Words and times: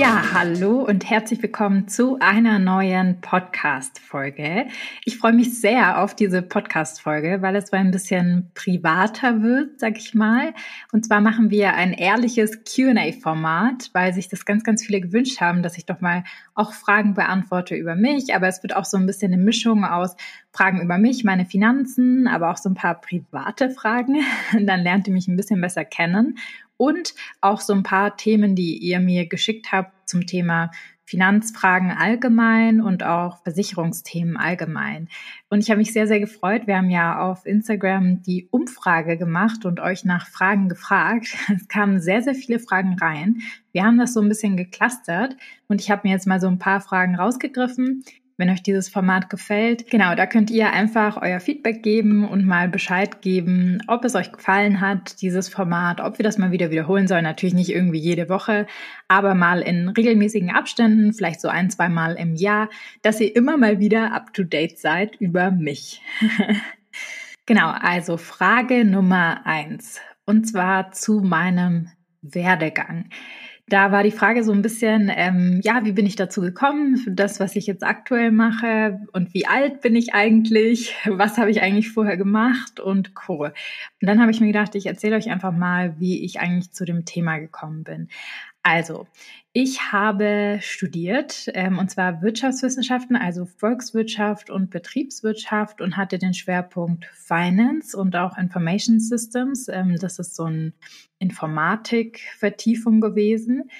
Ja, 0.00 0.32
hallo 0.32 0.82
und 0.82 1.10
herzlich 1.10 1.42
willkommen 1.42 1.86
zu 1.86 2.16
einer 2.20 2.58
neuen 2.58 3.20
Podcast-Folge. 3.20 4.68
Ich 5.04 5.18
freue 5.18 5.34
mich 5.34 5.60
sehr 5.60 6.02
auf 6.02 6.16
diese 6.16 6.40
Podcast-Folge, 6.40 7.42
weil 7.42 7.54
es 7.54 7.70
mal 7.70 7.80
ein 7.80 7.90
bisschen 7.90 8.50
privater 8.54 9.42
wird, 9.42 9.78
sag 9.78 9.98
ich 9.98 10.14
mal. 10.14 10.54
Und 10.90 11.04
zwar 11.04 11.20
machen 11.20 11.50
wir 11.50 11.74
ein 11.74 11.92
ehrliches 11.92 12.60
Q&A-Format, 12.64 13.90
weil 13.92 14.14
sich 14.14 14.30
das 14.30 14.46
ganz, 14.46 14.64
ganz 14.64 14.82
viele 14.82 15.02
gewünscht 15.02 15.42
haben, 15.42 15.62
dass 15.62 15.76
ich 15.76 15.84
doch 15.84 16.00
mal 16.00 16.24
auch 16.54 16.72
Fragen 16.72 17.12
beantworte 17.12 17.74
über 17.74 17.94
mich. 17.94 18.34
Aber 18.34 18.48
es 18.48 18.62
wird 18.62 18.74
auch 18.74 18.86
so 18.86 18.96
ein 18.96 19.04
bisschen 19.04 19.34
eine 19.34 19.42
Mischung 19.42 19.84
aus 19.84 20.16
Fragen 20.50 20.80
über 20.80 20.96
mich, 20.96 21.24
meine 21.24 21.44
Finanzen, 21.44 22.26
aber 22.26 22.50
auch 22.50 22.56
so 22.56 22.70
ein 22.70 22.74
paar 22.74 23.02
private 23.02 23.68
Fragen. 23.68 24.22
Dann 24.58 24.80
lernt 24.80 25.08
ihr 25.08 25.12
mich 25.12 25.28
ein 25.28 25.36
bisschen 25.36 25.60
besser 25.60 25.84
kennen 25.84 26.38
und 26.80 27.14
auch 27.42 27.60
so 27.60 27.74
ein 27.74 27.82
paar 27.82 28.16
Themen, 28.16 28.56
die 28.56 28.78
ihr 28.78 29.00
mir 29.00 29.26
geschickt 29.26 29.70
habt 29.70 30.08
zum 30.08 30.26
Thema 30.26 30.70
Finanzfragen 31.04 31.90
allgemein 31.90 32.80
und 32.80 33.02
auch 33.02 33.42
Versicherungsthemen 33.42 34.38
allgemein. 34.38 35.08
Und 35.50 35.58
ich 35.58 35.68
habe 35.68 35.78
mich 35.78 35.92
sehr, 35.92 36.06
sehr 36.06 36.20
gefreut. 36.20 36.66
Wir 36.66 36.78
haben 36.78 36.88
ja 36.88 37.20
auf 37.20 37.44
Instagram 37.44 38.22
die 38.22 38.48
Umfrage 38.50 39.18
gemacht 39.18 39.66
und 39.66 39.78
euch 39.78 40.06
nach 40.06 40.26
Fragen 40.26 40.70
gefragt. 40.70 41.36
Es 41.54 41.68
kamen 41.68 42.00
sehr, 42.00 42.22
sehr 42.22 42.34
viele 42.34 42.60
Fragen 42.60 42.96
rein. 42.98 43.42
Wir 43.72 43.84
haben 43.84 43.98
das 43.98 44.14
so 44.14 44.22
ein 44.22 44.28
bisschen 44.28 44.56
geclustert 44.56 45.36
und 45.68 45.82
ich 45.82 45.90
habe 45.90 46.08
mir 46.08 46.14
jetzt 46.14 46.26
mal 46.26 46.40
so 46.40 46.46
ein 46.46 46.58
paar 46.58 46.80
Fragen 46.80 47.14
rausgegriffen, 47.14 48.04
wenn 48.40 48.50
euch 48.50 48.62
dieses 48.62 48.88
Format 48.88 49.28
gefällt. 49.28 49.90
Genau, 49.90 50.14
da 50.14 50.26
könnt 50.26 50.50
ihr 50.50 50.72
einfach 50.72 51.20
euer 51.20 51.38
Feedback 51.40 51.82
geben 51.82 52.26
und 52.26 52.46
mal 52.46 52.68
Bescheid 52.68 53.20
geben, 53.20 53.82
ob 53.86 54.04
es 54.04 54.14
euch 54.14 54.32
gefallen 54.32 54.80
hat, 54.80 55.20
dieses 55.20 55.50
Format, 55.50 56.00
ob 56.00 56.18
wir 56.18 56.24
das 56.24 56.38
mal 56.38 56.50
wieder 56.50 56.70
wiederholen 56.70 57.06
sollen. 57.06 57.24
Natürlich 57.24 57.54
nicht 57.54 57.70
irgendwie 57.70 57.98
jede 57.98 58.30
Woche, 58.30 58.66
aber 59.08 59.34
mal 59.34 59.60
in 59.60 59.90
regelmäßigen 59.90 60.50
Abständen, 60.50 61.12
vielleicht 61.12 61.40
so 61.40 61.48
ein, 61.48 61.70
zwei 61.70 61.90
Mal 61.90 62.14
im 62.14 62.34
Jahr, 62.34 62.70
dass 63.02 63.20
ihr 63.20 63.36
immer 63.36 63.58
mal 63.58 63.78
wieder 63.78 64.12
up 64.12 64.32
to 64.32 64.42
date 64.42 64.78
seid 64.78 65.16
über 65.16 65.50
mich. 65.50 66.00
genau, 67.46 67.68
also 67.68 68.16
Frage 68.16 68.86
Nummer 68.86 69.42
eins. 69.44 70.00
Und 70.24 70.48
zwar 70.48 70.92
zu 70.92 71.20
meinem 71.20 71.90
Werdegang. 72.22 73.10
Da 73.70 73.92
war 73.92 74.02
die 74.02 74.10
Frage 74.10 74.42
so 74.42 74.50
ein 74.50 74.62
bisschen, 74.62 75.12
ähm, 75.14 75.60
ja, 75.62 75.84
wie 75.84 75.92
bin 75.92 76.04
ich 76.04 76.16
dazu 76.16 76.40
gekommen 76.40 76.96
für 76.96 77.12
das, 77.12 77.38
was 77.38 77.54
ich 77.54 77.68
jetzt 77.68 77.84
aktuell 77.84 78.32
mache 78.32 78.98
und 79.12 79.32
wie 79.32 79.46
alt 79.46 79.80
bin 79.80 79.94
ich 79.94 80.12
eigentlich, 80.12 80.96
was 81.06 81.38
habe 81.38 81.52
ich 81.52 81.62
eigentlich 81.62 81.88
vorher 81.90 82.16
gemacht 82.16 82.80
und 82.80 83.14
Co. 83.14 83.44
Und 83.44 83.52
dann 84.00 84.20
habe 84.20 84.32
ich 84.32 84.40
mir 84.40 84.48
gedacht, 84.48 84.74
ich 84.74 84.86
erzähle 84.86 85.14
euch 85.14 85.30
einfach 85.30 85.52
mal, 85.52 85.94
wie 86.00 86.24
ich 86.24 86.40
eigentlich 86.40 86.72
zu 86.72 86.84
dem 86.84 87.04
Thema 87.04 87.38
gekommen 87.38 87.84
bin. 87.84 88.08
Also, 88.62 89.06
ich 89.52 89.90
habe 89.90 90.58
studiert, 90.60 91.46
ähm, 91.54 91.78
und 91.78 91.90
zwar 91.90 92.20
Wirtschaftswissenschaften, 92.20 93.16
also 93.16 93.46
Volkswirtschaft 93.46 94.50
und 94.50 94.70
Betriebswirtschaft 94.70 95.80
und 95.80 95.96
hatte 95.96 96.18
den 96.18 96.34
Schwerpunkt 96.34 97.06
Finance 97.06 97.96
und 97.96 98.16
auch 98.16 98.36
Information 98.36 99.00
Systems. 99.00 99.68
Ähm, 99.68 99.96
das 99.98 100.18
ist 100.18 100.36
so 100.36 100.44
eine 100.44 100.74
Informatik-Vertiefung 101.20 103.00
gewesen 103.00 103.70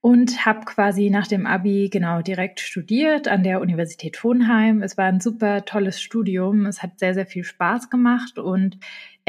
und 0.00 0.44
habe 0.44 0.64
quasi 0.64 1.08
nach 1.10 1.26
dem 1.26 1.46
Abi 1.46 1.88
genau 1.90 2.20
direkt 2.20 2.60
studiert 2.60 3.28
an 3.28 3.42
der 3.42 3.60
Universität 3.60 4.22
Hohenheim. 4.22 4.82
Es 4.82 4.96
war 4.96 5.06
ein 5.06 5.20
super 5.20 5.64
tolles 5.64 6.00
Studium. 6.00 6.66
Es 6.66 6.82
hat 6.82 6.98
sehr, 6.98 7.14
sehr 7.14 7.26
viel 7.26 7.42
Spaß 7.44 7.90
gemacht 7.90 8.38
und 8.38 8.78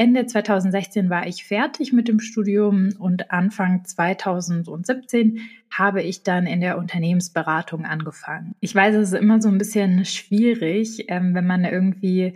Ende 0.00 0.26
2016 0.26 1.10
war 1.10 1.26
ich 1.26 1.44
fertig 1.44 1.92
mit 1.92 2.06
dem 2.06 2.20
Studium 2.20 2.90
und 3.00 3.32
Anfang 3.32 3.84
2017 3.84 5.40
habe 5.76 6.02
ich 6.02 6.22
dann 6.22 6.46
in 6.46 6.60
der 6.60 6.78
Unternehmensberatung 6.78 7.84
angefangen. 7.84 8.54
Ich 8.60 8.72
weiß, 8.72 8.94
es 8.94 9.12
ist 9.12 9.20
immer 9.20 9.42
so 9.42 9.48
ein 9.48 9.58
bisschen 9.58 10.04
schwierig, 10.04 11.06
ähm, 11.08 11.34
wenn 11.34 11.48
man 11.48 11.64
irgendwie 11.64 12.34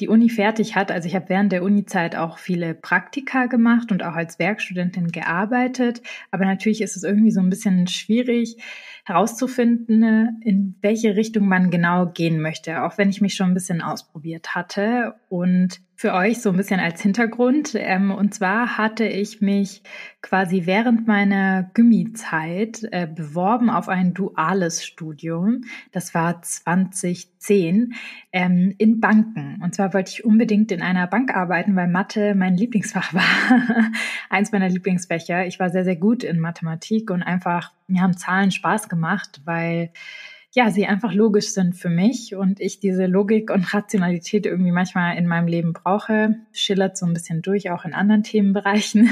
die 0.00 0.08
Uni 0.08 0.30
fertig 0.30 0.74
hat. 0.74 0.90
Also 0.90 1.06
ich 1.06 1.14
habe 1.14 1.28
während 1.28 1.52
der 1.52 1.62
Uni-Zeit 1.62 2.16
auch 2.16 2.38
viele 2.38 2.72
Praktika 2.72 3.44
gemacht 3.44 3.92
und 3.92 4.02
auch 4.02 4.14
als 4.14 4.38
Werkstudentin 4.38 5.12
gearbeitet. 5.12 6.00
Aber 6.30 6.46
natürlich 6.46 6.80
ist 6.80 6.96
es 6.96 7.02
irgendwie 7.02 7.30
so 7.30 7.40
ein 7.40 7.50
bisschen 7.50 7.86
schwierig 7.88 8.56
herauszufinden, 9.04 10.40
in 10.42 10.76
welche 10.80 11.16
Richtung 11.16 11.46
man 11.48 11.70
genau 11.70 12.06
gehen 12.06 12.40
möchte, 12.40 12.84
auch 12.84 12.98
wenn 12.98 13.10
ich 13.10 13.20
mich 13.20 13.34
schon 13.34 13.48
ein 13.48 13.54
bisschen 13.54 13.82
ausprobiert 13.82 14.54
hatte. 14.54 15.14
Und 15.28 15.80
für 16.02 16.14
euch 16.14 16.42
so 16.42 16.50
ein 16.50 16.56
bisschen 16.56 16.80
als 16.80 17.00
Hintergrund. 17.00 17.76
Ähm, 17.76 18.10
und 18.10 18.34
zwar 18.34 18.76
hatte 18.76 19.04
ich 19.04 19.40
mich 19.40 19.84
quasi 20.20 20.62
während 20.64 21.06
meiner 21.06 21.70
Gymi-Zeit 21.74 22.88
äh, 22.90 23.06
beworben 23.06 23.70
auf 23.70 23.88
ein 23.88 24.12
duales 24.12 24.84
Studium. 24.84 25.60
Das 25.92 26.12
war 26.12 26.42
2010 26.42 27.94
ähm, 28.32 28.74
in 28.78 28.98
Banken. 28.98 29.60
Und 29.62 29.76
zwar 29.76 29.94
wollte 29.94 30.10
ich 30.10 30.24
unbedingt 30.24 30.72
in 30.72 30.82
einer 30.82 31.06
Bank 31.06 31.36
arbeiten, 31.36 31.76
weil 31.76 31.86
Mathe 31.86 32.34
mein 32.34 32.56
Lieblingsfach 32.56 33.14
war. 33.14 33.92
Eins 34.28 34.50
meiner 34.50 34.68
Lieblingsfächer. 34.68 35.46
Ich 35.46 35.60
war 35.60 35.70
sehr, 35.70 35.84
sehr 35.84 35.94
gut 35.94 36.24
in 36.24 36.40
Mathematik 36.40 37.12
und 37.12 37.22
einfach, 37.22 37.70
mir 37.86 38.02
haben 38.02 38.16
Zahlen 38.16 38.50
Spaß 38.50 38.88
gemacht, 38.92 39.40
weil 39.46 39.90
ja, 40.54 40.70
sie 40.70 40.86
einfach 40.86 41.14
logisch 41.14 41.48
sind 41.54 41.74
für 41.74 41.88
mich 41.88 42.34
und 42.34 42.60
ich 42.60 42.78
diese 42.78 43.06
Logik 43.06 43.50
und 43.50 43.72
Rationalität 43.72 44.44
irgendwie 44.44 44.70
manchmal 44.70 45.16
in 45.16 45.26
meinem 45.26 45.46
Leben 45.46 45.72
brauche. 45.72 46.36
Schillert 46.52 46.98
so 46.98 47.06
ein 47.06 47.14
bisschen 47.14 47.40
durch, 47.40 47.70
auch 47.70 47.86
in 47.86 47.94
anderen 47.94 48.22
Themenbereichen. 48.22 49.08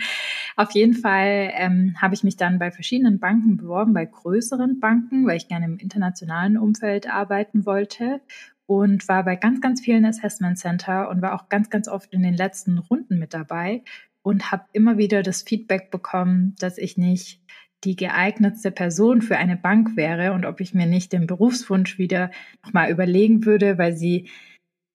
Auf 0.56 0.70
jeden 0.70 0.94
Fall 0.94 1.52
ähm, 1.54 1.94
habe 2.00 2.14
ich 2.14 2.24
mich 2.24 2.38
dann 2.38 2.58
bei 2.58 2.70
verschiedenen 2.70 3.18
Banken 3.18 3.58
beworben, 3.58 3.92
bei 3.92 4.06
größeren 4.06 4.80
Banken, 4.80 5.26
weil 5.26 5.36
ich 5.36 5.48
gerne 5.48 5.66
im 5.66 5.76
internationalen 5.76 6.56
Umfeld 6.56 7.06
arbeiten 7.06 7.66
wollte 7.66 8.22
und 8.64 9.06
war 9.08 9.24
bei 9.24 9.36
ganz, 9.36 9.60
ganz 9.60 9.82
vielen 9.82 10.06
Assessment 10.06 10.58
Center 10.58 11.10
und 11.10 11.20
war 11.20 11.34
auch 11.34 11.50
ganz, 11.50 11.68
ganz 11.68 11.88
oft 11.88 12.14
in 12.14 12.22
den 12.22 12.34
letzten 12.34 12.78
Runden 12.78 13.18
mit 13.18 13.34
dabei 13.34 13.82
und 14.22 14.52
habe 14.52 14.64
immer 14.72 14.96
wieder 14.96 15.22
das 15.22 15.42
Feedback 15.42 15.90
bekommen, 15.90 16.54
dass 16.58 16.78
ich 16.78 16.96
nicht 16.96 17.42
die 17.84 17.96
geeignetste 17.96 18.70
Person 18.70 19.22
für 19.22 19.36
eine 19.36 19.56
Bank 19.56 19.96
wäre 19.96 20.32
und 20.32 20.44
ob 20.44 20.60
ich 20.60 20.74
mir 20.74 20.86
nicht 20.86 21.12
den 21.12 21.26
Berufswunsch 21.26 21.98
wieder 21.98 22.30
nochmal 22.64 22.90
überlegen 22.90 23.44
würde, 23.44 23.78
weil 23.78 23.94
sie 23.96 24.28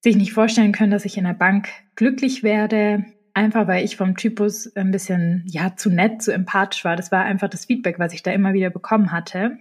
sich 0.03 0.17
nicht 0.17 0.33
vorstellen 0.33 0.73
können, 0.73 0.91
dass 0.91 1.05
ich 1.05 1.17
in 1.17 1.23
der 1.23 1.33
Bank 1.33 1.69
glücklich 1.95 2.43
werde, 2.43 3.05
einfach 3.33 3.67
weil 3.67 3.85
ich 3.85 3.95
vom 3.95 4.17
Typus 4.17 4.75
ein 4.75 4.91
bisschen, 4.91 5.43
ja, 5.47 5.75
zu 5.75 5.89
nett, 5.89 6.21
zu 6.21 6.33
empathisch 6.33 6.83
war. 6.83 6.95
Das 6.95 7.11
war 7.11 7.23
einfach 7.23 7.49
das 7.49 7.65
Feedback, 7.65 7.99
was 7.99 8.13
ich 8.13 8.21
da 8.21 8.31
immer 8.31 8.53
wieder 8.53 8.69
bekommen 8.69 9.11
hatte. 9.11 9.59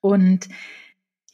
Und 0.00 0.48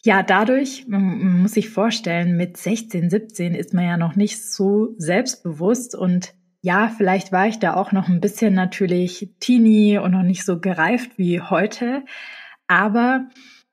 ja, 0.04 0.22
dadurch, 0.22 0.86
man 0.88 1.42
muss 1.42 1.52
sich 1.52 1.68
vorstellen, 1.68 2.36
mit 2.36 2.56
16, 2.56 3.10
17 3.10 3.54
ist 3.54 3.74
man 3.74 3.84
ja 3.84 3.96
noch 3.96 4.16
nicht 4.16 4.42
so 4.42 4.94
selbstbewusst 4.96 5.94
und 5.94 6.34
ja, 6.60 6.88
vielleicht 6.96 7.32
war 7.32 7.46
ich 7.46 7.58
da 7.58 7.74
auch 7.74 7.92
noch 7.92 8.08
ein 8.08 8.20
bisschen 8.20 8.54
natürlich 8.54 9.30
teeny 9.40 9.98
und 9.98 10.10
noch 10.10 10.22
nicht 10.22 10.44
so 10.44 10.60
gereift 10.60 11.16
wie 11.16 11.40
heute. 11.40 12.04
Aber 12.66 13.28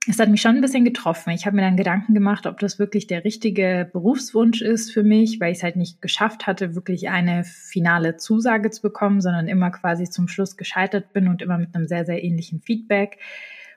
es 0.08 0.20
hat 0.20 0.30
mich 0.30 0.42
schon 0.42 0.56
ein 0.56 0.62
bisschen 0.62 0.86
getroffen. 0.86 1.32
Ich 1.32 1.48
habe 1.48 1.56
mir 1.56 1.64
dann 1.64 1.78
Gedanken 1.78 2.14
gemacht, 2.14 2.46
ob 2.46 2.60
das 2.60 2.78
wirklich 2.78 3.08
der 3.08 3.24
richtige 3.24 3.90
Berufswunsch 3.92 4.62
ist 4.62 4.92
für 4.92 5.04
mich, 5.04 5.40
weil 5.40 5.52
ich 5.52 5.58
es 5.58 5.64
halt 5.64 5.78
nicht 5.78 6.02
geschafft 6.02 6.46
hatte, 6.46 6.76
wirklich 6.76 7.10
eine 7.10 7.44
finale 7.44 8.18
Zusage 8.18 8.70
zu 8.70 8.84
bekommen, 8.84 9.20
sondern 9.20 9.48
immer 9.48 9.72
quasi 9.72 10.08
zum 10.08 10.28
Schluss 10.28 10.58
gescheitert 10.58 11.12
bin 11.12 11.28
und 11.28 11.42
immer 11.42 11.58
mit 11.58 11.74
einem 11.74 11.88
sehr, 11.88 12.06
sehr 12.06 12.24
ähnlichen 12.24 12.62
Feedback. 12.62 13.18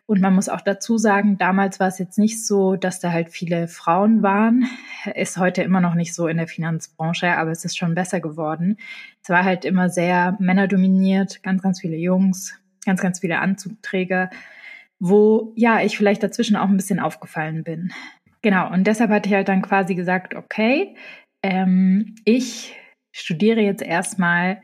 Und 0.09 0.23
man 0.23 0.35
muss 0.35 0.49
auch 0.49 0.63
dazu 0.63 0.97
sagen, 0.97 1.37
damals 1.37 1.81
war 1.81 1.89
es 1.89 1.99
jetzt 1.99 2.17
nicht 2.17 2.43
so, 2.47 2.77
dass 2.77 2.99
da 2.99 3.13
halt 3.13 3.29
viele 3.29 3.69
Frauen 3.69 4.23
waren. 4.23 4.67
Ist 5.15 5.37
heute 5.37 5.63
immer 5.63 5.83
noch 5.83 5.95
nicht 5.95 6.15
so 6.15 6.29
in 6.29 6.39
der 6.39 6.49
Finanzbranche, 6.49 7.37
aber 7.37 7.51
es 7.51 7.67
ist 7.67 7.77
schon 7.77 7.95
besser 7.95 8.19
geworden. 8.19 8.79
Es 9.23 9.29
war 9.29 9.45
halt 9.45 9.67
immer 9.67 9.91
sehr 9.91 10.35
männerdominiert, 10.39 11.43
ganz, 11.43 11.61
ganz 11.61 11.83
viele 11.83 11.99
Jungs, 11.99 12.59
ganz, 12.87 13.03
ganz 13.03 13.21
viele 13.21 13.39
Anzugträger, 13.41 14.31
wo 14.99 15.53
ja 15.57 15.83
ich 15.83 15.99
vielleicht 15.99 16.23
dazwischen 16.23 16.57
auch 16.57 16.69
ein 16.69 16.79
bisschen 16.79 17.01
aufgefallen 17.01 17.63
bin. 17.63 17.93
Genau, 18.41 18.73
und 18.73 18.87
deshalb 18.87 19.11
hatte 19.11 19.29
ich 19.29 19.35
halt 19.35 19.49
dann 19.49 19.61
quasi 19.61 19.95
gesagt, 19.95 20.35
okay, 20.35 20.97
ähm, 21.43 22.15
ich 22.25 22.75
studiere 23.13 23.61
jetzt 23.61 23.83
erstmal 23.83 24.63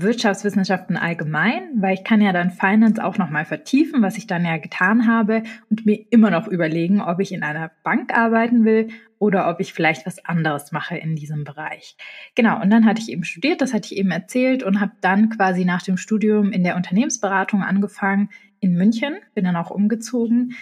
Wirtschaftswissenschaften 0.00 0.96
allgemein, 0.96 1.62
weil 1.76 1.94
ich 1.94 2.04
kann 2.04 2.20
ja 2.20 2.32
dann 2.32 2.50
Finance 2.50 3.02
auch 3.02 3.16
nochmal 3.18 3.44
vertiefen, 3.44 4.02
was 4.02 4.16
ich 4.16 4.26
dann 4.26 4.44
ja 4.44 4.56
getan 4.56 5.06
habe 5.06 5.42
und 5.70 5.86
mir 5.86 6.04
immer 6.10 6.30
noch 6.30 6.48
überlegen, 6.48 7.00
ob 7.00 7.20
ich 7.20 7.32
in 7.32 7.42
einer 7.42 7.70
Bank 7.82 8.16
arbeiten 8.16 8.64
will 8.64 8.88
oder 9.18 9.48
ob 9.48 9.60
ich 9.60 9.72
vielleicht 9.72 10.06
was 10.06 10.24
anderes 10.24 10.72
mache 10.72 10.96
in 10.96 11.16
diesem 11.16 11.44
Bereich. 11.44 11.96
Genau, 12.34 12.60
und 12.60 12.70
dann 12.70 12.86
hatte 12.86 13.00
ich 13.00 13.10
eben 13.10 13.24
studiert, 13.24 13.60
das 13.60 13.72
hatte 13.72 13.92
ich 13.92 13.98
eben 13.98 14.10
erzählt 14.10 14.62
und 14.62 14.80
habe 14.80 14.92
dann 15.00 15.30
quasi 15.30 15.64
nach 15.64 15.82
dem 15.82 15.96
Studium 15.96 16.52
in 16.52 16.64
der 16.64 16.76
Unternehmensberatung 16.76 17.62
angefangen 17.62 18.30
in 18.60 18.74
München, 18.74 19.16
bin 19.34 19.44
dann 19.44 19.56
auch 19.56 19.70
umgezogen 19.70 20.54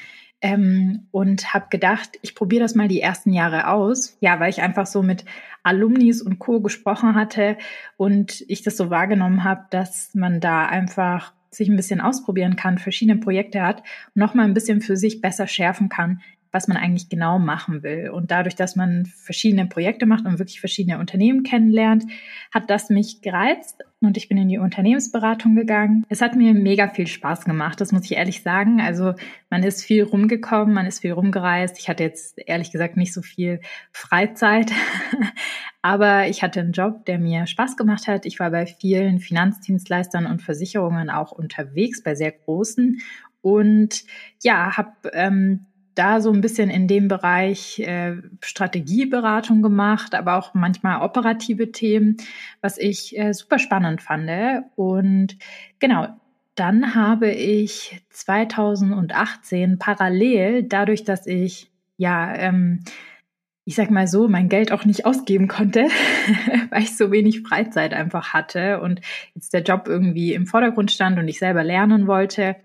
ähm, 0.43 1.07
und 1.13 1.55
habe 1.55 1.67
gedacht, 1.71 2.19
ich 2.21 2.35
probiere 2.35 2.63
das 2.63 2.75
mal 2.75 2.89
die 2.89 3.01
ersten 3.01 3.33
Jahre 3.33 3.69
aus. 3.69 4.17
Ja, 4.21 4.41
weil 4.41 4.51
ich 4.51 4.61
einfach 4.61 4.87
so 4.87 5.03
mit 5.03 5.25
Alumnis 5.63 6.21
und 6.21 6.39
Co. 6.41 6.61
gesprochen 6.61 7.15
hatte 7.15 7.57
und 7.97 8.45
ich 8.49 8.63
das 8.63 8.77
so 8.77 8.91
wahrgenommen 8.91 9.45
habe, 9.45 9.67
dass 9.71 10.11
man 10.15 10.41
da 10.41 10.67
einfach 10.67 11.33
sich 11.51 11.69
ein 11.69 11.77
bisschen 11.77 12.01
ausprobieren 12.01 12.57
kann, 12.57 12.79
verschiedene 12.79 13.21
Projekte 13.21 13.63
hat 13.63 13.81
und 13.81 14.17
nochmal 14.17 14.47
ein 14.47 14.55
bisschen 14.55 14.81
für 14.81 14.97
sich 14.97 15.21
besser 15.21 15.47
schärfen 15.47 15.89
kann, 15.89 16.21
was 16.53 16.69
man 16.69 16.77
eigentlich 16.77 17.09
genau 17.09 17.39
machen 17.39 17.83
will. 17.83 18.11
Und 18.11 18.31
dadurch, 18.31 18.55
dass 18.55 18.77
man 18.77 19.07
verschiedene 19.07 19.67
Projekte 19.67 20.07
macht 20.07 20.27
und 20.27 20.39
wirklich 20.39 20.61
verschiedene 20.61 20.99
Unternehmen 20.99 21.43
kennenlernt, 21.43 22.05
hat 22.53 22.69
das 22.71 22.91
mich 22.91 23.23
gereizt 23.23 23.83
und 24.03 24.17
ich 24.17 24.29
bin 24.29 24.37
in 24.37 24.49
die 24.49 24.59
Unternehmensberatung 24.59 25.55
gegangen. 25.55 26.05
Es 26.09 26.21
hat 26.21 26.37
mir 26.37 26.53
mega 26.53 26.89
viel 26.89 27.07
Spaß 27.07 27.45
gemacht, 27.45 27.81
das 27.81 27.93
muss 27.93 28.05
ich 28.05 28.13
ehrlich 28.13 28.43
sagen. 28.43 28.81
Also 28.81 29.15
man 29.49 29.63
ist 29.63 29.83
viel 29.83 30.03
rumgekommen, 30.03 30.75
man 30.75 30.87
ist 30.87 31.01
viel 31.01 31.13
rumgereist. 31.13 31.79
Ich 31.79 31.89
hatte 31.89 32.03
jetzt 32.03 32.39
ehrlich 32.47 32.71
gesagt 32.71 32.97
nicht 32.97 33.15
so 33.15 33.23
viel 33.23 33.61
Freizeit, 33.91 34.73
aber 35.83 36.29
ich 36.29 36.43
hatte 36.43 36.61
einen 36.61 36.73
Job, 36.73 37.07
der 37.07 37.19
mir 37.19 37.47
Spaß 37.47 37.77
gemacht 37.77 38.09
hat. 38.09 38.27
Ich 38.27 38.39
war 38.39 38.51
bei 38.51 38.67
vielen 38.67 39.21
Finanzdienstleistern 39.21 40.27
und 40.27 40.43
Versicherungen 40.43 41.09
auch 41.09 41.33
unterwegs, 41.33 42.03
bei 42.03 42.15
sehr 42.15 42.33
großen 42.33 43.01
und 43.41 44.05
ja, 44.43 44.77
habe 44.77 44.93
ähm, 45.13 45.67
da 45.95 46.21
so 46.21 46.33
ein 46.33 46.41
bisschen 46.41 46.71
in 46.71 46.89
dem 46.89 47.09
Bereich 47.09 47.79
äh, 47.81 48.17
Strategieberatung 48.41 49.63
gemacht, 49.63 50.15
aber 50.15 50.37
auch 50.37 50.55
manchmal 50.55 51.03
operative 51.03 51.73
Themen, 51.73 52.17
was 52.61 52.79
ich 52.79 53.19
äh, 53.19 53.33
super 53.33 53.59
spannend 53.59 54.03
fand. 54.03 54.31
Und 54.77 55.37
genau, 55.79 56.09
dann 56.55 56.95
habe 56.95 57.31
ich 57.31 58.03
2018 58.11 59.79
parallel, 59.79 60.63
dadurch, 60.65 61.05
dass 61.05 61.27
ich 61.27 61.73
ja, 61.97 62.35
ähm, 62.35 62.81
ich 63.65 63.77
sag 63.77 63.91
mal 63.91 64.09
so, 64.09 64.29
mein 64.29 64.49
Geld 64.49 64.73
auch 64.73 64.85
nicht 64.85 65.07
ausgeben 65.07 65.47
konnte, 65.47 65.85
weil 66.71 66.83
ich 66.83 66.97
so 66.97 67.13
wenig 67.13 67.43
Freizeit 67.43 67.95
einfach 67.95 68.33
hatte 68.33 68.81
und 68.81 69.01
jetzt 69.35 69.53
der 69.53 69.63
Job 69.63 69.85
irgendwie 69.87 70.35
im 70.35 70.47
Vordergrund 70.47 70.91
stand 70.91 71.19
und 71.19 71.29
ich 71.29 71.39
selber 71.39 71.63
lernen 71.63 72.09
wollte, 72.09 72.57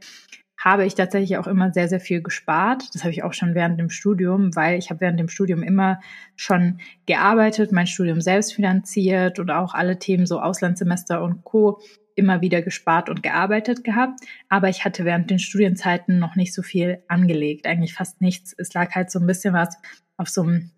habe 0.58 0.86
ich 0.86 0.96
tatsächlich 0.96 1.38
auch 1.38 1.48
immer 1.48 1.72
sehr, 1.72 1.88
sehr 1.88 2.00
viel 2.00 2.22
gespart. 2.22 2.84
Das 2.94 3.04
habe 3.04 3.12
ich 3.12 3.24
auch 3.24 3.34
schon 3.34 3.54
während 3.54 3.80
dem 3.80 3.90
Studium, 3.90 4.56
weil 4.56 4.80
ich 4.80 4.90
habe 4.90 5.02
während 5.02 5.20
dem 5.20 5.30
Studium 5.30 5.62
immer 5.62 6.00
schon 6.36 6.80
gearbeitet, 7.06 7.72
mein 7.72 7.88
Studium 7.88 8.22
selbst 8.22 8.54
finanziert 8.54 9.40
und 9.40 9.52
auch 9.52 9.74
alle 9.74 10.00
Themen 10.00 10.26
so 10.26 10.40
Auslandssemester 10.42 11.22
und 11.22 11.44
Co 11.44 11.80
immer 12.16 12.42
wieder 12.42 12.64
gespart 12.64 13.10
und 13.10 13.22
gearbeitet 13.22 13.84
gehabt. 13.84 14.22
Aber 14.50 14.70
ich 14.70 14.84
hatte 14.84 15.06
während 15.06 15.30
den 15.30 15.38
Studienzeiten 15.38 16.18
noch 16.18 16.36
nicht 16.36 16.54
so 16.54 16.64
viel 16.64 17.04
angelegt, 17.08 17.68
eigentlich 17.68 17.94
fast 17.94 18.22
nichts. 18.22 18.56
Es 18.58 18.74
lag 18.74 18.96
halt 18.96 19.12
so 19.12 19.20
ein 19.20 19.28
bisschen 19.28 19.54
was 19.54 19.78
auf 20.18 20.28
so 20.28 20.42
einem 20.42 20.72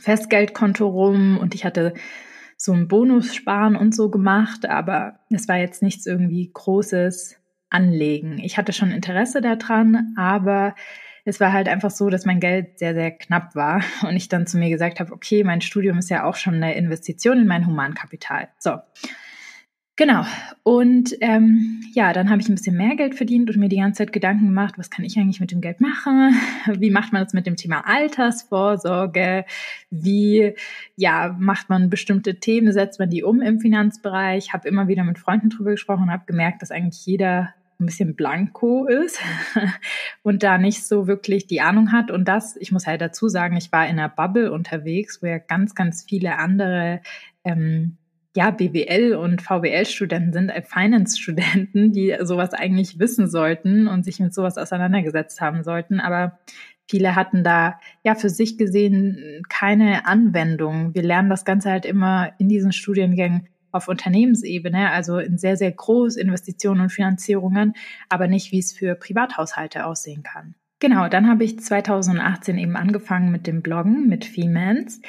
Festgeldkonto 0.00 0.88
rum 0.88 1.36
und 1.36 1.54
ich 1.54 1.66
hatte 1.66 1.92
so 2.56 2.72
ein 2.72 2.88
Bonussparen 2.88 3.76
und 3.76 3.94
so 3.94 4.10
gemacht, 4.10 4.66
aber 4.66 5.20
es 5.30 5.48
war 5.48 5.56
jetzt 5.56 5.82
nichts 5.82 6.06
irgendwie 6.06 6.50
Großes, 6.52 7.39
anlegen. 7.70 8.38
Ich 8.38 8.58
hatte 8.58 8.72
schon 8.72 8.90
Interesse 8.90 9.40
daran, 9.40 10.14
aber 10.16 10.74
es 11.24 11.40
war 11.40 11.52
halt 11.52 11.68
einfach 11.68 11.90
so, 11.90 12.10
dass 12.10 12.26
mein 12.26 12.40
Geld 12.40 12.78
sehr, 12.78 12.94
sehr 12.94 13.10
knapp 13.10 13.54
war 13.54 13.82
und 14.02 14.16
ich 14.16 14.28
dann 14.28 14.46
zu 14.46 14.58
mir 14.58 14.70
gesagt 14.70 15.00
habe, 15.00 15.12
okay, 15.12 15.44
mein 15.44 15.60
Studium 15.60 15.98
ist 15.98 16.10
ja 16.10 16.24
auch 16.24 16.36
schon 16.36 16.54
eine 16.54 16.74
Investition 16.74 17.38
in 17.38 17.46
mein 17.46 17.66
Humankapital. 17.66 18.48
So. 18.58 18.78
Genau. 20.00 20.24
Und 20.62 21.14
ähm, 21.20 21.82
ja, 21.92 22.14
dann 22.14 22.30
habe 22.30 22.40
ich 22.40 22.48
ein 22.48 22.54
bisschen 22.54 22.78
mehr 22.78 22.96
Geld 22.96 23.14
verdient 23.14 23.50
und 23.50 23.58
mir 23.58 23.68
die 23.68 23.76
ganze 23.76 23.98
Zeit 23.98 24.14
Gedanken 24.14 24.46
gemacht, 24.46 24.78
was 24.78 24.88
kann 24.88 25.04
ich 25.04 25.18
eigentlich 25.18 25.40
mit 25.40 25.50
dem 25.50 25.60
Geld 25.60 25.82
machen? 25.82 26.34
Wie 26.78 26.90
macht 26.90 27.12
man 27.12 27.22
das 27.22 27.34
mit 27.34 27.46
dem 27.46 27.56
Thema 27.56 27.86
Altersvorsorge? 27.86 29.44
Wie 29.90 30.54
ja 30.96 31.36
macht 31.38 31.68
man 31.68 31.90
bestimmte 31.90 32.36
Themen, 32.40 32.72
setzt 32.72 32.98
man 32.98 33.10
die 33.10 33.22
um 33.22 33.42
im 33.42 33.60
Finanzbereich? 33.60 34.54
Habe 34.54 34.68
immer 34.68 34.88
wieder 34.88 35.04
mit 35.04 35.18
Freunden 35.18 35.50
drüber 35.50 35.72
gesprochen 35.72 36.04
und 36.04 36.12
habe 36.12 36.24
gemerkt, 36.24 36.62
dass 36.62 36.70
eigentlich 36.70 37.04
jeder 37.04 37.52
ein 37.80 37.86
bisschen 37.86 38.14
blanko 38.14 38.86
ist 38.86 39.18
und 40.22 40.42
da 40.42 40.58
nicht 40.58 40.86
so 40.86 41.06
wirklich 41.06 41.46
die 41.46 41.60
Ahnung 41.60 41.92
hat. 41.92 42.10
Und 42.10 42.26
das, 42.26 42.56
ich 42.56 42.72
muss 42.72 42.86
halt 42.86 43.00
dazu 43.00 43.28
sagen, 43.28 43.56
ich 43.56 43.72
war 43.72 43.86
in 43.86 43.98
einer 43.98 44.08
Bubble 44.08 44.52
unterwegs, 44.52 45.22
wo 45.22 45.26
ja 45.26 45.38
ganz, 45.38 45.74
ganz 45.74 46.04
viele 46.04 46.38
andere 46.38 47.00
ähm, 47.44 47.96
ja, 48.36 48.50
BWL 48.50 49.14
und 49.14 49.42
VWL-Studenten 49.42 50.32
sind, 50.32 50.50
äh, 50.50 50.62
Finance-Studenten, 50.62 51.92
die 51.92 52.16
sowas 52.22 52.52
eigentlich 52.54 52.98
wissen 52.98 53.28
sollten 53.28 53.88
und 53.88 54.04
sich 54.04 54.20
mit 54.20 54.32
sowas 54.32 54.56
auseinandergesetzt 54.56 55.40
haben 55.40 55.64
sollten. 55.64 55.98
Aber 55.98 56.38
viele 56.88 57.16
hatten 57.16 57.42
da 57.42 57.80
ja 58.04 58.14
für 58.14 58.28
sich 58.28 58.56
gesehen 58.56 59.42
keine 59.48 60.06
Anwendung. 60.06 60.94
Wir 60.94 61.02
lernen 61.02 61.30
das 61.30 61.44
Ganze 61.44 61.70
halt 61.70 61.86
immer 61.86 62.32
in 62.38 62.48
diesen 62.48 62.72
Studiengängen 62.72 63.48
auf 63.72 63.88
Unternehmensebene, 63.88 64.90
also 64.90 65.18
in 65.18 65.38
sehr, 65.38 65.56
sehr 65.56 65.72
groß 65.72 66.16
Investitionen 66.16 66.82
und 66.82 66.90
Finanzierungen, 66.90 67.74
aber 68.08 68.28
nicht, 68.28 68.52
wie 68.52 68.58
es 68.58 68.72
für 68.72 68.94
Privathaushalte 68.94 69.86
aussehen 69.86 70.22
kann. 70.22 70.54
Genau, 70.80 71.08
dann 71.08 71.28
habe 71.28 71.44
ich 71.44 71.60
2018 71.60 72.56
eben 72.56 72.76
angefangen 72.76 73.30
mit 73.30 73.46
dem 73.46 73.60
Bloggen, 73.60 74.08
mit 74.08 74.24
Femans. 74.24 75.00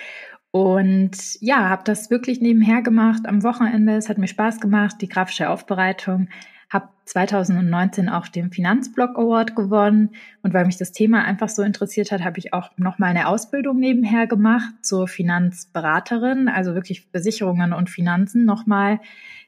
Und 0.52 1.38
ja, 1.40 1.69
habe 1.69 1.84
das 1.86 2.12
wirklich 2.12 2.42
nebenher 2.42 2.81
gemacht 2.81 3.25
am 3.25 3.42
Wochenende. 3.44 3.96
Es 3.96 4.10
hat 4.10 4.18
mir 4.18 4.28
Spaß 4.28 4.60
gemacht, 4.60 4.98
die 5.00 5.07
grafische 5.07 5.50
Aufbereitung 5.50 6.28
habe 6.71 6.88
2019 7.06 8.07
auch 8.07 8.29
den 8.29 8.50
Finanzblog 8.50 9.18
Award 9.18 9.56
gewonnen 9.56 10.12
und 10.41 10.53
weil 10.53 10.65
mich 10.65 10.77
das 10.77 10.94
Thema 10.94 11.23
einfach 11.25 11.50
so 11.50 11.63
interessiert 11.63 12.12
hat, 12.12 12.23
habe 12.23 12.39
ich 12.39 12.53
auch 12.53 12.71
noch 12.77 12.97
mal 12.97 13.07
eine 13.07 13.27
Ausbildung 13.27 13.77
nebenher 13.77 14.25
gemacht 14.25 14.73
zur 14.81 15.09
Finanzberaterin, 15.09 16.47
also 16.47 16.73
wirklich 16.73 17.07
Versicherungen 17.12 17.73
und 17.73 17.89
Finanzen 17.89 18.45
noch 18.45 18.65
mal 18.65 19.01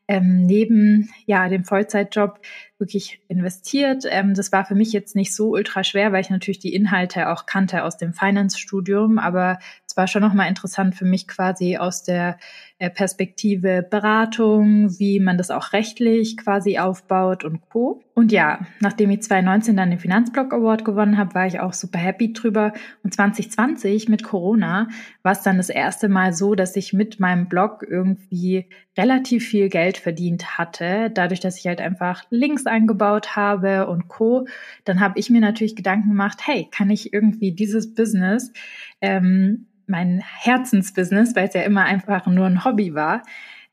ähm, 0.07 0.45
neben 0.45 1.09
ja 1.25 1.47
dem 1.47 1.63
Vollzeitjob 1.63 2.41
wirklich 2.77 3.21
investiert. 3.29 4.03
Ähm, 4.09 4.33
das 4.33 4.51
war 4.51 4.65
für 4.65 4.75
mich 4.75 4.91
jetzt 4.91 5.15
nicht 5.15 5.33
so 5.33 5.51
ultra 5.51 5.83
schwer, 5.83 6.11
weil 6.11 6.21
ich 6.21 6.29
natürlich 6.29 6.59
die 6.59 6.75
Inhalte 6.75 7.29
auch 7.29 7.45
kannte 7.45 7.85
aus 7.85 7.97
dem 7.97 8.13
Finance-Studium, 8.13 9.17
aber 9.17 9.59
es 9.87 9.95
war 9.95 10.07
schon 10.07 10.21
noch 10.21 10.33
mal 10.33 10.47
interessant 10.47 10.95
für 10.95 11.05
mich 11.05 11.27
quasi 11.27 11.77
aus 11.77 12.03
der 12.03 12.37
Perspektive 12.79 13.85
Beratung, 13.89 14.99
wie 14.99 15.19
man 15.19 15.37
das 15.37 15.51
auch 15.51 15.73
rechtlich 15.73 16.37
quasi 16.37 16.79
aufbaut 16.79 17.43
und 17.43 17.61
Co. 17.69 18.01
Und 18.13 18.31
ja, 18.31 18.65
nachdem 18.79 19.09
ich 19.09 19.21
2019 19.21 19.77
dann 19.77 19.89
den 19.89 19.99
Finanzblog 19.99 20.53
Award 20.53 20.83
gewonnen 20.83 21.17
habe, 21.17 21.33
war 21.33 21.47
ich 21.47 21.59
auch 21.59 21.73
super 21.73 21.97
happy 21.99 22.33
drüber. 22.33 22.73
Und 23.03 23.13
2020 23.13 24.09
mit 24.09 24.23
Corona 24.23 24.87
war 25.21 25.31
es 25.31 25.41
dann 25.41 25.57
das 25.57 25.69
erste 25.69 26.09
Mal 26.09 26.33
so, 26.33 26.55
dass 26.55 26.75
ich 26.75 26.93
mit 26.93 27.19
meinem 27.19 27.47
Blog 27.47 27.85
irgendwie 27.87 28.67
relativ 28.97 29.47
viel 29.47 29.69
Geld 29.69 29.97
verdient 29.97 30.57
hatte, 30.57 31.09
dadurch, 31.13 31.39
dass 31.39 31.57
ich 31.57 31.67
halt 31.67 31.81
einfach 31.81 32.23
Links 32.29 32.65
eingebaut 32.65 33.35
habe 33.35 33.87
und 33.87 34.07
Co. 34.07 34.45
Dann 34.83 34.99
habe 34.99 35.17
ich 35.19 35.29
mir 35.29 35.41
natürlich 35.41 35.75
Gedanken 35.75 36.09
gemacht, 36.09 36.41
hey, 36.45 36.67
kann 36.69 36.89
ich 36.89 37.13
irgendwie 37.13 37.53
dieses 37.53 37.95
Business 37.95 38.51
ähm, 39.01 39.67
mein 39.87 40.21
Herzensbusiness, 40.21 41.35
weil 41.35 41.47
es 41.47 41.53
ja 41.53 41.61
immer 41.61 41.83
einfach 41.83 42.25
nur 42.27 42.45
ein 42.45 42.63
Hobby 42.63 42.93
war, 42.93 43.23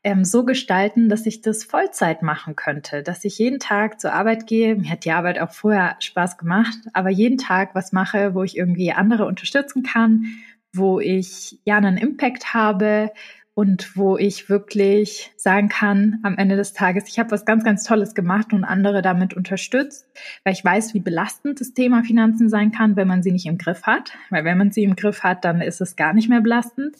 ähm, 0.03 0.23
so 0.23 0.45
gestalten, 0.45 1.09
dass 1.09 1.25
ich 1.25 1.41
das 1.41 1.63
Vollzeit 1.63 2.23
machen 2.23 2.55
könnte, 2.55 3.03
dass 3.03 3.23
ich 3.23 3.37
jeden 3.37 3.59
Tag 3.59 4.01
zur 4.01 4.13
Arbeit 4.13 4.47
gehe. 4.47 4.75
Mir 4.75 4.89
hat 4.89 5.05
die 5.05 5.11
Arbeit 5.11 5.39
auch 5.39 5.51
vorher 5.51 5.95
Spaß 5.99 6.37
gemacht, 6.37 6.77
aber 6.93 7.09
jeden 7.09 7.37
Tag 7.37 7.75
was 7.75 7.91
mache, 7.91 8.33
wo 8.33 8.43
ich 8.43 8.57
irgendwie 8.57 8.91
andere 8.91 9.25
unterstützen 9.25 9.83
kann, 9.83 10.25
wo 10.73 10.99
ich 10.99 11.59
ja 11.65 11.77
einen 11.77 11.97
Impact 11.97 12.53
habe, 12.53 13.11
und 13.61 13.95
wo 13.95 14.17
ich 14.17 14.49
wirklich 14.49 15.31
sagen 15.37 15.69
kann 15.69 16.17
am 16.23 16.35
Ende 16.35 16.55
des 16.55 16.73
Tages, 16.73 17.07
ich 17.07 17.19
habe 17.19 17.29
was 17.29 17.45
ganz, 17.45 17.63
ganz 17.63 17.83
Tolles 17.83 18.15
gemacht 18.15 18.53
und 18.53 18.63
andere 18.63 19.03
damit 19.03 19.35
unterstützt, 19.35 20.07
weil 20.43 20.53
ich 20.53 20.65
weiß, 20.65 20.95
wie 20.95 20.99
belastend 20.99 21.61
das 21.61 21.75
Thema 21.75 22.03
Finanzen 22.03 22.49
sein 22.49 22.71
kann, 22.71 22.95
wenn 22.95 23.07
man 23.07 23.21
sie 23.21 23.31
nicht 23.31 23.45
im 23.45 23.59
Griff 23.59 23.83
hat. 23.83 24.13
Weil 24.31 24.45
wenn 24.45 24.57
man 24.57 24.71
sie 24.71 24.81
im 24.81 24.95
Griff 24.95 25.21
hat, 25.21 25.45
dann 25.45 25.61
ist 25.61 25.79
es 25.79 25.95
gar 25.95 26.13
nicht 26.13 26.27
mehr 26.27 26.41
belastend. 26.41 26.95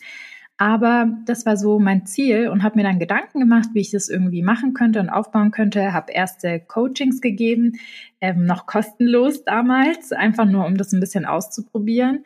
Aber 0.58 1.08
das 1.25 1.48
war 1.48 1.58
so 1.58 1.80
mein 1.80 2.06
Ziel 2.06 2.50
und 2.50 2.62
habe 2.62 2.77
mir 2.77 2.84
dann 2.84 3.00
Gedanken 3.00 3.39
gemacht, 3.39 3.70
wie 3.74 3.82
ich 3.82 3.89
das 3.89 4.08
irgendwie 4.08 4.44
machen 4.44 4.75
könnte 4.75 5.00
und 5.00 5.10
aufbauen 5.10 5.50
könnte. 5.50 5.94
Habe 5.94 6.12
erste 6.12 6.60
Coachings 6.60 7.22
gegeben, 7.22 7.80
ähm, 8.20 8.46
noch 8.46 8.68
kostenlos 8.68 9.44
damals, 9.46 10.12
einfach 10.12 10.46
nur 10.46 10.68
um 10.68 10.77
das 10.77 10.94
ein 10.94 11.00
bisschen 11.00 11.25
auszuprobieren 11.25 12.24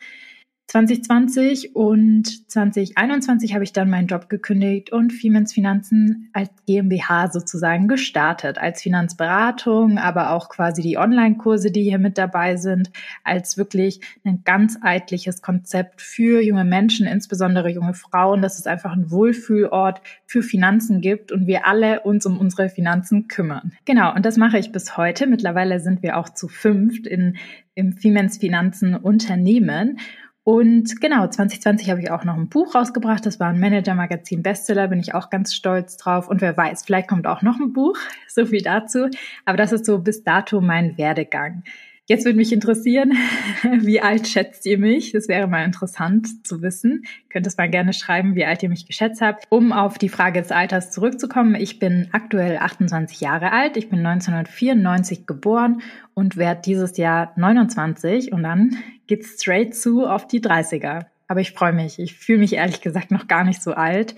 2020 0.68 1.76
und 1.76 2.50
2021 2.50 3.54
habe 3.54 3.62
ich 3.62 3.72
dann 3.72 3.88
meinen 3.88 4.08
Job 4.08 4.28
gekündigt 4.28 4.90
und 4.90 5.12
Femens 5.12 5.52
Finanzen 5.52 6.28
als 6.32 6.50
GmbH 6.66 7.30
sozusagen 7.30 7.86
gestartet, 7.86 8.58
als 8.58 8.82
Finanzberatung, 8.82 9.98
aber 9.98 10.32
auch 10.32 10.48
quasi 10.48 10.82
die 10.82 10.98
Online-Kurse, 10.98 11.70
die 11.70 11.84
hier 11.84 12.00
mit 12.00 12.18
dabei 12.18 12.56
sind, 12.56 12.90
als 13.22 13.56
wirklich 13.56 14.00
ein 14.24 14.42
ganzheitliches 14.44 15.40
Konzept 15.40 16.02
für 16.02 16.42
junge 16.42 16.64
Menschen, 16.64 17.06
insbesondere 17.06 17.70
junge 17.70 17.94
Frauen, 17.94 18.42
dass 18.42 18.58
es 18.58 18.66
einfach 18.66 18.92
ein 18.92 19.12
Wohlfühlort 19.12 20.00
für 20.26 20.42
Finanzen 20.42 21.00
gibt 21.00 21.30
und 21.30 21.46
wir 21.46 21.64
alle 21.66 22.00
uns 22.00 22.26
um 22.26 22.38
unsere 22.38 22.68
Finanzen 22.68 23.28
kümmern. 23.28 23.70
Genau, 23.84 24.12
und 24.12 24.26
das 24.26 24.36
mache 24.36 24.58
ich 24.58 24.72
bis 24.72 24.96
heute. 24.96 25.28
Mittlerweile 25.28 25.78
sind 25.78 26.02
wir 26.02 26.16
auch 26.16 26.28
zu 26.28 26.48
fünft 26.48 27.06
in, 27.06 27.36
im 27.76 27.92
Femens 27.92 28.38
Finanzen 28.38 28.96
Unternehmen. 28.96 30.00
Und 30.48 31.00
genau, 31.00 31.26
2020 31.26 31.90
habe 31.90 32.00
ich 32.00 32.12
auch 32.12 32.22
noch 32.22 32.36
ein 32.36 32.48
Buch 32.48 32.76
rausgebracht. 32.76 33.26
Das 33.26 33.40
war 33.40 33.48
ein 33.48 33.58
Manager-Magazin 33.58 34.44
Bestseller, 34.44 34.86
bin 34.86 35.00
ich 35.00 35.12
auch 35.12 35.28
ganz 35.28 35.52
stolz 35.52 35.96
drauf. 35.96 36.28
Und 36.28 36.40
wer 36.40 36.56
weiß, 36.56 36.84
vielleicht 36.84 37.08
kommt 37.08 37.26
auch 37.26 37.42
noch 37.42 37.58
ein 37.58 37.72
Buch. 37.72 37.98
So 38.28 38.46
viel 38.46 38.62
dazu. 38.62 39.08
Aber 39.44 39.56
das 39.56 39.72
ist 39.72 39.86
so 39.86 39.98
bis 39.98 40.22
dato 40.22 40.60
mein 40.60 40.98
Werdegang. 40.98 41.64
Jetzt 42.08 42.24
würde 42.24 42.36
mich 42.36 42.52
interessieren, 42.52 43.14
wie 43.80 44.00
alt 44.00 44.28
schätzt 44.28 44.64
ihr 44.64 44.78
mich? 44.78 45.10
Das 45.10 45.26
wäre 45.26 45.48
mal 45.48 45.64
interessant 45.64 46.46
zu 46.46 46.62
wissen. 46.62 47.04
Könnt 47.30 47.48
es 47.48 47.56
mal 47.56 47.68
gerne 47.68 47.92
schreiben, 47.92 48.36
wie 48.36 48.44
alt 48.44 48.62
ihr 48.62 48.68
mich 48.68 48.86
geschätzt 48.86 49.20
habt. 49.20 49.44
Um 49.48 49.72
auf 49.72 49.98
die 49.98 50.08
Frage 50.08 50.40
des 50.40 50.52
Alters 50.52 50.92
zurückzukommen, 50.92 51.56
ich 51.56 51.80
bin 51.80 52.08
aktuell 52.12 52.58
28 52.58 53.20
Jahre 53.20 53.50
alt. 53.50 53.76
Ich 53.76 53.88
bin 53.88 54.06
1994 54.06 55.26
geboren 55.26 55.82
und 56.14 56.36
werde 56.36 56.62
dieses 56.64 56.96
Jahr 56.96 57.32
29 57.34 58.32
und 58.32 58.44
dann 58.44 58.76
geht's 59.08 59.42
straight 59.42 59.74
zu 59.74 60.06
auf 60.06 60.28
die 60.28 60.40
30er. 60.40 61.06
Aber 61.26 61.40
ich 61.40 61.52
freue 61.52 61.72
mich. 61.72 61.98
Ich 61.98 62.14
fühle 62.14 62.38
mich 62.38 62.52
ehrlich 62.52 62.82
gesagt 62.82 63.10
noch 63.10 63.26
gar 63.26 63.42
nicht 63.42 63.60
so 63.60 63.72
alt 63.72 64.14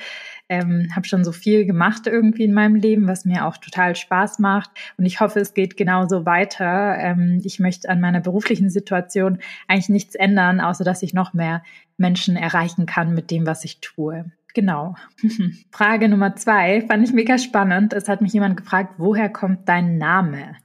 ähm, 0.49 0.89
habe 0.95 1.07
schon 1.07 1.25
so 1.25 1.33
viel 1.33 1.67
gemacht 1.67 2.07
irgendwie 2.07 2.45
in 2.45 2.55
meinem 2.55 2.75
Leben, 2.75 3.07
was 3.07 3.25
mir 3.25 3.47
auch 3.47 3.57
total 3.57 3.97
Spaß 3.97 4.39
macht. 4.39 4.71
Und 4.97 5.05
ich 5.05 5.21
hoffe, 5.21 5.41
es 5.41 5.55
geht 5.55 5.77
genauso 5.77 6.25
weiter. 6.27 6.97
Ähm, 6.99 7.41
ich 7.45 7.59
möchte 7.59 7.89
an 7.89 8.01
meiner 8.01 8.21
beruflichen 8.21 8.71
Situation 8.71 9.39
eigentlich 9.67 9.89
nichts 9.89 10.15
ändern, 10.15 10.61
außer 10.61 10.85
dass 10.85 11.03
ich 11.03 11.15
noch 11.15 11.35
mehr 11.35 11.63
Menschen 11.97 12.37
erreichen 12.37 12.87
kann 12.87 13.15
mit 13.15 13.31
dem, 13.31 13.47
was 13.47 13.65
ich 13.65 13.81
tue. 13.81 14.31
Genau. 14.55 14.95
Frage 15.71 16.09
Nummer 16.09 16.35
zwei 16.37 16.83
fand 16.83 17.07
ich 17.07 17.13
mega 17.13 17.39
spannend. 17.39 17.93
Es 17.93 18.09
hat 18.09 18.23
mich 18.23 18.33
jemand 18.33 18.57
gefragt, 18.57 18.95
woher 18.99 19.29
kommt 19.29 19.69
dein 19.69 19.99
Name? 19.99 20.57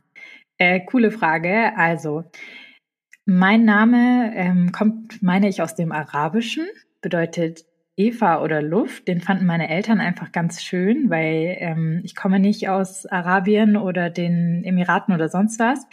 Äh, 0.58 0.80
coole 0.86 1.12
Frage. 1.12 1.76
Also, 1.76 2.24
mein 3.26 3.66
Name 3.66 4.32
ähm, 4.36 4.72
kommt, 4.72 5.22
meine 5.22 5.50
ich, 5.50 5.62
aus 5.62 5.76
dem 5.76 5.92
Arabischen, 5.92 6.66
bedeutet 7.02 7.66
Eva 7.96 8.42
oder 8.42 8.62
Luft, 8.62 9.08
den 9.08 9.22
fanden 9.22 9.46
meine 9.46 9.70
Eltern 9.70 10.00
einfach 10.00 10.32
ganz 10.32 10.64
schön, 10.64 11.10
weil 11.10 11.58
ähm, 11.60 12.02
ich 12.04 12.16
komme 12.16 12.40
nicht 12.40 12.68
aus 12.70 13.06
Arabien 13.06 13.78
oder 13.78 14.10
den 14.10 14.64
Emiraten 14.64 15.14
oder 15.14 15.30
sonst 15.30 15.60
was. 15.60 15.86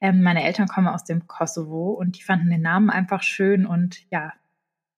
Ähm, 0.00 0.22
meine 0.22 0.44
Eltern 0.44 0.68
kommen 0.68 0.86
aus 0.86 1.04
dem 1.04 1.26
Kosovo 1.26 1.90
und 1.90 2.18
die 2.18 2.22
fanden 2.22 2.50
den 2.50 2.62
Namen 2.62 2.88
einfach 2.88 3.22
schön 3.22 3.66
und 3.66 4.00
ja, 4.10 4.32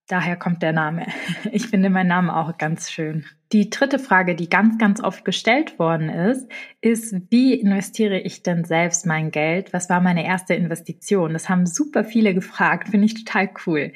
daher 0.07 0.35
kommt 0.35 0.61
der 0.61 0.73
Name. 0.73 1.07
Ich 1.51 1.67
finde 1.67 1.89
meinen 1.89 2.07
Namen 2.07 2.29
auch 2.29 2.57
ganz 2.57 2.91
schön. 2.91 3.25
Die 3.51 3.69
dritte 3.69 3.99
Frage, 3.99 4.35
die 4.35 4.49
ganz, 4.49 4.77
ganz 4.77 5.01
oft 5.01 5.25
gestellt 5.25 5.77
worden 5.79 6.09
ist, 6.09 6.49
ist, 6.81 7.15
wie 7.29 7.53
investiere 7.53 8.19
ich 8.19 8.43
denn 8.43 8.63
selbst 8.63 9.05
mein 9.05 9.31
Geld? 9.31 9.73
Was 9.73 9.89
war 9.89 10.01
meine 10.01 10.25
erste 10.25 10.53
Investition? 10.53 11.33
Das 11.33 11.49
haben 11.49 11.65
super 11.65 12.03
viele 12.03 12.33
gefragt, 12.33 12.89
finde 12.89 13.05
ich 13.05 13.23
total 13.25 13.49
cool. 13.65 13.93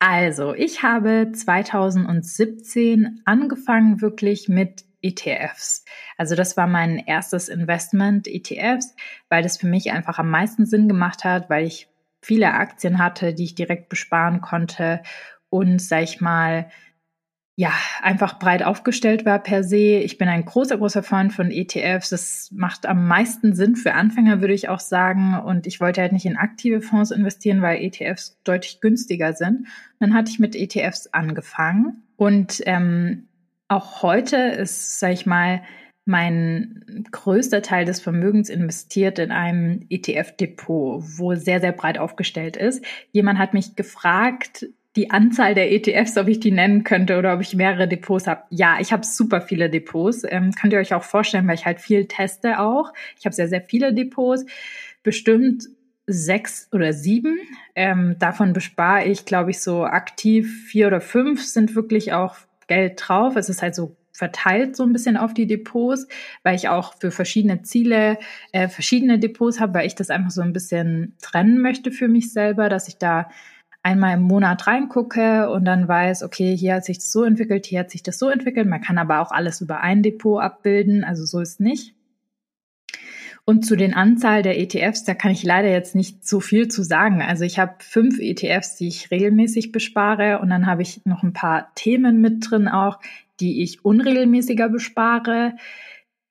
Also, 0.00 0.54
ich 0.54 0.82
habe 0.82 1.32
2017 1.32 3.22
angefangen 3.24 4.00
wirklich 4.00 4.48
mit 4.48 4.84
ETFs. 5.02 5.84
Also 6.16 6.34
das 6.34 6.56
war 6.56 6.66
mein 6.66 6.98
erstes 6.98 7.48
Investment, 7.48 8.26
ETFs, 8.26 8.94
weil 9.28 9.42
das 9.42 9.58
für 9.58 9.66
mich 9.66 9.92
einfach 9.92 10.18
am 10.18 10.30
meisten 10.30 10.66
Sinn 10.66 10.88
gemacht 10.88 11.24
hat, 11.24 11.50
weil 11.50 11.66
ich 11.66 11.88
viele 12.20 12.52
Aktien 12.54 12.98
hatte, 12.98 13.34
die 13.34 13.44
ich 13.44 13.54
direkt 13.54 13.88
besparen 13.88 14.40
konnte 14.40 15.02
und, 15.50 15.80
sag 15.80 16.02
ich 16.02 16.20
mal, 16.20 16.70
ja, 17.58 17.72
einfach 18.02 18.38
breit 18.38 18.62
aufgestellt 18.62 19.24
war 19.24 19.40
per 19.40 19.64
se. 19.64 19.98
Ich 19.98 20.16
bin 20.16 20.28
ein 20.28 20.44
großer, 20.44 20.78
großer 20.78 21.02
Freund 21.02 21.32
von 21.32 21.50
ETFs. 21.50 22.08
Das 22.08 22.52
macht 22.54 22.86
am 22.86 23.08
meisten 23.08 23.52
Sinn 23.52 23.74
für 23.74 23.94
Anfänger, 23.94 24.40
würde 24.40 24.54
ich 24.54 24.68
auch 24.68 24.78
sagen. 24.78 25.34
Und 25.34 25.66
ich 25.66 25.80
wollte 25.80 26.00
halt 26.00 26.12
nicht 26.12 26.24
in 26.24 26.36
aktive 26.36 26.80
Fonds 26.80 27.10
investieren, 27.10 27.60
weil 27.60 27.82
ETFs 27.82 28.38
deutlich 28.44 28.80
günstiger 28.80 29.32
sind. 29.32 29.66
Dann 29.98 30.14
hatte 30.14 30.30
ich 30.30 30.38
mit 30.38 30.54
ETFs 30.54 31.08
angefangen. 31.08 32.04
Und 32.14 32.62
ähm, 32.64 33.26
auch 33.66 34.02
heute 34.02 34.36
ist, 34.36 35.00
sag 35.00 35.14
ich 35.14 35.26
mal, 35.26 35.62
mein 36.04 37.04
größter 37.10 37.60
Teil 37.60 37.84
des 37.84 38.00
Vermögens 38.00 38.50
investiert 38.50 39.18
in 39.18 39.32
einem 39.32 39.84
ETF-Depot, 39.90 41.02
wo 41.18 41.34
sehr, 41.34 41.58
sehr 41.60 41.72
breit 41.72 41.98
aufgestellt 41.98 42.56
ist. 42.56 42.84
Jemand 43.10 43.40
hat 43.40 43.52
mich 43.52 43.74
gefragt, 43.74 44.68
die 44.98 45.10
Anzahl 45.10 45.54
der 45.54 45.70
ETFs, 45.70 46.18
ob 46.18 46.26
ich 46.26 46.40
die 46.40 46.50
nennen 46.50 46.82
könnte 46.82 47.18
oder 47.18 47.32
ob 47.34 47.40
ich 47.40 47.54
mehrere 47.54 47.86
Depots 47.86 48.26
habe. 48.26 48.42
Ja, 48.50 48.78
ich 48.80 48.92
habe 48.92 49.06
super 49.06 49.40
viele 49.40 49.70
Depots. 49.70 50.24
Ähm, 50.28 50.50
könnt 50.52 50.72
ihr 50.72 50.80
euch 50.80 50.92
auch 50.92 51.04
vorstellen, 51.04 51.46
weil 51.46 51.54
ich 51.54 51.66
halt 51.66 51.80
viel 51.80 52.06
teste 52.06 52.58
auch. 52.58 52.92
Ich 53.16 53.24
habe 53.24 53.34
sehr, 53.34 53.46
sehr 53.46 53.62
viele 53.62 53.94
Depots. 53.94 54.44
Bestimmt 55.04 55.68
sechs 56.08 56.68
oder 56.72 56.92
sieben. 56.92 57.38
Ähm, 57.76 58.16
davon 58.18 58.52
bespare 58.52 59.04
ich, 59.04 59.24
glaube 59.24 59.52
ich, 59.52 59.60
so 59.60 59.84
aktiv 59.84 60.66
vier 60.66 60.88
oder 60.88 61.00
fünf 61.00 61.44
sind 61.44 61.76
wirklich 61.76 62.12
auch 62.12 62.34
Geld 62.66 63.00
drauf. 63.06 63.36
Es 63.36 63.48
ist 63.48 63.62
halt 63.62 63.76
so 63.76 63.94
verteilt 64.10 64.74
so 64.74 64.82
ein 64.82 64.92
bisschen 64.92 65.16
auf 65.16 65.32
die 65.32 65.46
Depots, 65.46 66.08
weil 66.42 66.56
ich 66.56 66.68
auch 66.68 66.94
für 66.98 67.12
verschiedene 67.12 67.62
Ziele 67.62 68.18
äh, 68.50 68.66
verschiedene 68.66 69.20
Depots 69.20 69.60
habe, 69.60 69.74
weil 69.74 69.86
ich 69.86 69.94
das 69.94 70.10
einfach 70.10 70.32
so 70.32 70.40
ein 70.40 70.52
bisschen 70.52 71.14
trennen 71.22 71.62
möchte 71.62 71.92
für 71.92 72.08
mich 72.08 72.32
selber, 72.32 72.68
dass 72.68 72.88
ich 72.88 72.98
da 72.98 73.28
einmal 73.82 74.14
im 74.14 74.22
Monat 74.22 74.66
reingucke 74.66 75.50
und 75.50 75.64
dann 75.64 75.88
weiß, 75.88 76.22
okay, 76.22 76.56
hier 76.56 76.74
hat 76.74 76.84
sich 76.84 76.98
das 76.98 77.12
so 77.12 77.24
entwickelt, 77.24 77.66
hier 77.66 77.80
hat 77.80 77.90
sich 77.90 78.02
das 78.02 78.18
so 78.18 78.28
entwickelt. 78.28 78.66
Man 78.66 78.80
kann 78.80 78.98
aber 78.98 79.20
auch 79.20 79.30
alles 79.30 79.60
über 79.60 79.80
ein 79.80 80.02
Depot 80.02 80.42
abbilden, 80.42 81.04
also 81.04 81.24
so 81.24 81.40
ist 81.40 81.60
nicht. 81.60 81.94
Und 83.48 83.64
zu 83.64 83.76
den 83.76 83.94
Anzahl 83.94 84.42
der 84.42 84.60
ETFs, 84.60 85.04
da 85.04 85.14
kann 85.14 85.30
ich 85.30 85.42
leider 85.42 85.70
jetzt 85.70 85.94
nicht 85.94 86.28
so 86.28 86.38
viel 86.38 86.68
zu 86.68 86.82
sagen. 86.82 87.22
Also 87.22 87.44
ich 87.44 87.58
habe 87.58 87.76
fünf 87.78 88.18
ETFs, 88.18 88.76
die 88.76 88.88
ich 88.88 89.10
regelmäßig 89.10 89.72
bespare 89.72 90.40
und 90.40 90.50
dann 90.50 90.66
habe 90.66 90.82
ich 90.82 91.06
noch 91.06 91.22
ein 91.22 91.32
paar 91.32 91.74
Themen 91.74 92.20
mit 92.20 92.50
drin 92.50 92.68
auch, 92.68 92.98
die 93.40 93.62
ich 93.62 93.86
unregelmäßiger 93.86 94.68
bespare. 94.68 95.54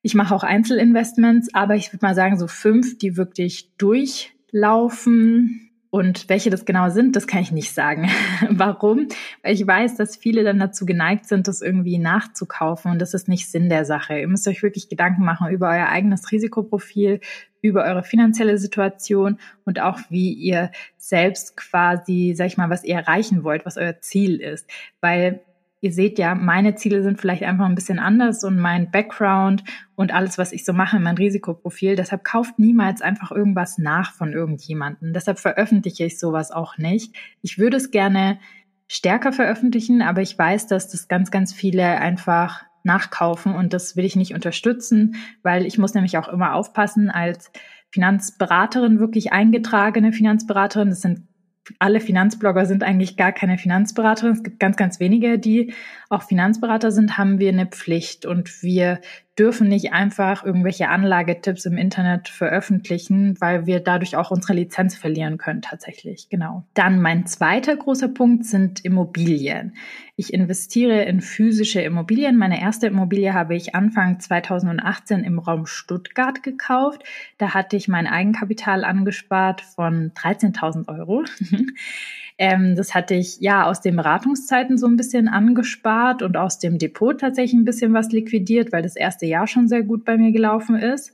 Ich 0.02 0.14
mache 0.14 0.32
auch 0.32 0.44
Einzelinvestments, 0.44 1.52
aber 1.54 1.74
ich 1.74 1.92
würde 1.92 2.06
mal 2.06 2.14
sagen, 2.14 2.38
so 2.38 2.46
fünf, 2.46 2.98
die 2.98 3.16
wirklich 3.16 3.72
durchlaufen, 3.78 5.67
und 5.90 6.28
welche 6.28 6.50
das 6.50 6.64
genau 6.64 6.90
sind, 6.90 7.16
das 7.16 7.26
kann 7.26 7.40
ich 7.40 7.52
nicht 7.52 7.72
sagen. 7.72 8.10
Warum? 8.50 9.08
Weil 9.42 9.54
ich 9.54 9.66
weiß, 9.66 9.96
dass 9.96 10.16
viele 10.16 10.44
dann 10.44 10.58
dazu 10.58 10.84
geneigt 10.84 11.26
sind, 11.26 11.48
das 11.48 11.62
irgendwie 11.62 11.98
nachzukaufen 11.98 12.90
und 12.92 12.98
das 13.00 13.14
ist 13.14 13.28
nicht 13.28 13.50
Sinn 13.50 13.68
der 13.68 13.84
Sache. 13.84 14.18
Ihr 14.18 14.28
müsst 14.28 14.46
euch 14.48 14.62
wirklich 14.62 14.88
Gedanken 14.88 15.24
machen 15.24 15.48
über 15.48 15.70
euer 15.70 15.88
eigenes 15.88 16.30
Risikoprofil, 16.30 17.20
über 17.62 17.84
eure 17.84 18.02
finanzielle 18.02 18.58
Situation 18.58 19.38
und 19.64 19.80
auch 19.80 19.98
wie 20.10 20.32
ihr 20.32 20.70
selbst 20.96 21.56
quasi, 21.56 22.34
sag 22.36 22.46
ich 22.46 22.56
mal, 22.56 22.70
was 22.70 22.84
ihr 22.84 22.94
erreichen 22.94 23.42
wollt, 23.42 23.66
was 23.66 23.76
euer 23.76 24.00
Ziel 24.00 24.40
ist. 24.40 24.68
Weil 25.00 25.40
ihr 25.80 25.92
seht 25.92 26.18
ja, 26.18 26.34
meine 26.34 26.74
Ziele 26.74 27.02
sind 27.02 27.20
vielleicht 27.20 27.42
einfach 27.42 27.66
ein 27.66 27.74
bisschen 27.74 27.98
anders 27.98 28.42
und 28.44 28.58
mein 28.58 28.90
Background 28.90 29.62
und 29.94 30.12
alles, 30.12 30.38
was 30.38 30.52
ich 30.52 30.64
so 30.64 30.72
mache, 30.72 30.98
mein 30.98 31.16
Risikoprofil. 31.16 31.96
Deshalb 31.96 32.24
kauft 32.24 32.58
niemals 32.58 33.00
einfach 33.00 33.30
irgendwas 33.30 33.78
nach 33.78 34.12
von 34.12 34.32
irgendjemanden. 34.32 35.12
Deshalb 35.12 35.38
veröffentliche 35.38 36.04
ich 36.04 36.18
sowas 36.18 36.50
auch 36.50 36.78
nicht. 36.78 37.14
Ich 37.42 37.58
würde 37.58 37.76
es 37.76 37.90
gerne 37.90 38.38
stärker 38.88 39.32
veröffentlichen, 39.32 40.02
aber 40.02 40.22
ich 40.22 40.36
weiß, 40.36 40.66
dass 40.66 40.88
das 40.88 41.08
ganz, 41.08 41.30
ganz 41.30 41.52
viele 41.52 41.84
einfach 41.84 42.64
nachkaufen 42.84 43.54
und 43.54 43.72
das 43.72 43.96
will 43.96 44.04
ich 44.04 44.16
nicht 44.16 44.34
unterstützen, 44.34 45.16
weil 45.42 45.66
ich 45.66 45.78
muss 45.78 45.94
nämlich 45.94 46.16
auch 46.16 46.28
immer 46.28 46.54
aufpassen 46.54 47.10
als 47.10 47.52
Finanzberaterin, 47.90 48.98
wirklich 48.98 49.32
eingetragene 49.32 50.12
Finanzberaterin. 50.12 50.90
Das 50.90 51.00
sind 51.02 51.28
alle 51.78 52.00
Finanzblogger 52.00 52.66
sind 52.66 52.82
eigentlich 52.82 53.16
gar 53.16 53.32
keine 53.32 53.58
Finanzberaterin. 53.58 54.32
Es 54.32 54.42
gibt 54.42 54.60
ganz, 54.60 54.76
ganz 54.76 55.00
wenige, 55.00 55.38
die 55.38 55.72
auch 56.08 56.22
Finanzberater 56.22 56.90
sind, 56.90 57.18
haben 57.18 57.38
wir 57.38 57.50
eine 57.50 57.66
Pflicht 57.66 58.26
und 58.26 58.62
wir 58.62 59.00
dürfen 59.38 59.68
nicht 59.68 59.92
einfach 59.92 60.44
irgendwelche 60.44 60.88
Anlagetipps 60.88 61.64
im 61.66 61.76
Internet 61.76 62.28
veröffentlichen, 62.28 63.40
weil 63.40 63.66
wir 63.66 63.80
dadurch 63.80 64.16
auch 64.16 64.30
unsere 64.30 64.54
Lizenz 64.54 64.96
verlieren 64.96 65.38
können 65.38 65.62
tatsächlich. 65.62 66.28
Genau. 66.28 66.64
Dann 66.74 67.00
mein 67.00 67.26
zweiter 67.26 67.76
großer 67.76 68.08
Punkt 68.08 68.44
sind 68.44 68.84
Immobilien. 68.84 69.76
Ich 70.16 70.34
investiere 70.34 71.02
in 71.04 71.20
physische 71.20 71.80
Immobilien. 71.80 72.36
Meine 72.36 72.60
erste 72.60 72.88
Immobilie 72.88 73.32
habe 73.32 73.54
ich 73.54 73.76
Anfang 73.76 74.18
2018 74.18 75.22
im 75.22 75.38
Raum 75.38 75.66
Stuttgart 75.66 76.42
gekauft. 76.42 77.04
Da 77.38 77.54
hatte 77.54 77.76
ich 77.76 77.86
mein 77.86 78.08
Eigenkapital 78.08 78.84
angespart 78.84 79.60
von 79.60 80.10
13.000 80.14 80.88
Euro. 80.88 81.24
Ähm, 82.38 82.76
das 82.76 82.94
hatte 82.94 83.14
ich 83.14 83.40
ja 83.40 83.66
aus 83.66 83.80
den 83.80 83.96
Beratungszeiten 83.96 84.78
so 84.78 84.86
ein 84.86 84.96
bisschen 84.96 85.28
angespart 85.28 86.22
und 86.22 86.36
aus 86.36 86.58
dem 86.58 86.78
Depot 86.78 87.20
tatsächlich 87.20 87.54
ein 87.54 87.64
bisschen 87.64 87.92
was 87.92 88.10
liquidiert, 88.10 88.72
weil 88.72 88.82
das 88.82 88.96
erste 88.96 89.26
Jahr 89.26 89.46
schon 89.46 89.68
sehr 89.68 89.82
gut 89.82 90.04
bei 90.04 90.16
mir 90.16 90.32
gelaufen 90.32 90.76
ist 90.76 91.12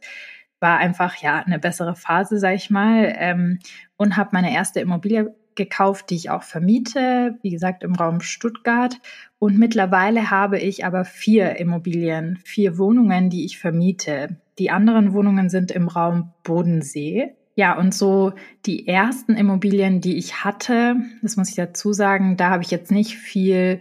war 0.64 0.78
einfach 0.78 1.16
ja 1.16 1.40
eine 1.40 1.58
bessere 1.58 1.94
Phase, 1.94 2.38
sag 2.38 2.54
ich 2.54 2.70
mal, 2.70 3.14
ähm, 3.18 3.58
und 3.98 4.16
habe 4.16 4.30
meine 4.32 4.54
erste 4.54 4.80
Immobilie 4.80 5.34
gekauft, 5.54 6.08
die 6.08 6.16
ich 6.16 6.30
auch 6.30 6.42
vermiete, 6.42 7.38
wie 7.42 7.50
gesagt 7.50 7.84
im 7.84 7.94
Raum 7.94 8.20
Stuttgart. 8.20 8.98
Und 9.38 9.58
mittlerweile 9.58 10.30
habe 10.30 10.58
ich 10.58 10.86
aber 10.86 11.04
vier 11.04 11.56
Immobilien, 11.56 12.38
vier 12.44 12.78
Wohnungen, 12.78 13.28
die 13.28 13.44
ich 13.44 13.58
vermiete. 13.58 14.40
Die 14.58 14.70
anderen 14.70 15.12
Wohnungen 15.12 15.50
sind 15.50 15.70
im 15.70 15.86
Raum 15.86 16.32
Bodensee. 16.42 17.34
Ja, 17.56 17.78
und 17.78 17.94
so 17.94 18.32
die 18.66 18.88
ersten 18.88 19.34
Immobilien, 19.36 20.00
die 20.00 20.16
ich 20.16 20.44
hatte, 20.44 20.96
das 21.22 21.36
muss 21.36 21.50
ich 21.50 21.54
dazu 21.54 21.92
sagen, 21.92 22.36
da 22.36 22.50
habe 22.50 22.64
ich 22.64 22.70
jetzt 22.70 22.90
nicht 22.90 23.16
viel 23.16 23.80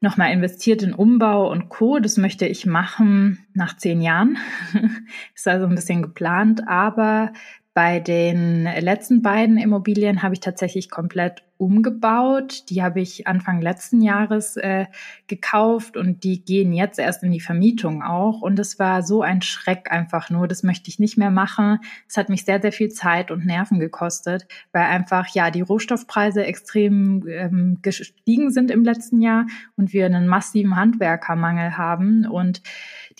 nochmal 0.00 0.32
investiert 0.32 0.82
in 0.82 0.94
Umbau 0.94 1.50
und 1.50 1.68
Co. 1.68 1.98
Das 1.98 2.16
möchte 2.16 2.46
ich 2.46 2.64
machen 2.64 3.44
nach 3.52 3.76
zehn 3.76 4.00
Jahren. 4.00 4.38
ist 5.34 5.46
also 5.46 5.66
ein 5.66 5.74
bisschen 5.74 6.00
geplant, 6.02 6.66
aber 6.66 7.32
bei 7.72 8.00
den 8.00 8.64
letzten 8.64 9.22
beiden 9.22 9.56
Immobilien 9.56 10.22
habe 10.22 10.34
ich 10.34 10.40
tatsächlich 10.40 10.90
komplett 10.90 11.44
umgebaut. 11.60 12.64
Die 12.70 12.82
habe 12.82 13.00
ich 13.00 13.26
Anfang 13.26 13.60
letzten 13.60 14.00
Jahres 14.00 14.56
äh, 14.56 14.86
gekauft 15.26 15.96
und 15.96 16.24
die 16.24 16.42
gehen 16.42 16.72
jetzt 16.72 16.98
erst 16.98 17.22
in 17.22 17.30
die 17.30 17.40
Vermietung 17.40 18.02
auch. 18.02 18.40
Und 18.40 18.58
es 18.58 18.78
war 18.78 19.02
so 19.02 19.20
ein 19.22 19.42
Schreck 19.42 19.92
einfach 19.92 20.30
nur. 20.30 20.48
Das 20.48 20.62
möchte 20.62 20.88
ich 20.88 20.98
nicht 20.98 21.18
mehr 21.18 21.30
machen. 21.30 21.78
Es 22.08 22.16
hat 22.16 22.30
mich 22.30 22.46
sehr, 22.46 22.62
sehr 22.62 22.72
viel 22.72 22.88
Zeit 22.88 23.30
und 23.30 23.44
Nerven 23.44 23.78
gekostet, 23.78 24.46
weil 24.72 24.84
einfach 24.84 25.28
ja 25.34 25.50
die 25.50 25.60
Rohstoffpreise 25.60 26.44
extrem 26.44 27.28
ähm, 27.28 27.78
gestiegen 27.82 28.50
sind 28.50 28.70
im 28.70 28.82
letzten 28.82 29.20
Jahr 29.20 29.46
und 29.76 29.92
wir 29.92 30.06
einen 30.06 30.26
massiven 30.26 30.76
Handwerkermangel 30.76 31.76
haben. 31.76 32.26
Und 32.26 32.62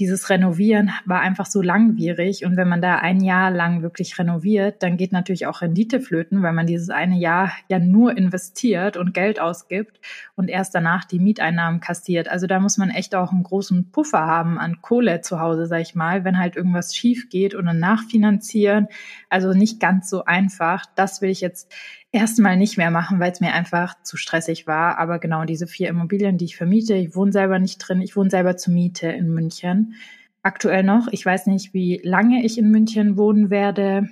dieses 0.01 0.31
Renovieren 0.31 0.93
war 1.05 1.21
einfach 1.21 1.45
so 1.45 1.61
langwierig. 1.61 2.47
Und 2.47 2.57
wenn 2.57 2.69
man 2.69 2.81
da 2.81 2.97
ein 2.97 3.21
Jahr 3.21 3.51
lang 3.51 3.83
wirklich 3.83 4.19
renoviert, 4.19 4.83
dann 4.83 4.97
geht 4.97 5.13
natürlich 5.13 5.47
auch 5.47 5.61
Rendite 5.61 6.01
flöten, 6.01 6.43
weil 6.43 6.55
man 6.55 6.67
dieses 6.67 6.89
eine 6.89 7.19
Jahr 7.19 7.53
ja 7.69 7.79
nur 7.79 8.17
investiert 8.17 8.97
und 8.97 9.13
Geld 9.13 9.39
ausgibt 9.39 10.01
und 10.37 10.49
erst 10.49 10.75
danach 10.75 11.05
die 11.05 11.19
Mieteinnahmen 11.19 11.81
kassiert. 11.81 12.31
Also 12.31 12.47
da 12.47 12.61
muss 12.61 12.79
man 12.79 12.89
echt 12.89 13.15
auch 13.15 13.31
einen 13.31 13.43
großen 13.43 13.91
Puffer 13.91 14.21
haben 14.21 14.59
an 14.59 14.81
Kohle 14.81 15.21
zu 15.21 15.39
Hause, 15.39 15.67
sag 15.67 15.83
ich 15.83 15.95
mal, 15.95 16.25
wenn 16.25 16.39
halt 16.39 16.57
irgendwas 16.57 16.97
schief 16.97 17.29
geht 17.29 17.55
und 17.55 17.67
dann 17.67 17.79
nachfinanzieren. 17.79 18.89
Also 19.29 19.53
nicht 19.53 19.81
ganz 19.81 20.09
so 20.09 20.25
einfach. 20.25 20.87
Das 20.95 21.21
will 21.21 21.29
ich 21.29 21.43
jetzt 21.43 21.71
erstmal 22.13 22.57
nicht 22.57 22.77
mehr 22.77 22.91
machen, 22.91 23.21
weil 23.21 23.33
es 23.33 23.41
mir 23.41 23.53
einfach 23.53 23.95
zu 24.03 24.17
stressig 24.17 24.67
war. 24.67 24.99
Aber 24.99 25.19
genau 25.19 25.45
diese 25.45 25.67
vier 25.67 25.89
Immobilien, 25.89 26.39
die 26.39 26.47
ich 26.47 26.57
vermiete, 26.57 26.95
ich 26.95 27.15
wohne 27.15 27.33
selber 27.33 27.59
nicht 27.59 27.79
drin, 27.79 28.01
ich 28.01 28.17
wohne 28.17 28.31
selber 28.31 28.57
zur 28.57 28.75
Miete 28.75 29.09
in 29.09 29.33
München. 29.33 29.95
Aktuell 30.43 30.83
noch. 30.83 31.09
Ich 31.11 31.25
weiß 31.25 31.47
nicht, 31.47 31.75
wie 31.75 32.01
lange 32.03 32.45
ich 32.45 32.59
in 32.59 32.71
München 32.71 33.17
wohnen 33.17 33.51
werde. 33.51 34.09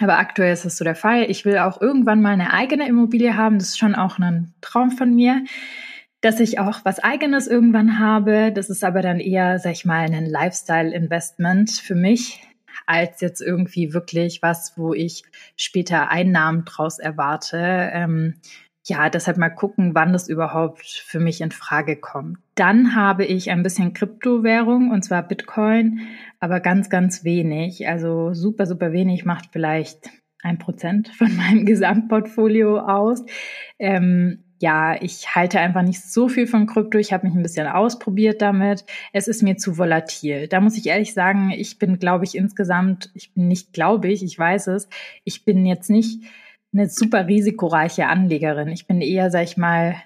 Aber 0.00 0.18
aktuell 0.18 0.52
ist 0.52 0.64
es 0.64 0.78
so 0.78 0.84
der 0.84 0.94
Fall. 0.94 1.30
Ich 1.30 1.44
will 1.44 1.58
auch 1.58 1.80
irgendwann 1.80 2.22
mal 2.22 2.32
eine 2.32 2.52
eigene 2.54 2.88
Immobilie 2.88 3.36
haben. 3.36 3.58
Das 3.58 3.68
ist 3.68 3.78
schon 3.78 3.94
auch 3.94 4.18
ein 4.18 4.54
Traum 4.62 4.90
von 4.90 5.14
mir, 5.14 5.44
dass 6.22 6.40
ich 6.40 6.58
auch 6.58 6.80
was 6.84 6.98
eigenes 6.98 7.46
irgendwann 7.46 7.98
habe. 7.98 8.52
Das 8.52 8.70
ist 8.70 8.82
aber 8.82 9.02
dann 9.02 9.20
eher, 9.20 9.58
sag 9.58 9.72
ich 9.72 9.84
mal, 9.84 10.04
ein 10.04 10.26
Lifestyle-Investment 10.26 11.70
für 11.70 11.94
mich 11.94 12.40
als 12.86 13.20
jetzt 13.20 13.40
irgendwie 13.40 13.94
wirklich 13.94 14.42
was, 14.42 14.76
wo 14.76 14.94
ich 14.94 15.24
später 15.56 16.10
Einnahmen 16.10 16.64
draus 16.64 16.98
erwarte. 16.98 17.90
Ähm, 17.92 18.34
ja, 18.84 19.08
deshalb 19.10 19.38
mal 19.38 19.50
gucken, 19.50 19.94
wann 19.94 20.12
das 20.12 20.28
überhaupt 20.28 20.86
für 20.86 21.20
mich 21.20 21.40
in 21.40 21.52
Frage 21.52 21.96
kommt. 21.96 22.38
Dann 22.56 22.96
habe 22.96 23.24
ich 23.24 23.50
ein 23.50 23.62
bisschen 23.62 23.92
Kryptowährung 23.92 24.90
und 24.90 25.04
zwar 25.04 25.22
Bitcoin, 25.22 26.00
aber 26.40 26.58
ganz, 26.58 26.90
ganz 26.90 27.22
wenig. 27.22 27.86
Also 27.86 28.34
super, 28.34 28.66
super 28.66 28.92
wenig 28.92 29.24
macht 29.24 29.50
vielleicht 29.52 30.10
ein 30.42 30.58
Prozent 30.58 31.08
von 31.08 31.34
meinem 31.36 31.64
Gesamtportfolio 31.64 32.80
aus. 32.80 33.24
Ähm, 33.78 34.41
ja, 34.62 34.94
ich 35.02 35.34
halte 35.34 35.58
einfach 35.58 35.82
nicht 35.82 36.00
so 36.00 36.28
viel 36.28 36.46
von 36.46 36.68
Krypto. 36.68 36.96
Ich 36.96 37.12
habe 37.12 37.26
mich 37.26 37.34
ein 37.34 37.42
bisschen 37.42 37.66
ausprobiert 37.66 38.40
damit. 38.40 38.84
Es 39.12 39.26
ist 39.26 39.42
mir 39.42 39.56
zu 39.56 39.76
volatil. 39.76 40.46
Da 40.46 40.60
muss 40.60 40.78
ich 40.78 40.86
ehrlich 40.86 41.14
sagen, 41.14 41.50
ich 41.50 41.80
bin, 41.80 41.98
glaube 41.98 42.24
ich, 42.24 42.36
insgesamt, 42.36 43.10
ich 43.14 43.34
bin 43.34 43.48
nicht, 43.48 43.72
glaube 43.72 44.06
ich, 44.06 44.22
ich 44.22 44.38
weiß 44.38 44.68
es, 44.68 44.88
ich 45.24 45.44
bin 45.44 45.66
jetzt 45.66 45.90
nicht 45.90 46.22
eine 46.72 46.88
super 46.88 47.26
risikoreiche 47.26 48.06
Anlegerin. 48.06 48.68
Ich 48.68 48.86
bin 48.86 49.00
eher, 49.00 49.32
sag 49.32 49.42
ich 49.42 49.56
mal, 49.56 49.96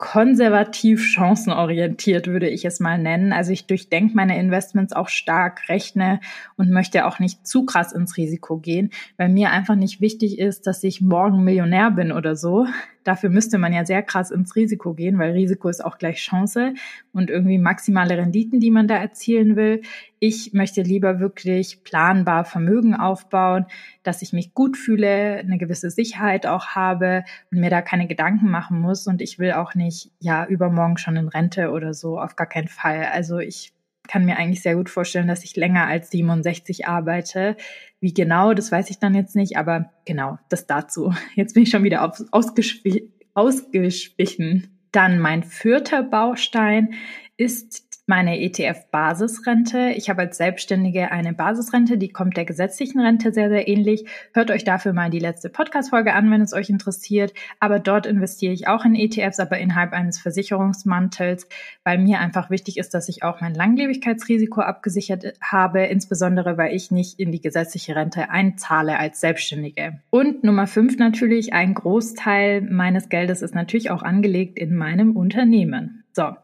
konservativ 0.00 1.04
chancenorientiert, 1.04 2.26
würde 2.26 2.48
ich 2.48 2.64
es 2.64 2.80
mal 2.80 2.96
nennen. 2.96 3.34
Also 3.34 3.52
ich 3.52 3.66
durchdenke 3.66 4.16
meine 4.16 4.40
Investments 4.40 4.94
auch 4.94 5.10
stark, 5.10 5.68
rechne 5.68 6.20
und 6.56 6.70
möchte 6.70 7.04
auch 7.04 7.18
nicht 7.18 7.46
zu 7.46 7.66
krass 7.66 7.92
ins 7.92 8.16
Risiko 8.16 8.56
gehen, 8.56 8.90
weil 9.18 9.28
mir 9.28 9.50
einfach 9.50 9.74
nicht 9.74 10.00
wichtig 10.00 10.38
ist, 10.38 10.66
dass 10.66 10.82
ich 10.84 11.02
morgen 11.02 11.44
Millionär 11.44 11.90
bin 11.90 12.12
oder 12.12 12.34
so, 12.34 12.66
Dafür 13.04 13.30
müsste 13.30 13.58
man 13.58 13.72
ja 13.72 13.84
sehr 13.84 14.02
krass 14.02 14.30
ins 14.30 14.54
Risiko 14.56 14.94
gehen, 14.94 15.18
weil 15.18 15.32
Risiko 15.32 15.68
ist 15.68 15.84
auch 15.84 15.98
gleich 15.98 16.18
Chance 16.18 16.74
und 17.12 17.30
irgendwie 17.30 17.58
maximale 17.58 18.16
Renditen, 18.18 18.60
die 18.60 18.70
man 18.70 18.88
da 18.88 18.96
erzielen 18.96 19.56
will. 19.56 19.82
Ich 20.18 20.52
möchte 20.52 20.82
lieber 20.82 21.18
wirklich 21.18 21.82
planbar 21.82 22.44
Vermögen 22.44 22.94
aufbauen, 22.94 23.66
dass 24.02 24.22
ich 24.22 24.32
mich 24.32 24.52
gut 24.52 24.76
fühle, 24.76 25.38
eine 25.38 25.56
gewisse 25.56 25.90
Sicherheit 25.90 26.46
auch 26.46 26.68
habe 26.68 27.24
und 27.50 27.60
mir 27.60 27.70
da 27.70 27.80
keine 27.80 28.06
Gedanken 28.06 28.50
machen 28.50 28.80
muss. 28.80 29.06
Und 29.06 29.22
ich 29.22 29.38
will 29.38 29.52
auch 29.52 29.74
nicht, 29.74 30.10
ja, 30.18 30.44
übermorgen 30.44 30.98
schon 30.98 31.16
in 31.16 31.28
Rente 31.28 31.70
oder 31.70 31.94
so, 31.94 32.18
auf 32.20 32.36
gar 32.36 32.48
keinen 32.48 32.68
Fall. 32.68 33.06
Also 33.12 33.38
ich 33.38 33.72
kann 34.10 34.24
mir 34.24 34.38
eigentlich 34.38 34.60
sehr 34.60 34.74
gut 34.74 34.90
vorstellen, 34.90 35.28
dass 35.28 35.44
ich 35.44 35.54
länger 35.54 35.86
als 35.86 36.10
67 36.10 36.88
arbeite. 36.88 37.56
Wie 38.00 38.12
genau, 38.12 38.54
das 38.54 38.72
weiß 38.72 38.90
ich 38.90 38.98
dann 38.98 39.14
jetzt 39.14 39.36
nicht, 39.36 39.56
aber 39.56 39.92
genau, 40.04 40.36
das 40.48 40.66
dazu. 40.66 41.14
Jetzt 41.36 41.54
bin 41.54 41.62
ich 41.62 41.70
schon 41.70 41.84
wieder 41.84 42.04
auf, 42.04 42.20
ausgeschwichen. 42.32 44.68
Dann 44.90 45.20
mein 45.20 45.44
vierter 45.44 46.02
Baustein 46.02 46.94
ist 47.36 47.89
meine 48.10 48.40
ETF-Basisrente. 48.40 49.92
Ich 49.96 50.10
habe 50.10 50.22
als 50.22 50.36
Selbstständige 50.36 51.12
eine 51.12 51.32
Basisrente, 51.32 51.96
die 51.96 52.08
kommt 52.08 52.36
der 52.36 52.44
gesetzlichen 52.44 53.00
Rente 53.00 53.32
sehr, 53.32 53.48
sehr 53.48 53.68
ähnlich. 53.68 54.04
Hört 54.34 54.50
euch 54.50 54.64
dafür 54.64 54.92
mal 54.92 55.10
die 55.10 55.20
letzte 55.20 55.48
Podcast-Folge 55.48 56.12
an, 56.12 56.28
wenn 56.32 56.40
es 56.40 56.52
euch 56.52 56.70
interessiert. 56.70 57.32
Aber 57.60 57.78
dort 57.78 58.06
investiere 58.06 58.52
ich 58.52 58.66
auch 58.66 58.84
in 58.84 58.96
ETFs, 58.96 59.38
aber 59.38 59.58
innerhalb 59.58 59.92
eines 59.92 60.18
Versicherungsmantels, 60.18 61.46
weil 61.84 61.98
mir 61.98 62.18
einfach 62.18 62.50
wichtig 62.50 62.78
ist, 62.78 62.94
dass 62.94 63.08
ich 63.08 63.22
auch 63.22 63.40
mein 63.40 63.54
Langlebigkeitsrisiko 63.54 64.60
abgesichert 64.60 65.34
habe, 65.40 65.84
insbesondere 65.84 66.58
weil 66.58 66.74
ich 66.74 66.90
nicht 66.90 67.20
in 67.20 67.30
die 67.30 67.40
gesetzliche 67.40 67.94
Rente 67.94 68.28
einzahle 68.28 68.98
als 68.98 69.20
Selbstständige. 69.20 70.00
Und 70.10 70.42
Nummer 70.42 70.66
fünf 70.66 70.98
natürlich, 70.98 71.52
ein 71.52 71.74
Großteil 71.74 72.62
meines 72.62 73.08
Geldes 73.08 73.40
ist 73.40 73.54
natürlich 73.54 73.92
auch 73.92 74.02
angelegt 74.02 74.58
in 74.58 74.74
meinem 74.74 75.16
Unternehmen. 75.16 76.02
So. 76.12 76.34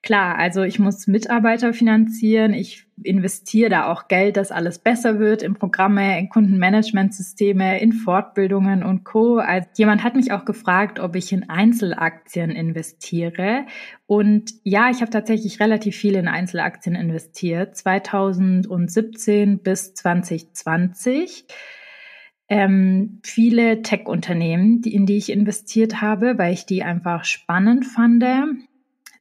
Klar, 0.00 0.38
also 0.38 0.62
ich 0.62 0.78
muss 0.78 1.08
Mitarbeiter 1.08 1.74
finanzieren, 1.74 2.54
ich 2.54 2.86
investiere 3.02 3.68
da 3.68 3.92
auch 3.92 4.06
Geld, 4.06 4.36
dass 4.36 4.52
alles 4.52 4.78
besser 4.78 5.18
wird 5.18 5.42
in 5.42 5.54
Programme, 5.54 6.18
in 6.20 6.28
Kundenmanagementsysteme, 6.28 7.80
in 7.80 7.92
Fortbildungen 7.92 8.84
und 8.84 9.02
Co. 9.02 9.38
Also 9.38 9.66
jemand 9.74 10.04
hat 10.04 10.14
mich 10.14 10.30
auch 10.30 10.44
gefragt, 10.44 11.00
ob 11.00 11.16
ich 11.16 11.32
in 11.32 11.50
Einzelaktien 11.50 12.50
investiere. 12.52 13.66
Und 14.06 14.52
ja, 14.62 14.88
ich 14.88 15.00
habe 15.00 15.10
tatsächlich 15.10 15.58
relativ 15.58 15.96
viel 15.96 16.14
in 16.14 16.28
Einzelaktien 16.28 16.94
investiert, 16.94 17.76
2017 17.76 19.58
bis 19.58 19.94
2020. 19.94 21.44
Ähm, 22.48 23.20
viele 23.24 23.82
Tech-Unternehmen, 23.82 24.80
in 24.84 25.06
die 25.06 25.16
ich 25.16 25.30
investiert 25.30 26.00
habe, 26.00 26.38
weil 26.38 26.54
ich 26.54 26.66
die 26.66 26.84
einfach 26.84 27.24
spannend 27.24 27.84
fand. 27.84 28.22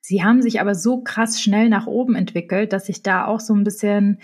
Sie 0.07 0.23
haben 0.23 0.41
sich 0.41 0.61
aber 0.61 0.73
so 0.73 1.01
krass 1.01 1.41
schnell 1.41 1.67
nach 1.67 1.85
oben 1.85 2.15
entwickelt, 2.15 2.71
dass 2.71 2.87
ich 2.87 3.03
da 3.03 3.25
auch 3.25 3.41
so 3.41 3.53
ein 3.53 3.65
bisschen 3.65 4.19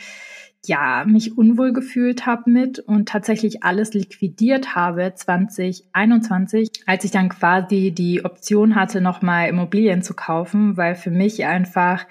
ja, 0.66 1.04
mich 1.06 1.38
unwohl 1.38 1.74
gefühlt 1.74 2.26
habe 2.26 2.50
mit 2.50 2.80
und 2.80 3.10
tatsächlich 3.10 3.64
alles 3.64 3.94
liquidiert 3.94 4.76
habe 4.76 5.14
2021, 5.14 6.70
als 6.86 7.04
ich 7.04 7.12
dann 7.12 7.28
quasi 7.28 7.92
die 7.92 8.24
Option 8.24 8.76
hatte, 8.76 9.02
nochmal 9.02 9.50
Immobilien 9.50 10.04
zu 10.04 10.14
kaufen, 10.14 10.78
weil 10.78 10.96
für 10.96 11.12
mich 11.12 11.44
einfach 11.44 12.06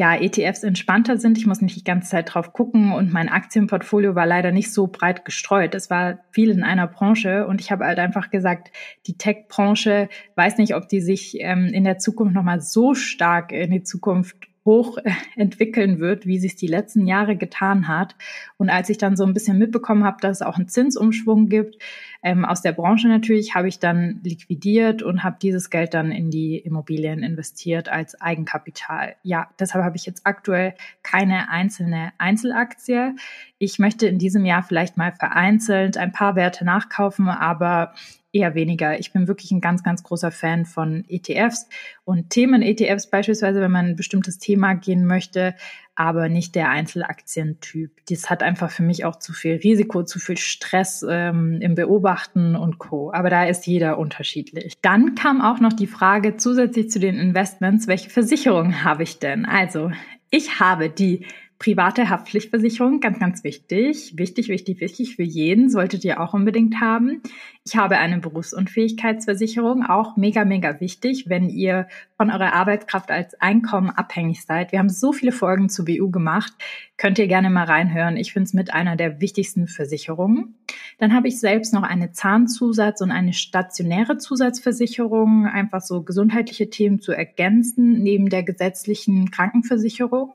ja, 0.00 0.16
ETFs 0.16 0.62
entspannter 0.62 1.18
sind. 1.18 1.36
Ich 1.36 1.46
muss 1.46 1.60
nicht 1.60 1.76
die 1.76 1.84
ganze 1.84 2.08
Zeit 2.08 2.32
drauf 2.32 2.54
gucken 2.54 2.92
und 2.92 3.12
mein 3.12 3.28
Aktienportfolio 3.28 4.14
war 4.14 4.24
leider 4.24 4.50
nicht 4.50 4.72
so 4.72 4.86
breit 4.86 5.26
gestreut. 5.26 5.74
Es 5.74 5.90
war 5.90 6.20
viel 6.30 6.48
in 6.48 6.62
einer 6.62 6.86
Branche 6.86 7.46
und 7.46 7.60
ich 7.60 7.70
habe 7.70 7.84
halt 7.84 7.98
einfach 7.98 8.30
gesagt, 8.30 8.70
die 9.06 9.18
Tech-Branche 9.18 10.08
weiß 10.36 10.56
nicht, 10.56 10.74
ob 10.74 10.88
die 10.88 11.02
sich 11.02 11.36
ähm, 11.40 11.66
in 11.66 11.84
der 11.84 11.98
Zukunft 11.98 12.34
nochmal 12.34 12.62
so 12.62 12.94
stark 12.94 13.52
in 13.52 13.72
die 13.72 13.82
Zukunft 13.82 14.48
hoch 14.64 14.98
äh, 14.98 15.10
entwickeln 15.36 16.00
wird, 16.00 16.26
wie 16.26 16.44
es 16.44 16.56
die 16.56 16.66
letzten 16.66 17.06
Jahre 17.06 17.36
getan 17.36 17.88
hat. 17.88 18.14
Und 18.56 18.70
als 18.70 18.88
ich 18.90 18.98
dann 18.98 19.16
so 19.16 19.24
ein 19.24 19.34
bisschen 19.34 19.58
mitbekommen 19.58 20.04
habe, 20.04 20.18
dass 20.20 20.38
es 20.38 20.42
auch 20.42 20.56
einen 20.56 20.68
Zinsumschwung 20.68 21.48
gibt, 21.48 21.76
ähm, 22.22 22.44
aus 22.44 22.60
der 22.60 22.72
Branche 22.72 23.08
natürlich, 23.08 23.54
habe 23.54 23.68
ich 23.68 23.78
dann 23.78 24.20
liquidiert 24.22 25.02
und 25.02 25.22
habe 25.22 25.38
dieses 25.40 25.70
Geld 25.70 25.94
dann 25.94 26.12
in 26.12 26.30
die 26.30 26.58
Immobilien 26.58 27.22
investiert 27.22 27.88
als 27.88 28.20
Eigenkapital. 28.20 29.16
Ja, 29.22 29.48
deshalb 29.58 29.84
habe 29.84 29.96
ich 29.96 30.04
jetzt 30.04 30.26
aktuell 30.26 30.74
keine 31.02 31.48
einzelne 31.50 32.12
Einzelaktie. 32.18 33.14
Ich 33.58 33.78
möchte 33.78 34.06
in 34.06 34.18
diesem 34.18 34.44
Jahr 34.44 34.62
vielleicht 34.62 34.96
mal 34.98 35.12
vereinzelt 35.12 35.96
ein 35.96 36.12
paar 36.12 36.36
Werte 36.36 36.64
nachkaufen, 36.64 37.28
aber 37.28 37.94
eher 38.32 38.54
weniger. 38.54 38.98
Ich 38.98 39.12
bin 39.12 39.28
wirklich 39.28 39.50
ein 39.50 39.60
ganz, 39.60 39.82
ganz 39.82 40.02
großer 40.02 40.30
Fan 40.30 40.64
von 40.64 41.04
ETFs 41.08 41.68
und 42.04 42.30
Themen-ETFs 42.30 43.10
beispielsweise, 43.10 43.60
wenn 43.60 43.70
man 43.70 43.86
ein 43.86 43.96
bestimmtes 43.96 44.38
Thema 44.38 44.74
gehen 44.74 45.04
möchte, 45.06 45.54
aber 45.96 46.28
nicht 46.28 46.54
der 46.54 46.70
Einzelaktientyp. 46.70 47.90
Das 48.08 48.30
hat 48.30 48.42
einfach 48.42 48.70
für 48.70 48.82
mich 48.82 49.04
auch 49.04 49.16
zu 49.16 49.32
viel 49.32 49.56
Risiko, 49.56 50.02
zu 50.04 50.18
viel 50.18 50.38
Stress 50.38 51.04
ähm, 51.08 51.58
im 51.60 51.74
Beobachten 51.74 52.56
und 52.56 52.78
Co. 52.78 53.12
Aber 53.12 53.28
da 53.30 53.44
ist 53.44 53.66
jeder 53.66 53.98
unterschiedlich. 53.98 54.74
Dann 54.80 55.14
kam 55.14 55.40
auch 55.42 55.60
noch 55.60 55.72
die 55.72 55.86
Frage 55.86 56.36
zusätzlich 56.36 56.90
zu 56.90 57.00
den 57.00 57.18
Investments, 57.18 57.86
welche 57.86 58.10
Versicherungen 58.10 58.84
habe 58.84 59.02
ich 59.02 59.18
denn? 59.18 59.44
Also 59.44 59.90
ich 60.30 60.60
habe 60.60 60.88
die 60.88 61.26
Private 61.60 62.08
Haftpflichtversicherung, 62.08 63.00
ganz, 63.00 63.18
ganz 63.18 63.44
wichtig. 63.44 64.16
Wichtig, 64.16 64.48
wichtig, 64.48 64.80
wichtig 64.80 65.16
für 65.16 65.22
jeden, 65.22 65.68
solltet 65.68 66.06
ihr 66.06 66.18
auch 66.18 66.32
unbedingt 66.32 66.80
haben. 66.80 67.20
Ich 67.66 67.76
habe 67.76 67.98
eine 67.98 68.18
Berufsunfähigkeitsversicherung, 68.18 69.84
auch 69.84 70.16
mega, 70.16 70.46
mega 70.46 70.80
wichtig, 70.80 71.28
wenn 71.28 71.50
ihr 71.50 71.86
von 72.16 72.30
eurer 72.30 72.54
Arbeitskraft 72.54 73.10
als 73.10 73.38
Einkommen 73.42 73.90
abhängig 73.90 74.42
seid. 74.42 74.72
Wir 74.72 74.78
haben 74.78 74.88
so 74.88 75.12
viele 75.12 75.32
Folgen 75.32 75.68
zu 75.68 75.84
BU 75.84 76.10
gemacht, 76.10 76.54
könnt 76.96 77.18
ihr 77.18 77.28
gerne 77.28 77.50
mal 77.50 77.64
reinhören. 77.64 78.16
Ich 78.16 78.32
finde 78.32 78.46
es 78.46 78.54
mit 78.54 78.72
einer 78.72 78.96
der 78.96 79.20
wichtigsten 79.20 79.68
Versicherungen. 79.68 80.54
Dann 80.96 81.12
habe 81.12 81.28
ich 81.28 81.40
selbst 81.40 81.74
noch 81.74 81.82
eine 81.82 82.12
Zahnzusatz- 82.12 83.02
und 83.02 83.10
eine 83.10 83.34
stationäre 83.34 84.16
Zusatzversicherung, 84.16 85.44
einfach 85.44 85.82
so 85.82 86.04
gesundheitliche 86.04 86.70
Themen 86.70 87.00
zu 87.00 87.12
ergänzen, 87.12 88.02
neben 88.02 88.30
der 88.30 88.44
gesetzlichen 88.44 89.30
Krankenversicherung. 89.30 90.32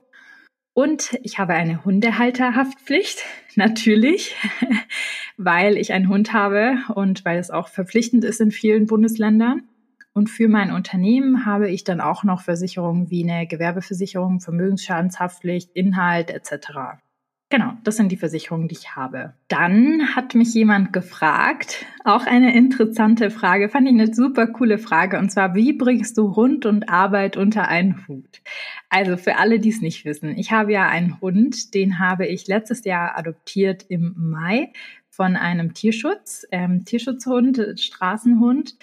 Und 0.75 1.17
ich 1.23 1.39
habe 1.39 1.53
eine 1.53 1.85
Hundehalterhaftpflicht, 1.85 3.23
natürlich, 3.55 4.35
weil 5.37 5.77
ich 5.77 5.93
einen 5.93 6.09
Hund 6.09 6.33
habe 6.33 6.75
und 6.93 7.23
weil 7.23 7.39
es 7.39 7.49
auch 7.49 7.69
verpflichtend 7.69 8.25
ist 8.25 8.41
in 8.41 8.51
vielen 8.51 8.85
Bundesländern. 8.85 9.63
Und 10.11 10.29
für 10.29 10.49
mein 10.49 10.71
Unternehmen 10.71 11.45
habe 11.45 11.69
ich 11.69 11.85
dann 11.85 12.01
auch 12.01 12.25
noch 12.25 12.41
Versicherungen 12.41 13.09
wie 13.09 13.23
eine 13.23 13.47
Gewerbeversicherung, 13.47 14.41
Vermögensschadenshaftpflicht, 14.41 15.71
Inhalt 15.71 16.29
etc. 16.29 16.99
Genau, 17.55 17.71
das 17.85 17.95
sind 17.95 18.11
die 18.11 18.17
Versicherungen, 18.17 18.67
die 18.67 18.75
ich 18.75 18.97
habe. 18.97 19.31
Dann 19.47 20.13
hat 20.13 20.35
mich 20.35 20.53
jemand 20.53 20.91
gefragt, 20.91 21.85
auch 22.03 22.25
eine 22.25 22.53
interessante 22.53 23.31
Frage, 23.31 23.69
fand 23.69 23.87
ich 23.87 23.93
eine 23.93 24.13
super 24.13 24.47
coole 24.47 24.77
Frage, 24.77 25.17
und 25.17 25.31
zwar, 25.31 25.55
wie 25.55 25.71
bringst 25.71 26.17
du 26.17 26.35
Hund 26.35 26.65
und 26.65 26.89
Arbeit 26.89 27.37
unter 27.37 27.69
einen 27.69 28.05
Hut? 28.09 28.41
Also 28.89 29.15
für 29.15 29.37
alle, 29.37 29.59
die 29.59 29.69
es 29.69 29.79
nicht 29.79 30.03
wissen, 30.03 30.37
ich 30.37 30.51
habe 30.51 30.73
ja 30.73 30.89
einen 30.89 31.21
Hund, 31.21 31.73
den 31.73 31.97
habe 31.97 32.27
ich 32.27 32.45
letztes 32.47 32.83
Jahr 32.83 33.17
adoptiert 33.17 33.85
im 33.87 34.13
Mai 34.17 34.73
von 35.09 35.37
einem 35.37 35.73
Tierschutz, 35.73 36.45
ähm, 36.51 36.83
Tierschutzhund, 36.83 37.79
Straßenhund. 37.79 38.75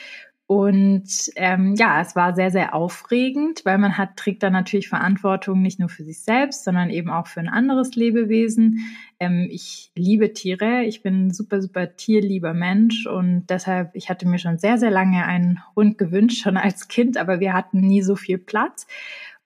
Und 0.46 1.30
ähm, 1.36 1.74
ja, 1.76 2.00
es 2.02 2.14
war 2.14 2.34
sehr, 2.34 2.50
sehr 2.50 2.74
aufregend, 2.74 3.62
weil 3.64 3.78
man 3.78 3.96
hat, 3.96 4.16
trägt 4.16 4.42
dann 4.42 4.52
natürlich 4.52 4.88
Verantwortung 4.88 5.62
nicht 5.62 5.78
nur 5.78 5.88
für 5.88 6.04
sich 6.04 6.22
selbst, 6.22 6.64
sondern 6.64 6.90
eben 6.90 7.10
auch 7.10 7.26
für 7.26 7.40
ein 7.40 7.48
anderes 7.48 7.94
Lebewesen. 7.94 8.80
Ähm, 9.18 9.48
ich 9.50 9.92
liebe 9.94 10.32
Tiere, 10.32 10.82
ich 10.82 11.02
bin 11.02 11.28
ein 11.28 11.30
super, 11.32 11.62
super 11.62 11.96
tierlieber 11.96 12.54
Mensch 12.54 13.06
und 13.06 13.46
deshalb, 13.48 13.90
ich 13.94 14.10
hatte 14.10 14.28
mir 14.28 14.38
schon 14.38 14.58
sehr, 14.58 14.78
sehr 14.78 14.90
lange 14.90 15.24
einen 15.24 15.60
Hund 15.74 15.96
gewünscht, 15.96 16.42
schon 16.42 16.56
als 16.56 16.88
Kind, 16.88 17.16
aber 17.16 17.40
wir 17.40 17.54
hatten 17.54 17.80
nie 17.80 18.02
so 18.02 18.16
viel 18.16 18.38
Platz. 18.38 18.86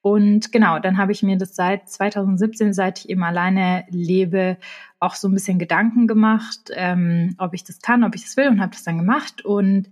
Und 0.06 0.52
genau, 0.52 0.78
dann 0.78 0.98
habe 0.98 1.10
ich 1.10 1.24
mir 1.24 1.36
das 1.36 1.56
seit 1.56 1.88
2017, 1.88 2.72
seit 2.72 3.00
ich 3.00 3.10
eben 3.10 3.24
alleine 3.24 3.84
lebe, 3.90 4.56
auch 4.98 5.14
so 5.14 5.28
ein 5.28 5.34
bisschen 5.34 5.58
Gedanken 5.58 6.06
gemacht, 6.06 6.70
ähm, 6.74 7.34
ob 7.38 7.52
ich 7.54 7.64
das 7.64 7.80
kann, 7.80 8.04
ob 8.04 8.14
ich 8.14 8.22
das 8.22 8.36
will 8.36 8.48
und 8.48 8.60
habe 8.60 8.72
das 8.72 8.82
dann 8.82 8.98
gemacht. 8.98 9.44
Und 9.44 9.90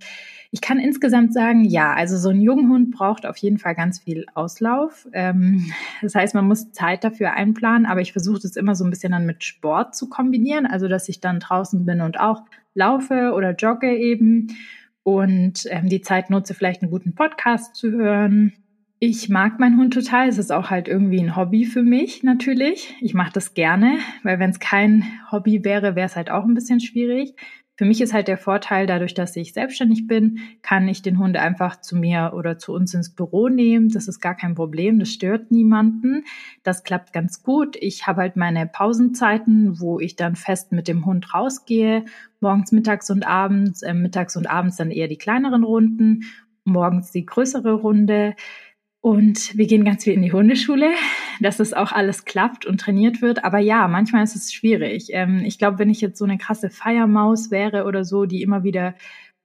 ich 0.51 0.61
kann 0.61 0.79
insgesamt 0.79 1.35
sagen, 1.35 1.65
ja, 1.65 1.93
also 1.93 2.17
so 2.17 2.31
ein 2.31 2.41
Junghund 2.41 2.93
braucht 2.93 3.27
auf 3.27 3.37
jeden 3.39 3.59
Fall 3.59 3.75
ganz 3.75 4.01
viel 4.01 4.25
Auslauf. 4.35 5.07
Ähm, 5.13 5.73
das 6.01 6.15
heißt, 6.15 6.35
man 6.35 6.47
muss 6.47 6.73
Zeit 6.73 7.05
dafür 7.05 7.33
einplanen, 7.33 7.87
aber 7.87 8.01
ich 8.01 8.13
versuche 8.13 8.41
das 8.41 8.57
immer 8.57 8.75
so 8.75 8.85
ein 8.85 8.91
bisschen 8.91 9.13
dann 9.13 9.27
mit 9.27 9.45
Sport 9.45 9.95
zu 9.95 10.09
kombinieren, 10.09 10.65
also 10.67 10.89
dass 10.89 11.09
ich 11.09 11.21
dann 11.21 11.41
draußen 11.41 11.85
bin 11.85 12.01
und 12.01 12.19
auch 12.19 12.43
laufe 12.75 13.33
oder 13.35 13.51
jogge 13.55 13.95
eben 13.95 14.57
und 15.03 15.67
ähm, 15.67 15.89
die 15.89 16.01
Zeit 16.01 16.31
nutze, 16.31 16.55
vielleicht 16.55 16.83
einen 16.83 16.91
guten 16.91 17.15
Podcast 17.15 17.77
zu 17.77 17.91
hören. 17.91 18.55
Ich 19.01 19.29
mag 19.29 19.61
meinen 19.61 19.77
Hund 19.79 19.93
total. 19.93 20.29
Es 20.29 20.39
ist 20.39 20.53
auch 20.53 20.71
halt 20.71 20.89
irgendwie 20.89 21.21
ein 21.21 21.37
Hobby 21.37 21.67
für 21.67 21.83
mich 21.83 22.23
natürlich. 22.23 22.95
Ich 23.01 23.13
mache 23.13 23.33
das 23.33 23.55
gerne, 23.55 23.99
weil 24.23 24.39
wenn 24.39 24.51
es 24.51 24.61
kein 24.61 25.05
Hobby 25.31 25.65
wäre, 25.65 25.95
wäre 25.95 26.07
es 26.07 26.17
halt 26.17 26.31
auch 26.31 26.45
ein 26.45 26.55
bisschen 26.55 26.81
schwierig. 26.81 27.35
Für 27.77 27.85
mich 27.85 28.01
ist 28.01 28.13
halt 28.13 28.29
der 28.29 28.39
Vorteil, 28.39 28.87
dadurch, 28.87 29.15
dass 29.15 29.35
ich 29.35 29.53
selbstständig 29.53 30.07
bin, 30.07 30.39
kann 30.63 30.87
ich 30.87 31.03
den 31.03 31.19
Hund 31.19 31.37
einfach 31.37 31.81
zu 31.81 31.97
mir 31.97 32.33
oder 32.37 32.57
zu 32.57 32.73
uns 32.73 32.95
ins 32.95 33.13
Büro 33.13 33.49
nehmen. 33.49 33.89
Das 33.89 34.07
ist 34.07 34.21
gar 34.21 34.37
kein 34.37 34.55
Problem, 34.55 35.01
das 35.01 35.11
stört 35.11 35.51
niemanden. 35.51 36.23
Das 36.63 36.85
klappt 36.85 37.13
ganz 37.13 37.43
gut. 37.43 37.77
Ich 37.81 38.07
habe 38.07 38.21
halt 38.21 38.37
meine 38.37 38.69
Pausenzeiten, 38.69 39.81
wo 39.81 39.99
ich 39.99 40.15
dann 40.15 40.37
fest 40.37 40.71
mit 40.71 40.87
dem 40.87 41.05
Hund 41.05 41.35
rausgehe, 41.35 42.05
morgens, 42.39 42.71
mittags 42.71 43.11
und 43.11 43.27
abends, 43.27 43.83
äh, 43.83 43.93
mittags 43.93 44.37
und 44.37 44.49
abends 44.49 44.77
dann 44.77 44.93
eher 44.93 45.09
die 45.09 45.19
kleineren 45.19 45.65
Runden, 45.65 46.23
morgens 46.65 47.11
die 47.11 47.27
größere 47.27 47.73
Runde. 47.73 48.37
Und 49.05 49.59
wir 49.59 49.67
gehen 49.67 49.85
ganz 49.85 50.05
viel 50.05 50.15
in 50.15 50.23
die 50.23 50.33
Hundeschule, 50.33 50.95
dass 51.39 51.59
das 51.59 51.75
auch 51.75 51.93
alles 51.93 52.25
klappt 52.25 52.65
und 52.65 52.81
trainiert 52.81 53.21
wird. 53.21 53.45
Aber 53.45 53.59
ja, 53.59 53.87
manchmal 53.87 54.25
ist 54.25 54.35
es 54.35 54.51
schwierig. 54.51 55.09
Ähm, 55.11 55.43
ich 55.45 55.59
glaube, 55.59 55.79
wenn 55.79 55.91
ich 55.91 56.01
jetzt 56.01 56.17
so 56.17 56.25
eine 56.25 56.39
krasse 56.39 56.71
Feiermaus 56.71 57.51
wäre 57.51 57.85
oder 57.85 58.03
so, 58.03 58.25
die 58.25 58.41
immer 58.41 58.65
wieder 58.65 58.95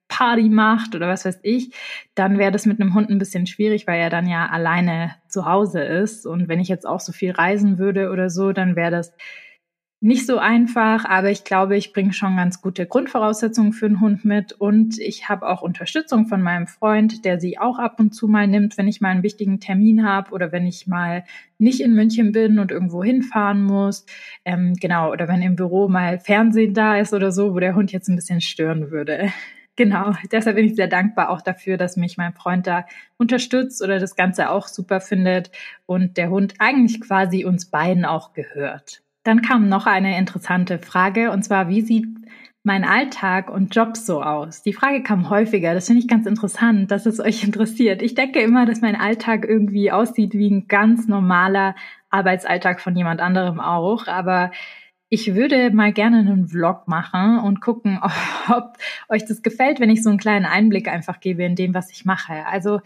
Party 0.07 0.47
macht 0.47 0.95
oder 0.95 1.09
was 1.09 1.25
weiß 1.25 1.41
ich, 1.43 1.73
dann 2.15 2.37
wäre 2.37 2.53
das 2.53 2.65
mit 2.65 2.79
einem 2.79 2.93
Hund 2.93 3.09
ein 3.09 3.17
bisschen 3.19 3.47
schwierig, 3.47 3.85
weil 3.85 3.99
er 3.99 4.09
dann 4.09 4.29
ja 4.29 4.45
alleine 4.45 5.15
zu 5.27 5.43
Hause 5.43 5.81
ist. 5.81 6.25
Und 6.25 6.47
wenn 6.47 6.61
ich 6.61 6.69
jetzt 6.69 6.87
auch 6.87 7.01
so 7.01 7.11
viel 7.11 7.31
reisen 7.31 7.77
würde 7.77 8.11
oder 8.11 8.29
so, 8.29 8.53
dann 8.53 8.77
wäre 8.77 8.91
das 8.91 9.11
nicht 10.01 10.25
so 10.25 10.37
einfach, 10.37 11.03
aber 11.03 11.29
ich 11.29 11.43
glaube, 11.43 11.75
ich 11.75 11.91
bringe 11.91 12.13
schon 12.13 12.37
ganz 12.37 12.61
gute 12.61 12.85
Grundvoraussetzungen 12.85 13.73
für 13.73 13.87
einen 13.87 13.99
Hund 13.99 14.23
mit 14.23 14.53
und 14.53 14.97
ich 14.97 15.27
habe 15.27 15.45
auch 15.49 15.61
Unterstützung 15.61 16.27
von 16.27 16.41
meinem 16.41 16.67
Freund, 16.67 17.25
der 17.25 17.37
sie 17.37 17.57
auch 17.57 17.79
ab 17.79 17.99
und 17.99 18.15
zu 18.15 18.29
mal 18.29 18.47
nimmt, 18.47 18.77
wenn 18.77 18.87
ich 18.87 19.01
mal 19.01 19.09
einen 19.09 19.23
wichtigen 19.23 19.59
Termin 19.59 20.05
habe 20.05 20.31
oder 20.31 20.53
wenn 20.53 20.65
ich 20.65 20.87
mal 20.87 21.25
nicht 21.57 21.81
in 21.81 21.95
München 21.95 22.31
bin 22.31 22.59
und 22.59 22.71
irgendwo 22.71 23.03
hinfahren 23.03 23.61
muss. 23.61 24.05
Ähm, 24.45 24.73
genau, 24.75 25.11
oder 25.11 25.27
wenn 25.27 25.41
im 25.41 25.57
Büro 25.57 25.89
mal 25.89 26.17
Fernsehen 26.17 26.73
da 26.73 26.97
ist 26.97 27.13
oder 27.13 27.33
so, 27.33 27.53
wo 27.53 27.59
der 27.59 27.75
Hund 27.75 27.91
jetzt 27.91 28.07
ein 28.07 28.15
bisschen 28.15 28.41
stören 28.41 28.91
würde. 28.91 29.31
Genau, 29.75 30.13
deshalb 30.29 30.57
bin 30.57 30.65
ich 30.65 30.75
sehr 30.75 30.89
dankbar 30.89 31.29
auch 31.29 31.39
dafür, 31.39 31.77
dass 31.77 31.95
mich 31.95 32.17
mein 32.17 32.33
Freund 32.33 32.67
da 32.67 32.85
unterstützt 33.15 33.81
oder 33.81 33.97
das 33.97 34.17
Ganze 34.17 34.49
auch 34.49 34.67
super 34.67 34.99
findet 34.99 35.51
und 35.85 36.17
der 36.17 36.29
Hund 36.29 36.55
eigentlich 36.59 36.99
quasi 36.99 37.45
uns 37.45 37.67
beiden 37.67 38.03
auch 38.03 38.33
gehört. 38.33 39.03
Dann 39.29 39.43
kam 39.43 39.69
noch 39.69 39.85
eine 39.85 40.17
interessante 40.17 40.79
Frage 40.79 41.29
und 41.29 41.43
zwar, 41.43 41.69
wie 41.69 41.81
sieht 41.81 42.07
mein 42.63 42.83
Alltag 42.83 43.51
und 43.51 43.75
Job 43.75 43.95
so 43.95 44.23
aus? 44.23 44.63
Die 44.63 44.73
Frage 44.73 45.03
kam 45.03 45.29
häufiger. 45.29 45.75
Das 45.75 45.85
finde 45.85 46.01
ich 46.01 46.07
ganz 46.07 46.25
interessant, 46.25 46.89
dass 46.89 47.05
es 47.05 47.19
euch 47.19 47.43
interessiert. 47.43 48.01
Ich 48.01 48.15
denke 48.15 48.39
immer, 48.41 48.65
dass 48.65 48.81
mein 48.81 48.95
Alltag 48.95 49.45
irgendwie 49.47 49.91
aussieht 49.91 50.33
wie 50.33 50.49
ein 50.49 50.67
ganz 50.67 51.07
normaler 51.07 51.75
Arbeitsalltag 52.09 52.81
von 52.81 52.95
jemand 52.95 53.21
anderem 53.21 53.59
auch. 53.59 54.07
Aber 54.07 54.49
ich 55.09 55.35
würde 55.35 55.69
mal 55.69 55.93
gerne 55.93 56.21
einen 56.21 56.47
Vlog 56.47 56.87
machen 56.87 57.37
und 57.37 57.61
gucken, 57.61 57.99
ob 58.49 58.77
euch 59.09 59.25
das 59.27 59.43
gefällt, 59.43 59.79
wenn 59.79 59.91
ich 59.91 60.01
so 60.01 60.09
einen 60.09 60.17
kleinen 60.17 60.47
Einblick 60.47 60.87
einfach 60.87 61.19
gebe 61.19 61.43
in 61.43 61.55
dem, 61.55 61.75
was 61.75 61.91
ich 61.91 62.03
mache. 62.03 62.47
Also 62.47 62.79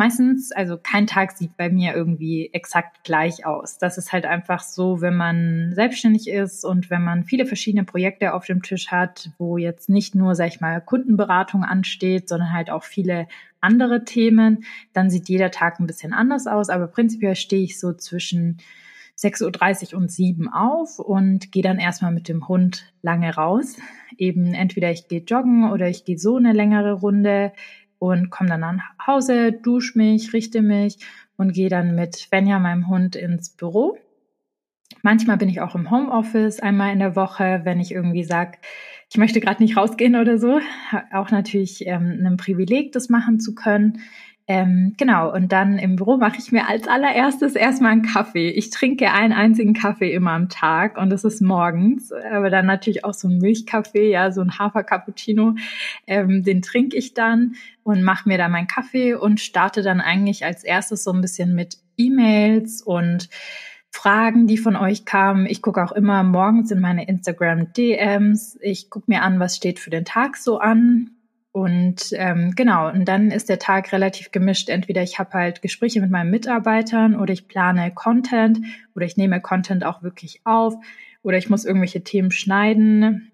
meistens, 0.00 0.50
also 0.50 0.78
kein 0.82 1.06
Tag 1.06 1.32
sieht 1.32 1.58
bei 1.58 1.68
mir 1.68 1.94
irgendwie 1.94 2.48
exakt 2.54 3.04
gleich 3.04 3.44
aus. 3.44 3.76
Das 3.76 3.98
ist 3.98 4.14
halt 4.14 4.24
einfach 4.24 4.60
so, 4.62 5.02
wenn 5.02 5.14
man 5.14 5.72
selbstständig 5.74 6.26
ist 6.26 6.64
und 6.64 6.88
wenn 6.88 7.04
man 7.04 7.24
viele 7.24 7.44
verschiedene 7.44 7.84
Projekte 7.84 8.32
auf 8.32 8.46
dem 8.46 8.62
Tisch 8.62 8.90
hat, 8.90 9.28
wo 9.36 9.58
jetzt 9.58 9.90
nicht 9.90 10.14
nur, 10.14 10.34
sag 10.34 10.48
ich 10.48 10.60
mal, 10.62 10.80
Kundenberatung 10.80 11.64
ansteht, 11.64 12.30
sondern 12.30 12.54
halt 12.54 12.70
auch 12.70 12.82
viele 12.82 13.28
andere 13.60 14.06
Themen, 14.06 14.64
dann 14.94 15.10
sieht 15.10 15.28
jeder 15.28 15.50
Tag 15.50 15.78
ein 15.78 15.86
bisschen 15.86 16.14
anders 16.14 16.46
aus. 16.46 16.70
Aber 16.70 16.86
prinzipiell 16.86 17.36
stehe 17.36 17.62
ich 17.62 17.78
so 17.78 17.92
zwischen 17.92 18.56
6.30 19.18 19.92
Uhr 19.92 20.00
und 20.00 20.10
7 20.10 20.48
auf 20.48 20.98
und 20.98 21.52
gehe 21.52 21.62
dann 21.62 21.78
erstmal 21.78 22.12
mit 22.12 22.26
dem 22.26 22.48
Hund 22.48 22.90
lange 23.02 23.34
raus. 23.34 23.76
Eben 24.16 24.54
entweder 24.54 24.90
ich 24.90 25.08
gehe 25.08 25.20
joggen 25.20 25.70
oder 25.70 25.90
ich 25.90 26.06
gehe 26.06 26.18
so 26.18 26.38
eine 26.38 26.54
längere 26.54 26.94
Runde 26.94 27.52
und 28.00 28.30
komme 28.30 28.48
dann 28.48 28.60
nach 28.60 29.06
Hause, 29.06 29.52
dusche 29.52 29.96
mich, 29.96 30.32
richte 30.32 30.62
mich 30.62 30.98
und 31.36 31.52
gehe 31.52 31.68
dann 31.68 31.94
mit 31.94 32.16
Svenja, 32.16 32.58
meinem 32.58 32.88
Hund, 32.88 33.14
ins 33.14 33.50
Büro. 33.50 33.96
Manchmal 35.02 35.36
bin 35.36 35.48
ich 35.48 35.60
auch 35.60 35.74
im 35.74 35.90
Homeoffice 35.90 36.60
einmal 36.60 36.92
in 36.92 36.98
der 36.98 37.14
Woche, 37.14 37.60
wenn 37.64 37.78
ich 37.78 37.92
irgendwie 37.92 38.24
sage, 38.24 38.58
ich 39.10 39.18
möchte 39.18 39.40
gerade 39.40 39.62
nicht 39.62 39.76
rausgehen 39.76 40.16
oder 40.16 40.38
so. 40.38 40.60
Auch 41.12 41.30
natürlich 41.30 41.86
ähm, 41.86 42.24
ein 42.24 42.36
Privileg, 42.36 42.92
das 42.92 43.10
machen 43.10 43.38
zu 43.38 43.54
können. 43.54 44.00
Ähm, 44.50 44.94
genau, 44.96 45.32
und 45.32 45.52
dann 45.52 45.78
im 45.78 45.94
Büro 45.94 46.16
mache 46.16 46.38
ich 46.40 46.50
mir 46.50 46.68
als 46.68 46.88
allererstes 46.88 47.54
erstmal 47.54 47.92
einen 47.92 48.02
Kaffee. 48.02 48.48
Ich 48.48 48.70
trinke 48.70 49.12
einen 49.12 49.32
einzigen 49.32 49.74
Kaffee 49.74 50.12
immer 50.12 50.32
am 50.32 50.48
Tag 50.48 50.98
und 50.98 51.08
das 51.10 51.22
ist 51.22 51.40
morgens, 51.40 52.10
aber 52.10 52.50
dann 52.50 52.66
natürlich 52.66 53.04
auch 53.04 53.14
so 53.14 53.28
ein 53.28 53.38
Milchkaffee, 53.38 54.10
ja, 54.10 54.32
so 54.32 54.40
ein 54.40 54.58
Hafer-Cappuccino. 54.58 55.54
Ähm, 56.08 56.42
den 56.42 56.62
trinke 56.62 56.96
ich 56.96 57.14
dann 57.14 57.54
und 57.84 58.02
mache 58.02 58.28
mir 58.28 58.38
da 58.38 58.48
meinen 58.48 58.66
Kaffee 58.66 59.14
und 59.14 59.38
starte 59.38 59.82
dann 59.82 60.00
eigentlich 60.00 60.44
als 60.44 60.64
erstes 60.64 61.04
so 61.04 61.12
ein 61.12 61.20
bisschen 61.20 61.54
mit 61.54 61.78
E-Mails 61.96 62.82
und 62.82 63.28
Fragen, 63.92 64.48
die 64.48 64.58
von 64.58 64.74
euch 64.74 65.04
kamen. 65.04 65.46
Ich 65.46 65.62
gucke 65.62 65.80
auch 65.80 65.92
immer 65.92 66.24
morgens 66.24 66.72
in 66.72 66.80
meine 66.80 67.06
Instagram 67.06 67.72
DMs. 67.72 68.58
Ich 68.62 68.90
gucke 68.90 69.12
mir 69.12 69.22
an, 69.22 69.38
was 69.38 69.54
steht 69.54 69.78
für 69.78 69.90
den 69.90 70.04
Tag 70.04 70.36
so 70.36 70.58
an 70.58 71.12
und 71.52 72.12
ähm, 72.12 72.52
genau, 72.54 72.88
und 72.90 73.06
dann 73.06 73.32
ist 73.32 73.48
der 73.48 73.58
Tag 73.58 73.92
relativ 73.92 74.30
gemischt. 74.30 74.68
Entweder 74.68 75.02
ich 75.02 75.18
habe 75.18 75.32
halt 75.32 75.62
Gespräche 75.62 76.00
mit 76.00 76.10
meinen 76.10 76.30
Mitarbeitern 76.30 77.18
oder 77.18 77.32
ich 77.32 77.48
plane 77.48 77.90
Content 77.92 78.60
oder 78.94 79.04
ich 79.04 79.16
nehme 79.16 79.40
Content 79.40 79.84
auch 79.84 80.02
wirklich 80.02 80.40
auf 80.44 80.74
oder 81.22 81.38
ich 81.38 81.50
muss 81.50 81.64
irgendwelche 81.64 82.04
Themen 82.04 82.30
schneiden 82.30 83.32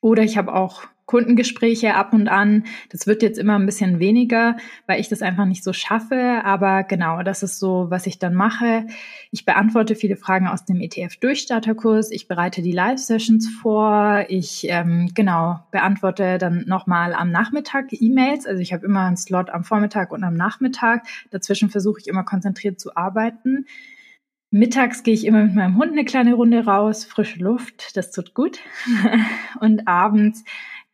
oder 0.00 0.22
ich 0.22 0.38
habe 0.38 0.54
auch 0.54 0.84
Kundengespräche 1.06 1.94
ab 1.94 2.12
und 2.12 2.28
an. 2.28 2.64
Das 2.90 3.06
wird 3.06 3.22
jetzt 3.22 3.38
immer 3.38 3.58
ein 3.58 3.66
bisschen 3.66 4.00
weniger, 4.00 4.56
weil 4.86 5.00
ich 5.00 5.08
das 5.08 5.22
einfach 5.22 5.46
nicht 5.46 5.62
so 5.64 5.72
schaffe. 5.72 6.42
Aber 6.44 6.82
genau, 6.82 7.22
das 7.22 7.42
ist 7.42 7.58
so, 7.58 7.86
was 7.88 8.06
ich 8.06 8.18
dann 8.18 8.34
mache. 8.34 8.86
Ich 9.30 9.44
beantworte 9.44 9.94
viele 9.94 10.16
Fragen 10.16 10.48
aus 10.48 10.64
dem 10.64 10.80
ETF-Durchstarterkurs. 10.80 12.10
Ich 12.10 12.26
bereite 12.26 12.60
die 12.60 12.72
Live-Sessions 12.72 13.48
vor. 13.62 14.26
Ich 14.28 14.66
ähm, 14.68 15.10
genau 15.14 15.60
beantworte 15.70 16.38
dann 16.38 16.64
nochmal 16.66 17.14
am 17.14 17.30
Nachmittag 17.30 17.86
E-Mails. 17.90 18.46
Also 18.46 18.60
ich 18.60 18.72
habe 18.72 18.84
immer 18.84 19.06
einen 19.06 19.16
Slot 19.16 19.50
am 19.50 19.62
Vormittag 19.62 20.10
und 20.10 20.24
am 20.24 20.34
Nachmittag. 20.34 21.06
Dazwischen 21.30 21.70
versuche 21.70 22.00
ich 22.00 22.08
immer 22.08 22.24
konzentriert 22.24 22.80
zu 22.80 22.96
arbeiten. 22.96 23.66
Mittags 24.50 25.02
gehe 25.02 25.14
ich 25.14 25.26
immer 25.26 25.44
mit 25.44 25.54
meinem 25.54 25.76
Hund 25.76 25.92
eine 25.92 26.04
kleine 26.04 26.34
Runde 26.34 26.64
raus, 26.64 27.04
frische 27.04 27.40
Luft, 27.40 27.96
das 27.96 28.10
tut 28.12 28.32
gut. 28.32 28.60
und 29.60 29.86
abends 29.88 30.44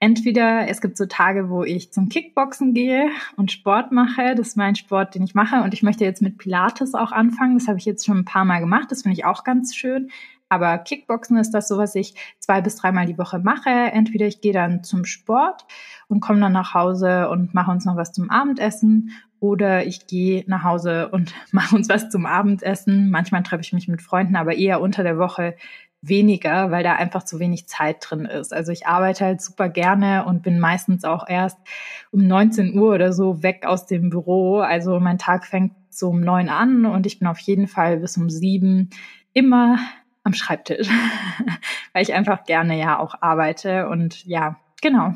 entweder 0.03 0.67
es 0.67 0.81
gibt 0.81 0.97
so 0.97 1.07
Tage, 1.07 1.49
wo 1.49 1.63
ich 1.63 1.93
zum 1.93 2.09
Kickboxen 2.09 2.75
gehe 2.75 3.11
und 3.37 3.53
Sport 3.53 3.93
mache. 3.93 4.35
Das 4.35 4.49
ist 4.49 4.57
mein 4.57 4.75
Sport, 4.75 5.15
den 5.15 5.23
ich 5.23 5.37
mache. 5.37 5.63
Und 5.63 5.75
ich 5.75 5.85
möchte 5.85 6.05
jetzt 6.05 6.21
mit 6.21 6.39
Pilates 6.39 6.95
auch 6.95 7.13
anfangen. 7.13 7.57
Das 7.57 7.69
habe 7.69 7.79
ich 7.79 7.85
jetzt 7.85 8.05
schon 8.05 8.19
ein 8.19 8.25
paar 8.25 8.45
Mal 8.45 8.59
gemacht. 8.59 8.91
Das 8.91 9.03
finde 9.03 9.17
ich 9.17 9.25
auch 9.25 9.45
ganz 9.45 9.77
schön. 9.77 10.11
Aber 10.49 10.77
Kickboxen 10.79 11.37
ist 11.37 11.53
das 11.53 11.69
so, 11.69 11.79
was 11.79 11.95
ich 11.95 12.15
zwei 12.41 12.61
bis 12.61 12.75
dreimal 12.75 13.07
die 13.07 13.17
Woche 13.17 13.39
mache. 13.39 13.71
Entweder 13.71 14.27
ich 14.27 14.41
gehe 14.41 14.53
dann 14.53 14.83
zum 14.83 15.05
Sport 15.05 15.67
und 16.09 16.19
komme 16.19 16.41
dann 16.41 16.53
nach 16.53 16.75
Hause 16.75 17.29
und 17.31 17.55
mache 17.55 17.71
uns 17.71 17.85
noch 17.85 17.97
was 17.97 18.13
zum 18.13 18.29
Abendessen 18.29 19.13
oder 19.39 19.87
ich 19.87 20.09
gehe 20.09 20.43
nach 20.49 20.65
Hause 20.65 21.11
und 21.11 21.33
mache 21.53 21.77
uns 21.77 21.89
was 21.89 22.11
zum 22.11 22.27
Abendessen. 22.27 23.09
Manchmal 23.09 23.45
treffe 23.45 23.63
ich 23.63 23.73
mich 23.73 23.87
mit 23.87 24.03
Freunden, 24.03 24.35
aber 24.35 24.57
eher 24.57 24.81
unter 24.81 25.05
der 25.05 25.17
Woche 25.17 25.55
weniger, 26.03 26.73
weil 26.73 26.83
da 26.83 26.95
einfach 26.95 27.23
zu 27.23 27.39
wenig 27.39 27.69
Zeit 27.69 27.99
drin 28.01 28.25
ist. 28.25 28.53
Also 28.53 28.73
ich 28.73 28.87
arbeite 28.87 29.25
halt 29.25 29.41
super 29.41 29.69
gerne 29.69 30.25
und 30.27 30.43
bin 30.43 30.59
meistens 30.59 31.05
auch 31.05 31.29
erst 31.29 31.59
um 32.11 32.27
19 32.27 32.77
Uhr 32.77 32.93
oder 32.95 33.13
so 33.13 33.43
weg 33.43 33.65
aus 33.65 33.87
dem 33.87 34.11
Büro. 34.11 34.59
Also 34.59 34.99
mein 34.99 35.19
Tag 35.19 35.47
fängt 35.47 35.73
so 35.91 36.09
um 36.09 36.21
neun 36.21 36.49
an 36.49 36.87
und 36.87 37.07
ich 37.07 37.21
bin 37.21 37.29
auf 37.29 37.39
jeden 37.39 37.69
Fall 37.69 37.99
bis 37.99 38.17
um 38.17 38.29
sieben 38.29 38.91
immer 39.33 39.79
am 40.25 40.35
Schreibtisch, 40.35 40.89
weil 41.93 42.03
ich 42.03 42.13
einfach 42.15 42.45
gerne 42.45 42.79
ja 42.79 42.99
auch 42.99 43.15
arbeite 43.21 43.89
und 43.89 44.25
ja, 44.27 44.59
genau. 44.81 45.15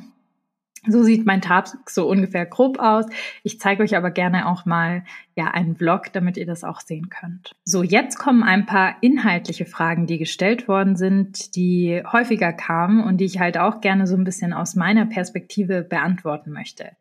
So 0.87 1.03
sieht 1.03 1.27
mein 1.27 1.41
Tag 1.41 1.69
so 1.89 2.09
ungefähr 2.09 2.47
grob 2.47 2.79
aus. 2.79 3.07
Ich 3.43 3.61
zeige 3.61 3.83
euch 3.83 3.97
aber 3.97 4.11
gerne 4.11 4.49
auch 4.49 4.67
mal 4.67 5.05
ja 5.35 5.49
einen 5.49 5.77
Vlog, 5.77 6.13
damit 6.13 6.37
ihr 6.37 6.47
das 6.47 6.65
auch 6.65 6.81
sehen 6.81 7.09
könnt. 7.09 7.53
So, 7.65 7.83
jetzt 7.83 8.19
kommen 8.19 8.43
ein 8.43 8.67
paar 8.67 8.97
inhaltliche 9.01 9.67
Fragen, 9.67 10.07
die 10.07 10.19
gestellt 10.19 10.69
worden 10.69 10.97
sind, 10.97 11.57
die 11.57 12.03
häufiger 12.11 12.53
kamen 12.53 13.03
und 13.03 13.19
die 13.19 13.27
ich 13.27 13.39
halt 13.39 13.59
auch 13.59 13.81
gerne 13.81 14.07
so 14.07 14.17
ein 14.17 14.25
bisschen 14.25 14.53
aus 14.53 14.75
meiner 14.77 15.07
Perspektive 15.07 15.83
beantworten 15.83 16.53
möchte. 16.53 16.93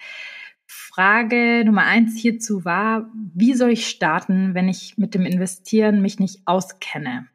Frage 0.67 1.63
Nummer 1.65 1.83
eins 1.83 2.17
hierzu 2.17 2.65
war, 2.65 3.09
wie 3.33 3.53
soll 3.53 3.71
ich 3.71 3.87
starten, 3.87 4.53
wenn 4.53 4.67
ich 4.67 4.97
mit 4.97 5.13
dem 5.13 5.25
Investieren 5.25 6.01
mich 6.01 6.19
nicht 6.19 6.41
auskenne? 6.45 7.27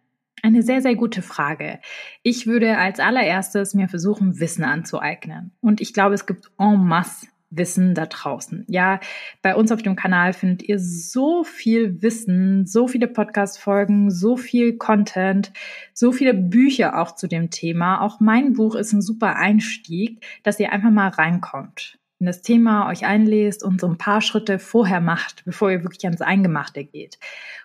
Eine 0.43 0.63
sehr, 0.63 0.81
sehr 0.83 0.95
gute 0.95 1.23
Frage. 1.23 1.81
Ich 2.23 2.47
würde 2.47 2.79
als 2.79 3.01
allererstes 3.01 3.75
mir 3.75 3.89
versuchen, 3.89 4.41
Wissen 4.41 4.65
anzueignen. 4.65 5.53
Und 5.61 5.81
ich 5.81 5.93
glaube, 5.93 6.15
es 6.15 6.27
gibt 6.27 6.51
en 6.59 6.87
masse 6.87 7.27
Wissen 7.51 7.95
da 7.95 8.07
draußen. 8.07 8.65
Ja, 8.69 9.01
bei 9.43 9.57
uns 9.57 9.73
auf 9.73 9.83
dem 9.83 9.97
Kanal 9.97 10.33
findet 10.33 10.63
ihr 10.63 10.79
so 10.79 11.43
viel 11.43 12.01
Wissen, 12.01 12.65
so 12.65 12.87
viele 12.87 13.09
Podcast-Folgen, 13.09 14.11
so 14.11 14.37
viel 14.37 14.79
Content, 14.79 15.53
so 15.93 16.13
viele 16.13 16.33
Bücher 16.33 17.01
auch 17.01 17.17
zu 17.17 17.27
dem 17.27 17.51
Thema. 17.51 18.03
Auch 18.03 18.21
mein 18.21 18.53
Buch 18.53 18.77
ist 18.77 18.93
ein 18.93 19.03
super 19.03 19.37
Einstieg, 19.37 20.25
dass 20.45 20.61
ihr 20.61 20.73
einfach 20.73 20.91
mal 20.91 21.09
reinkommt 21.09 22.00
in 22.21 22.27
das 22.27 22.43
Thema 22.43 22.89
euch 22.89 23.07
einlest 23.07 23.65
und 23.65 23.81
so 23.81 23.89
ein 23.89 23.97
paar 23.97 24.21
Schritte 24.21 24.59
vorher 24.59 25.01
macht, 25.01 25.45
bevor 25.47 25.71
ihr 25.71 25.83
wirklich 25.83 26.05
ans 26.05 26.21
Eingemachte 26.21 26.85
geht. 26.85 27.19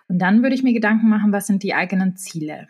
Und 0.08 0.18
dann 0.18 0.42
würde 0.42 0.54
ich 0.54 0.62
mir 0.62 0.72
Gedanken 0.72 1.08
machen, 1.08 1.32
was 1.32 1.46
sind 1.46 1.62
die 1.62 1.74
eigenen 1.74 2.16
Ziele? 2.16 2.68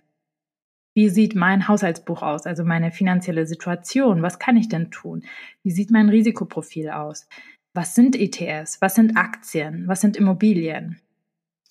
Wie 0.94 1.08
sieht 1.08 1.34
mein 1.34 1.68
Haushaltsbuch 1.68 2.22
aus, 2.22 2.46
also 2.46 2.64
meine 2.64 2.90
finanzielle 2.90 3.46
Situation? 3.46 4.22
Was 4.22 4.38
kann 4.38 4.56
ich 4.56 4.68
denn 4.68 4.90
tun? 4.90 5.24
Wie 5.62 5.70
sieht 5.70 5.90
mein 5.90 6.08
Risikoprofil 6.08 6.90
aus? 6.90 7.28
Was 7.72 7.94
sind 7.94 8.16
ETFs? 8.16 8.80
Was 8.80 8.94
sind 8.94 9.16
Aktien? 9.16 9.86
Was 9.86 10.00
sind 10.00 10.16
Immobilien? 10.16 11.00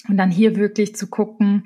Und 0.08 0.18
dann 0.18 0.32
hier 0.32 0.56
wirklich 0.56 0.96
zu 0.96 1.08
gucken, 1.08 1.64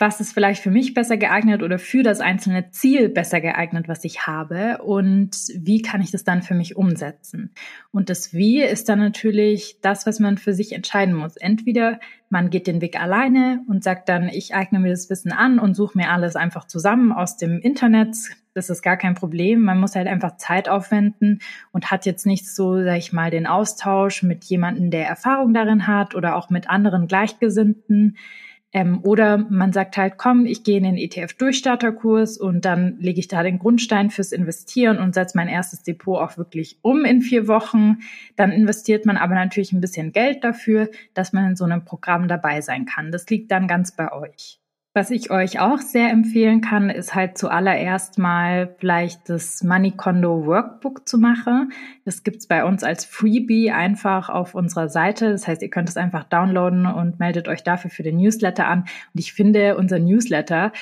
was 0.00 0.18
ist 0.18 0.32
vielleicht 0.32 0.62
für 0.62 0.70
mich 0.70 0.94
besser 0.94 1.18
geeignet 1.18 1.62
oder 1.62 1.78
für 1.78 2.02
das 2.02 2.20
einzelne 2.20 2.70
Ziel 2.70 3.10
besser 3.10 3.42
geeignet, 3.42 3.86
was 3.86 4.02
ich 4.04 4.26
habe 4.26 4.78
und 4.78 5.36
wie 5.54 5.82
kann 5.82 6.00
ich 6.00 6.10
das 6.10 6.24
dann 6.24 6.40
für 6.40 6.54
mich 6.54 6.74
umsetzen. 6.74 7.52
Und 7.92 8.08
das 8.08 8.32
Wie 8.32 8.62
ist 8.62 8.88
dann 8.88 8.98
natürlich 8.98 9.76
das, 9.82 10.06
was 10.06 10.18
man 10.18 10.38
für 10.38 10.54
sich 10.54 10.72
entscheiden 10.72 11.14
muss. 11.14 11.36
Entweder 11.36 12.00
man 12.30 12.48
geht 12.48 12.66
den 12.66 12.80
Weg 12.80 12.98
alleine 12.98 13.62
und 13.68 13.84
sagt 13.84 14.08
dann, 14.08 14.30
ich 14.30 14.54
eigne 14.54 14.78
mir 14.78 14.88
das 14.88 15.10
Wissen 15.10 15.32
an 15.32 15.58
und 15.58 15.74
suche 15.74 15.98
mir 15.98 16.10
alles 16.10 16.34
einfach 16.34 16.66
zusammen 16.66 17.12
aus 17.12 17.36
dem 17.36 17.60
Internet. 17.60 18.16
Das 18.54 18.70
ist 18.70 18.80
gar 18.80 18.96
kein 18.96 19.14
Problem. 19.14 19.60
Man 19.60 19.78
muss 19.78 19.96
halt 19.96 20.06
einfach 20.06 20.38
Zeit 20.38 20.70
aufwenden 20.70 21.40
und 21.72 21.90
hat 21.90 22.06
jetzt 22.06 22.24
nicht 22.24 22.48
so, 22.48 22.82
sag 22.82 22.96
ich 22.96 23.12
mal, 23.12 23.30
den 23.30 23.46
Austausch 23.46 24.22
mit 24.22 24.44
jemandem, 24.44 24.90
der 24.90 25.06
Erfahrung 25.06 25.52
darin 25.52 25.86
hat 25.86 26.14
oder 26.14 26.36
auch 26.36 26.48
mit 26.48 26.70
anderen 26.70 27.06
Gleichgesinnten. 27.06 28.16
Ähm, 28.72 29.00
oder 29.02 29.38
man 29.38 29.72
sagt 29.72 29.96
halt, 29.96 30.16
komm, 30.16 30.46
ich 30.46 30.62
gehe 30.62 30.76
in 30.78 30.84
den 30.84 30.96
ETF-Durchstarterkurs 30.96 32.38
und 32.38 32.64
dann 32.64 32.98
lege 33.00 33.18
ich 33.18 33.26
da 33.26 33.42
den 33.42 33.58
Grundstein 33.58 34.10
fürs 34.10 34.30
Investieren 34.30 34.98
und 34.98 35.14
setze 35.14 35.36
mein 35.36 35.48
erstes 35.48 35.82
Depot 35.82 36.20
auch 36.20 36.36
wirklich 36.38 36.78
um 36.82 37.04
in 37.04 37.20
vier 37.20 37.48
Wochen. 37.48 37.98
Dann 38.36 38.52
investiert 38.52 39.06
man 39.06 39.16
aber 39.16 39.34
natürlich 39.34 39.72
ein 39.72 39.80
bisschen 39.80 40.12
Geld 40.12 40.44
dafür, 40.44 40.88
dass 41.14 41.32
man 41.32 41.50
in 41.50 41.56
so 41.56 41.64
einem 41.64 41.84
Programm 41.84 42.28
dabei 42.28 42.60
sein 42.60 42.86
kann. 42.86 43.10
Das 43.10 43.28
liegt 43.28 43.50
dann 43.50 43.66
ganz 43.66 43.92
bei 43.92 44.12
euch. 44.12 44.59
Was 44.92 45.12
ich 45.12 45.30
euch 45.30 45.60
auch 45.60 45.78
sehr 45.78 46.10
empfehlen 46.10 46.62
kann, 46.62 46.90
ist 46.90 47.14
halt 47.14 47.38
zuallererst 47.38 48.18
mal 48.18 48.74
vielleicht 48.80 49.28
das 49.28 49.62
Money 49.62 49.92
Condo 49.92 50.46
Workbook 50.46 51.06
zu 51.08 51.16
machen. 51.16 51.70
Das 52.04 52.24
gibt's 52.24 52.48
bei 52.48 52.64
uns 52.64 52.82
als 52.82 53.04
Freebie 53.04 53.70
einfach 53.70 54.28
auf 54.28 54.56
unserer 54.56 54.88
Seite. 54.88 55.30
Das 55.30 55.46
heißt, 55.46 55.62
ihr 55.62 55.70
könnt 55.70 55.88
es 55.88 55.96
einfach 55.96 56.24
downloaden 56.24 56.86
und 56.86 57.20
meldet 57.20 57.46
euch 57.46 57.62
dafür 57.62 57.88
für 57.88 58.02
den 58.02 58.16
Newsletter 58.16 58.66
an. 58.66 58.80
Und 58.80 59.20
ich 59.20 59.32
finde, 59.32 59.76
unser 59.76 60.00
Newsletter 60.00 60.72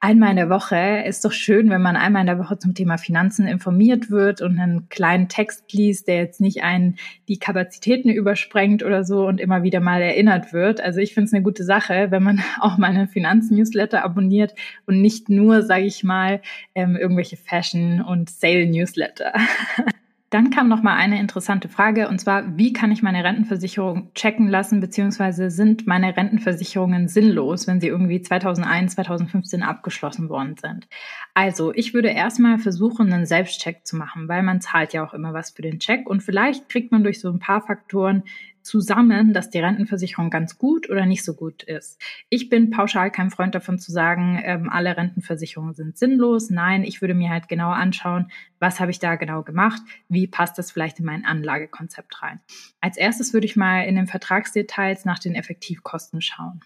einmal 0.00 0.30
in 0.30 0.36
der 0.36 0.50
Woche 0.50 1.02
ist 1.06 1.24
doch 1.24 1.32
schön, 1.32 1.70
wenn 1.70 1.82
man 1.82 1.96
einmal 1.96 2.22
in 2.22 2.26
der 2.26 2.38
Woche 2.38 2.58
zum 2.58 2.74
Thema 2.74 2.98
Finanzen 2.98 3.46
informiert 3.46 4.10
wird 4.10 4.40
und 4.40 4.58
einen 4.58 4.88
kleinen 4.88 5.28
Text 5.28 5.72
liest, 5.72 6.06
der 6.06 6.16
jetzt 6.16 6.40
nicht 6.40 6.62
einen 6.62 6.96
die 7.26 7.38
Kapazitäten 7.38 8.08
übersprengt 8.08 8.82
oder 8.82 9.04
so 9.04 9.26
und 9.26 9.40
immer 9.40 9.62
wieder 9.62 9.80
mal 9.80 10.00
erinnert 10.00 10.52
wird. 10.52 10.80
Also 10.80 11.00
ich 11.00 11.14
finde 11.14 11.26
es 11.26 11.34
eine 11.34 11.42
gute 11.42 11.64
Sache, 11.64 12.10
wenn 12.10 12.22
man 12.22 12.40
auch 12.60 12.78
mal 12.78 12.90
einen 12.90 13.08
Finanznewsletter 13.08 14.04
abonniert 14.04 14.54
und 14.86 15.00
nicht 15.00 15.28
nur, 15.28 15.62
sage 15.62 15.84
ich 15.84 16.04
mal, 16.04 16.42
ähm, 16.74 16.96
irgendwelche 16.96 17.36
Fashion- 17.36 18.00
und 18.00 18.30
Sale-Newsletter. 18.30 19.32
Dann 20.30 20.50
kam 20.50 20.68
noch 20.68 20.82
mal 20.82 20.94
eine 20.94 21.18
interessante 21.18 21.70
Frage 21.70 22.06
und 22.08 22.20
zwar, 22.20 22.58
wie 22.58 22.74
kann 22.74 22.92
ich 22.92 23.02
meine 23.02 23.24
Rentenversicherung 23.24 24.12
checken 24.14 24.48
lassen, 24.48 24.78
beziehungsweise 24.80 25.50
sind 25.50 25.86
meine 25.86 26.14
Rentenversicherungen 26.14 27.08
sinnlos, 27.08 27.66
wenn 27.66 27.80
sie 27.80 27.88
irgendwie 27.88 28.20
2001, 28.20 28.94
2015 28.94 29.62
abgeschlossen 29.62 30.28
worden 30.28 30.56
sind? 30.60 30.86
Also, 31.32 31.72
ich 31.72 31.94
würde 31.94 32.08
erstmal 32.08 32.58
versuchen, 32.58 33.10
einen 33.10 33.24
Selbstcheck 33.24 33.86
zu 33.86 33.96
machen, 33.96 34.28
weil 34.28 34.42
man 34.42 34.60
zahlt 34.60 34.92
ja 34.92 35.02
auch 35.02 35.14
immer 35.14 35.32
was 35.32 35.52
für 35.52 35.62
den 35.62 35.78
Check 35.78 36.10
und 36.10 36.22
vielleicht 36.22 36.68
kriegt 36.68 36.92
man 36.92 37.04
durch 37.04 37.20
so 37.20 37.30
ein 37.30 37.38
paar 37.38 37.62
Faktoren 37.62 38.24
zusammen, 38.62 39.32
dass 39.32 39.50
die 39.50 39.58
Rentenversicherung 39.58 40.30
ganz 40.30 40.58
gut 40.58 40.88
oder 40.90 41.06
nicht 41.06 41.24
so 41.24 41.34
gut 41.34 41.62
ist. 41.62 42.00
Ich 42.28 42.48
bin 42.48 42.70
pauschal 42.70 43.10
kein 43.10 43.30
Freund 43.30 43.54
davon 43.54 43.78
zu 43.78 43.92
sagen, 43.92 44.40
ähm, 44.44 44.68
alle 44.70 44.96
Rentenversicherungen 44.96 45.74
sind 45.74 45.96
sinnlos. 45.96 46.50
Nein, 46.50 46.84
ich 46.84 47.00
würde 47.00 47.14
mir 47.14 47.30
halt 47.30 47.48
genau 47.48 47.70
anschauen, 47.70 48.30
was 48.58 48.80
habe 48.80 48.90
ich 48.90 48.98
da 48.98 49.16
genau 49.16 49.42
gemacht, 49.42 49.82
wie 50.08 50.26
passt 50.26 50.58
das 50.58 50.70
vielleicht 50.70 50.98
in 50.98 51.06
mein 51.06 51.24
Anlagekonzept 51.24 52.22
rein. 52.22 52.40
Als 52.80 52.96
erstes 52.96 53.32
würde 53.32 53.46
ich 53.46 53.56
mal 53.56 53.82
in 53.82 53.96
den 53.96 54.06
Vertragsdetails 54.06 55.04
nach 55.04 55.18
den 55.18 55.34
Effektivkosten 55.34 56.20
schauen. 56.20 56.60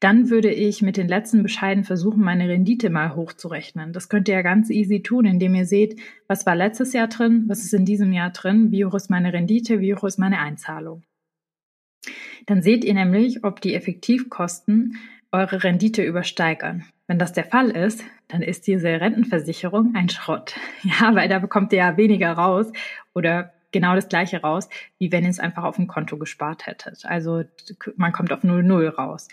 Dann 0.00 0.30
würde 0.30 0.52
ich 0.52 0.80
mit 0.80 0.96
den 0.96 1.08
letzten 1.08 1.42
Bescheiden 1.42 1.84
versuchen, 1.84 2.22
meine 2.22 2.48
Rendite 2.48 2.88
mal 2.88 3.16
hochzurechnen. 3.16 3.92
Das 3.92 4.08
könnt 4.08 4.28
ihr 4.28 4.34
ja 4.34 4.42
ganz 4.42 4.70
easy 4.70 5.02
tun, 5.02 5.24
indem 5.24 5.54
ihr 5.54 5.66
seht, 5.66 6.00
was 6.28 6.46
war 6.46 6.54
letztes 6.54 6.92
Jahr 6.92 7.08
drin, 7.08 7.44
was 7.48 7.64
ist 7.64 7.74
in 7.74 7.84
diesem 7.84 8.12
Jahr 8.12 8.30
drin, 8.30 8.70
wie 8.70 8.84
hoch 8.84 8.94
ist 8.94 9.10
meine 9.10 9.32
Rendite, 9.32 9.80
wie 9.80 9.94
hoch 9.94 10.04
ist 10.04 10.18
meine 10.18 10.38
Einzahlung. 10.38 11.02
Dann 12.46 12.62
seht 12.62 12.84
ihr 12.84 12.94
nämlich, 12.94 13.44
ob 13.44 13.60
die 13.60 13.74
Effektivkosten 13.74 14.96
eure 15.32 15.64
Rendite 15.64 16.02
übersteigern. 16.02 16.84
Wenn 17.06 17.18
das 17.18 17.32
der 17.32 17.44
Fall 17.44 17.70
ist, 17.70 18.02
dann 18.28 18.42
ist 18.42 18.66
diese 18.66 18.88
Rentenversicherung 18.88 19.94
ein 19.94 20.08
Schrott. 20.08 20.54
Ja, 20.82 21.14
weil 21.14 21.28
da 21.28 21.38
bekommt 21.38 21.72
ihr 21.72 21.80
ja 21.80 21.96
weniger 21.96 22.32
raus 22.32 22.70
oder 23.14 23.52
genau 23.72 23.94
das 23.94 24.08
gleiche 24.08 24.40
raus, 24.40 24.68
wie 24.98 25.12
wenn 25.12 25.24
ihr 25.24 25.30
es 25.30 25.40
einfach 25.40 25.64
auf 25.64 25.76
dem 25.76 25.86
Konto 25.86 26.16
gespart 26.18 26.66
hättet. 26.66 27.04
Also 27.04 27.44
man 27.96 28.12
kommt 28.12 28.32
auf 28.32 28.42
0,0 28.42 28.88
raus. 28.88 29.28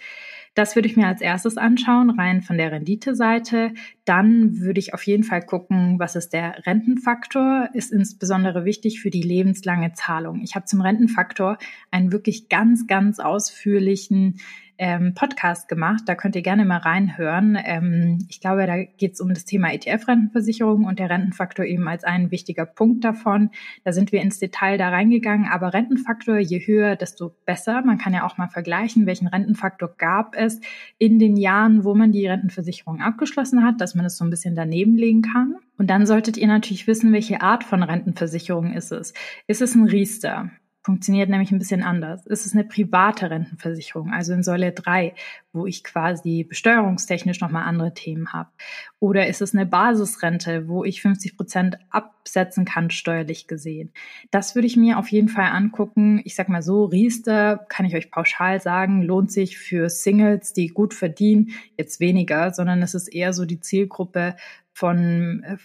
Das 0.55 0.75
würde 0.75 0.87
ich 0.87 0.95
mir 0.95 1.07
als 1.07 1.19
erstes 1.19 1.57
anschauen, 1.57 2.11
rein 2.11 2.41
von 2.41 2.57
der 2.57 2.71
Renditeseite. 2.71 3.73
Dann 4.05 4.59
würde 4.59 4.79
ich 4.79 4.93
auf 4.93 5.03
jeden 5.03 5.23
Fall 5.23 5.41
gucken, 5.41 5.99
was 5.99 6.15
ist 6.15 6.29
der 6.29 6.65
Rentenfaktor, 6.65 7.69
ist 7.73 7.91
insbesondere 7.91 8.63
wichtig 8.63 9.01
für 9.01 9.09
die 9.09 9.21
lebenslange 9.21 9.91
Zahlung. 9.91 10.41
Ich 10.41 10.55
habe 10.55 10.65
zum 10.65 10.79
Rentenfaktor 10.79 11.57
einen 11.91 12.13
wirklich 12.13 12.47
ganz, 12.47 12.87
ganz 12.87 13.19
ausführlichen 13.19 14.39
ähm, 14.77 15.13
Podcast 15.13 15.67
gemacht. 15.67 16.03
Da 16.05 16.15
könnt 16.15 16.35
ihr 16.35 16.41
gerne 16.41 16.65
mal 16.65 16.77
reinhören. 16.77 17.57
Ähm, 17.63 18.25
ich 18.29 18.41
glaube, 18.41 18.67
da 18.67 18.83
geht 18.83 19.13
es 19.13 19.21
um 19.21 19.33
das 19.33 19.45
Thema 19.45 19.73
ETF-Rentenversicherung 19.73 20.85
und 20.85 20.99
der 20.99 21.09
Rentenfaktor 21.09 21.65
eben 21.65 21.87
als 21.87 22.03
ein 22.03 22.31
wichtiger 22.31 22.65
Punkt 22.65 23.03
davon. 23.03 23.51
Da 23.83 23.93
sind 23.93 24.11
wir 24.11 24.21
ins 24.21 24.39
Detail 24.39 24.77
da 24.77 24.89
reingegangen. 24.89 25.47
Aber 25.47 25.73
Rentenfaktor, 25.73 26.37
je 26.37 26.59
höher, 26.59 26.95
desto 26.95 27.35
besser. 27.45 27.81
Man 27.83 27.97
kann 27.97 28.13
ja 28.13 28.25
auch 28.25 28.37
mal 28.37 28.49
vergleichen, 28.49 29.05
welchen 29.05 29.27
Rentenfaktor 29.27 29.95
gab 29.97 30.35
es 30.35 30.59
in 30.97 31.19
den 31.19 31.37
Jahren, 31.37 31.83
wo 31.83 31.95
man 31.95 32.11
die 32.11 32.27
Rentenversicherung 32.27 33.01
abgeschlossen 33.01 33.63
hat, 33.63 33.81
dass 33.81 33.95
man 33.95 34.05
es 34.05 34.17
so 34.17 34.25
ein 34.25 34.29
bisschen 34.29 34.55
daneben 34.55 34.97
legen 34.97 35.21
kann. 35.21 35.55
Und 35.77 35.89
dann 35.89 36.05
solltet 36.05 36.37
ihr 36.37 36.47
natürlich 36.47 36.87
wissen, 36.87 37.11
welche 37.13 37.41
Art 37.41 37.63
von 37.63 37.83
Rentenversicherung 37.83 38.73
ist 38.73 38.91
es. 38.91 39.13
Ist 39.47 39.61
es 39.61 39.75
ein 39.75 39.85
Riester? 39.85 40.51
Funktioniert 40.85 41.29
nämlich 41.29 41.51
ein 41.51 41.57
bisschen 41.57 41.81
anders. 41.81 42.27
Es 42.27 42.45
ist 42.45 42.53
eine 42.53 42.63
private 42.63 43.31
Rentenversicherung, 43.31 44.13
also 44.13 44.33
in 44.33 44.43
Säule 44.43 44.71
3, 44.71 45.15
wo 45.51 45.65
ich 45.65 45.83
quasi 45.83 46.43
besteuerungstechnisch 46.43 47.41
nochmal 47.41 47.63
andere 47.63 47.95
Themen 47.95 48.31
habe. 48.33 48.51
Oder 48.99 49.25
ist 49.25 49.41
es 49.41 49.55
eine 49.55 49.65
Basisrente, 49.65 50.67
wo 50.67 50.83
ich 50.83 51.01
50 51.01 51.37
Prozent 51.37 51.79
absetzen 51.89 52.65
kann, 52.65 52.91
steuerlich 52.91 53.47
gesehen. 53.47 53.93
Das 54.29 54.53
würde 54.53 54.67
ich 54.67 54.77
mir 54.77 54.99
auf 54.99 55.07
jeden 55.07 55.29
Fall 55.29 55.45
angucken. 55.45 56.21
Ich 56.23 56.35
sag 56.35 56.49
mal 56.49 56.61
so, 56.61 56.85
Riester, 56.85 57.65
kann 57.67 57.87
ich 57.87 57.95
euch 57.95 58.11
pauschal 58.11 58.61
sagen, 58.61 59.01
lohnt 59.01 59.31
sich 59.31 59.57
für 59.57 59.89
Singles, 59.89 60.53
die 60.53 60.67
gut 60.67 60.93
verdienen, 60.93 61.49
jetzt 61.79 61.99
weniger, 61.99 62.53
sondern 62.53 62.83
es 62.83 62.93
ist 62.93 63.07
eher 63.07 63.33
so 63.33 63.45
die 63.45 63.59
Zielgruppe 63.59 64.35
von 64.71 65.43
äh, 65.43 65.57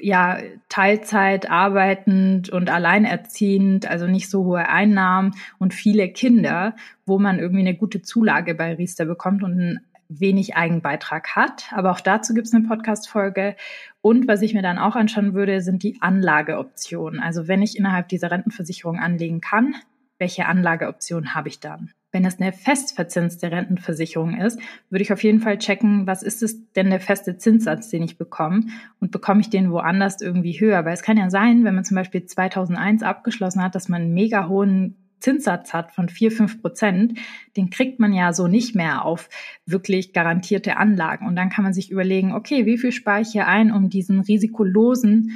ja, 0.00 0.38
Teilzeit 0.68 1.50
arbeitend 1.50 2.50
und 2.50 2.70
alleinerziehend, 2.70 3.88
also 3.88 4.06
nicht 4.06 4.28
so 4.28 4.44
hohe 4.44 4.68
Einnahmen 4.68 5.32
und 5.58 5.74
viele 5.74 6.08
Kinder, 6.08 6.74
wo 7.06 7.18
man 7.18 7.38
irgendwie 7.38 7.60
eine 7.60 7.76
gute 7.76 8.02
Zulage 8.02 8.54
bei 8.54 8.74
Riester 8.74 9.04
bekommt 9.04 9.42
und 9.42 9.52
einen 9.52 9.80
wenig 10.08 10.56
Eigenbeitrag 10.56 11.36
hat. 11.36 11.66
Aber 11.72 11.90
auch 11.90 12.00
dazu 12.00 12.34
gibt 12.34 12.46
es 12.46 12.54
eine 12.54 12.66
Podcast-Folge. 12.66 13.56
Und 14.00 14.28
was 14.28 14.42
ich 14.42 14.54
mir 14.54 14.62
dann 14.62 14.78
auch 14.78 14.96
anschauen 14.96 15.34
würde, 15.34 15.60
sind 15.60 15.82
die 15.82 15.98
Anlageoptionen. 16.00 17.20
Also 17.20 17.48
wenn 17.48 17.62
ich 17.62 17.78
innerhalb 17.78 18.08
dieser 18.08 18.30
Rentenversicherung 18.30 18.98
anlegen 18.98 19.40
kann, 19.40 19.74
welche 20.18 20.46
Anlageoptionen 20.46 21.34
habe 21.34 21.48
ich 21.48 21.60
dann? 21.60 21.92
Wenn 22.14 22.24
es 22.24 22.40
eine 22.40 22.52
festverzinste 22.52 23.50
Rentenversicherung 23.50 24.36
ist, 24.36 24.60
würde 24.88 25.02
ich 25.02 25.12
auf 25.12 25.24
jeden 25.24 25.40
Fall 25.40 25.58
checken, 25.58 26.06
was 26.06 26.22
ist 26.22 26.44
es 26.44 26.70
denn 26.74 26.90
der 26.90 27.00
feste 27.00 27.38
Zinssatz, 27.38 27.88
den 27.88 28.04
ich 28.04 28.18
bekomme 28.18 28.66
und 29.00 29.10
bekomme 29.10 29.40
ich 29.40 29.50
den 29.50 29.72
woanders 29.72 30.20
irgendwie 30.20 30.52
höher? 30.52 30.84
Weil 30.84 30.94
es 30.94 31.02
kann 31.02 31.16
ja 31.16 31.28
sein, 31.28 31.64
wenn 31.64 31.74
man 31.74 31.84
zum 31.84 31.96
Beispiel 31.96 32.24
2001 32.24 33.02
abgeschlossen 33.02 33.64
hat, 33.64 33.74
dass 33.74 33.88
man 33.88 34.02
einen 34.02 34.14
mega 34.14 34.46
hohen 34.46 34.94
Zinssatz 35.18 35.74
hat 35.74 35.90
von 35.90 36.08
4, 36.08 36.30
5 36.30 36.62
Prozent, 36.62 37.18
den 37.56 37.70
kriegt 37.70 37.98
man 37.98 38.12
ja 38.12 38.32
so 38.32 38.46
nicht 38.46 38.76
mehr 38.76 39.04
auf 39.04 39.28
wirklich 39.66 40.12
garantierte 40.12 40.76
Anlagen. 40.76 41.26
Und 41.26 41.34
dann 41.34 41.50
kann 41.50 41.64
man 41.64 41.74
sich 41.74 41.90
überlegen, 41.90 42.32
okay, 42.32 42.64
wie 42.64 42.78
viel 42.78 42.92
spare 42.92 43.22
ich 43.22 43.32
hier 43.32 43.48
ein, 43.48 43.72
um 43.72 43.88
diesen 43.90 44.20
risikolosen 44.20 45.32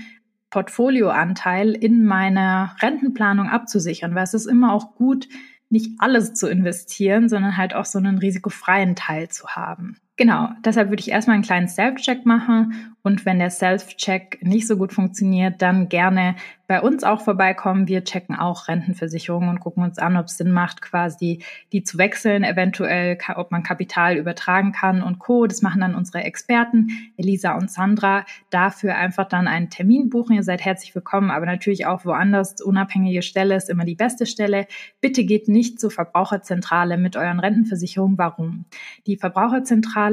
Portfolioanteil 0.50 1.72
in 1.72 2.04
meiner 2.04 2.76
Rentenplanung 2.80 3.48
abzusichern? 3.48 4.14
Weil 4.14 4.22
es 4.22 4.34
ist 4.34 4.46
immer 4.46 4.72
auch 4.72 4.94
gut, 4.94 5.26
nicht 5.70 5.92
alles 5.98 6.34
zu 6.34 6.48
investieren, 6.48 7.28
sondern 7.28 7.56
halt 7.56 7.74
auch 7.74 7.84
so 7.84 7.98
einen 7.98 8.18
risikofreien 8.18 8.96
Teil 8.96 9.28
zu 9.28 9.48
haben. 9.48 9.98
Genau, 10.18 10.48
deshalb 10.64 10.88
würde 10.90 11.00
ich 11.00 11.12
erstmal 11.12 11.34
einen 11.34 11.44
kleinen 11.44 11.68
Self-Check 11.68 12.26
machen 12.26 12.96
und 13.08 13.24
wenn 13.24 13.38
der 13.38 13.50
Self-Check 13.50 14.40
nicht 14.42 14.66
so 14.66 14.76
gut 14.76 14.92
funktioniert, 14.92 15.62
dann 15.62 15.88
gerne 15.88 16.34
bei 16.66 16.82
uns 16.82 17.04
auch 17.04 17.22
vorbeikommen. 17.22 17.88
Wir 17.88 18.04
checken 18.04 18.36
auch 18.36 18.68
Rentenversicherungen 18.68 19.48
und 19.48 19.60
gucken 19.60 19.82
uns 19.82 19.98
an, 19.98 20.18
ob 20.18 20.26
es 20.26 20.36
Sinn 20.36 20.50
macht, 20.50 20.82
quasi 20.82 21.42
die 21.72 21.84
zu 21.84 21.96
wechseln, 21.96 22.44
eventuell, 22.44 23.16
ob 23.36 23.50
man 23.50 23.62
Kapital 23.62 24.18
übertragen 24.18 24.72
kann 24.72 25.02
und 25.02 25.18
Co. 25.18 25.46
Das 25.46 25.62
machen 25.62 25.80
dann 25.80 25.94
unsere 25.94 26.24
Experten, 26.24 26.90
Elisa 27.16 27.56
und 27.56 27.70
Sandra. 27.70 28.26
Dafür 28.50 28.96
einfach 28.96 29.26
dann 29.26 29.48
einen 29.48 29.70
Termin 29.70 30.10
buchen. 30.10 30.36
Ihr 30.36 30.42
seid 30.42 30.62
herzlich 30.62 30.94
willkommen, 30.94 31.30
aber 31.30 31.46
natürlich 31.46 31.86
auch 31.86 32.04
woanders. 32.04 32.60
Unabhängige 32.60 33.22
Stelle 33.22 33.56
ist 33.56 33.70
immer 33.70 33.86
die 33.86 33.94
beste 33.94 34.26
Stelle. 34.26 34.66
Bitte 35.00 35.24
geht 35.24 35.48
nicht 35.48 35.80
zur 35.80 35.90
Verbraucherzentrale 35.90 36.98
mit 36.98 37.16
euren 37.16 37.40
Rentenversicherungen. 37.40 38.18
Warum? 38.18 38.66
Die 39.06 39.16
Verbraucherzentrale 39.16 40.07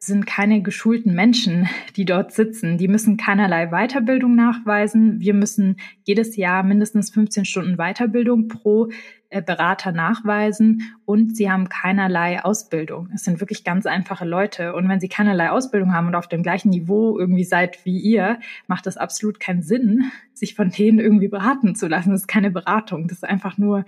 sind 0.00 0.26
keine 0.26 0.62
geschulten 0.62 1.14
Menschen, 1.14 1.68
die 1.96 2.04
dort 2.04 2.32
sitzen. 2.32 2.78
Die 2.78 2.88
müssen 2.88 3.16
keinerlei 3.16 3.66
Weiterbildung 3.70 4.34
nachweisen. 4.36 5.20
Wir 5.20 5.34
müssen 5.34 5.76
jedes 6.04 6.36
Jahr 6.36 6.62
mindestens 6.62 7.10
15 7.10 7.44
Stunden 7.44 7.76
Weiterbildung 7.76 8.46
pro 8.48 8.90
äh, 9.30 9.42
Berater 9.42 9.92
nachweisen 9.92 10.82
und 11.04 11.36
sie 11.36 11.50
haben 11.50 11.68
keinerlei 11.68 12.42
Ausbildung. 12.42 13.10
Es 13.12 13.24
sind 13.24 13.40
wirklich 13.40 13.64
ganz 13.64 13.86
einfache 13.86 14.24
Leute. 14.24 14.74
Und 14.74 14.88
wenn 14.88 15.00
sie 15.00 15.08
keinerlei 15.08 15.50
Ausbildung 15.50 15.92
haben 15.92 16.06
und 16.06 16.14
auf 16.14 16.28
dem 16.28 16.42
gleichen 16.42 16.70
Niveau 16.70 17.18
irgendwie 17.18 17.44
seid 17.44 17.84
wie 17.84 17.98
ihr, 17.98 18.38
macht 18.68 18.86
das 18.86 18.96
absolut 18.96 19.40
keinen 19.40 19.62
Sinn, 19.62 20.12
sich 20.32 20.54
von 20.54 20.70
denen 20.70 21.00
irgendwie 21.00 21.28
beraten 21.28 21.74
zu 21.74 21.88
lassen. 21.88 22.10
Das 22.10 22.22
ist 22.22 22.28
keine 22.28 22.52
Beratung. 22.52 23.08
Das 23.08 23.18
ist 23.18 23.24
einfach 23.24 23.58
nur, 23.58 23.84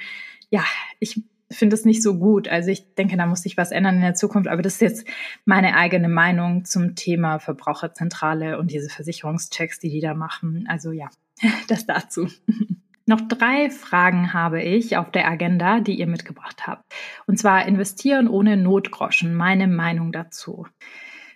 ja, 0.50 0.64
ich 0.98 1.22
finde 1.50 1.74
es 1.74 1.84
nicht 1.84 2.02
so 2.02 2.18
gut. 2.18 2.48
Also 2.48 2.70
ich 2.70 2.94
denke, 2.94 3.16
da 3.16 3.26
muss 3.26 3.42
sich 3.42 3.56
was 3.56 3.72
ändern 3.72 3.96
in 3.96 4.02
der 4.02 4.14
Zukunft. 4.14 4.48
Aber 4.48 4.62
das 4.62 4.74
ist 4.74 4.80
jetzt 4.80 5.08
meine 5.44 5.76
eigene 5.76 6.08
Meinung 6.08 6.64
zum 6.64 6.94
Thema 6.94 7.38
Verbraucherzentrale 7.38 8.58
und 8.58 8.70
diese 8.70 8.88
Versicherungschecks, 8.88 9.80
die 9.80 9.90
die 9.90 10.00
da 10.00 10.14
machen. 10.14 10.66
Also 10.68 10.92
ja, 10.92 11.08
das 11.68 11.86
dazu. 11.86 12.28
Noch 13.06 13.20
drei 13.22 13.70
Fragen 13.70 14.32
habe 14.32 14.62
ich 14.62 14.96
auf 14.96 15.10
der 15.10 15.28
Agenda, 15.28 15.80
die 15.80 15.98
ihr 15.98 16.06
mitgebracht 16.06 16.68
habt. 16.68 16.84
Und 17.26 17.38
zwar 17.38 17.66
investieren 17.66 18.28
ohne 18.28 18.56
Notgroschen. 18.56 19.34
Meine 19.34 19.66
Meinung 19.66 20.12
dazu. 20.12 20.66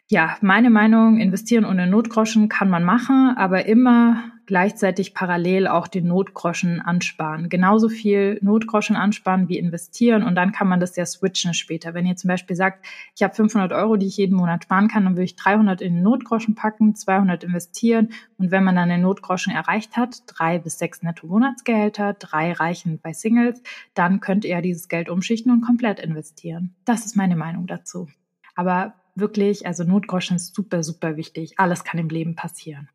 Ja, 0.08 0.36
meine 0.40 0.70
Meinung, 0.70 1.18
investieren 1.18 1.64
ohne 1.64 1.88
Notgroschen 1.88 2.48
kann 2.48 2.70
man 2.70 2.84
machen, 2.84 3.34
aber 3.36 3.66
immer 3.66 4.33
gleichzeitig 4.46 5.14
parallel 5.14 5.66
auch 5.66 5.88
den 5.88 6.06
Notgroschen 6.06 6.80
ansparen. 6.80 7.48
Genauso 7.48 7.88
viel 7.88 8.38
Notgroschen 8.42 8.96
ansparen 8.96 9.48
wie 9.48 9.58
investieren 9.58 10.22
und 10.22 10.34
dann 10.34 10.52
kann 10.52 10.68
man 10.68 10.80
das 10.80 10.96
ja 10.96 11.06
switchen 11.06 11.54
später. 11.54 11.94
Wenn 11.94 12.06
ihr 12.06 12.16
zum 12.16 12.28
Beispiel 12.28 12.56
sagt, 12.56 12.84
ich 13.14 13.22
habe 13.22 13.34
500 13.34 13.72
Euro, 13.72 13.96
die 13.96 14.06
ich 14.06 14.16
jeden 14.16 14.36
Monat 14.36 14.64
sparen 14.64 14.88
kann, 14.88 15.04
dann 15.04 15.14
würde 15.14 15.24
ich 15.24 15.36
300 15.36 15.80
in 15.80 15.94
den 15.94 16.02
Notgroschen 16.02 16.54
packen, 16.54 16.94
200 16.94 17.44
investieren 17.44 18.10
und 18.38 18.50
wenn 18.50 18.64
man 18.64 18.76
dann 18.76 18.88
den 18.88 19.02
Notgroschen 19.02 19.52
erreicht 19.52 19.96
hat, 19.96 20.22
drei 20.26 20.58
bis 20.58 20.78
sechs 20.78 21.02
Netto-Monatsgehälter, 21.02 22.14
drei 22.14 22.52
reichen 22.52 22.98
bei 23.00 23.12
Singles, 23.12 23.62
dann 23.94 24.20
könnt 24.20 24.44
ihr 24.44 24.60
dieses 24.60 24.88
Geld 24.88 25.08
umschichten 25.08 25.52
und 25.52 25.60
komplett 25.62 26.00
investieren. 26.00 26.74
Das 26.84 27.06
ist 27.06 27.16
meine 27.16 27.36
Meinung 27.36 27.66
dazu. 27.66 28.08
Aber 28.54 28.94
wirklich, 29.14 29.66
also 29.66 29.84
Notgroschen 29.84 30.36
ist 30.36 30.54
super, 30.54 30.82
super 30.82 31.16
wichtig. 31.16 31.58
Alles 31.58 31.84
kann 31.84 31.98
im 31.98 32.08
Leben 32.08 32.34
passieren. 32.34 32.88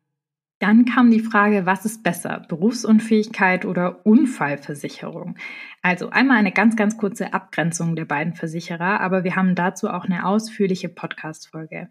Dann 0.60 0.84
kam 0.84 1.10
die 1.10 1.20
Frage, 1.20 1.64
was 1.64 1.86
ist 1.86 2.02
besser, 2.02 2.44
Berufsunfähigkeit 2.46 3.64
oder 3.64 4.04
Unfallversicherung? 4.04 5.36
Also 5.80 6.10
einmal 6.10 6.36
eine 6.36 6.52
ganz, 6.52 6.76
ganz 6.76 6.98
kurze 6.98 7.32
Abgrenzung 7.32 7.96
der 7.96 8.04
beiden 8.04 8.34
Versicherer, 8.34 9.00
aber 9.00 9.24
wir 9.24 9.36
haben 9.36 9.54
dazu 9.54 9.88
auch 9.88 10.04
eine 10.04 10.26
ausführliche 10.26 10.90
Podcast-Folge. 10.90 11.88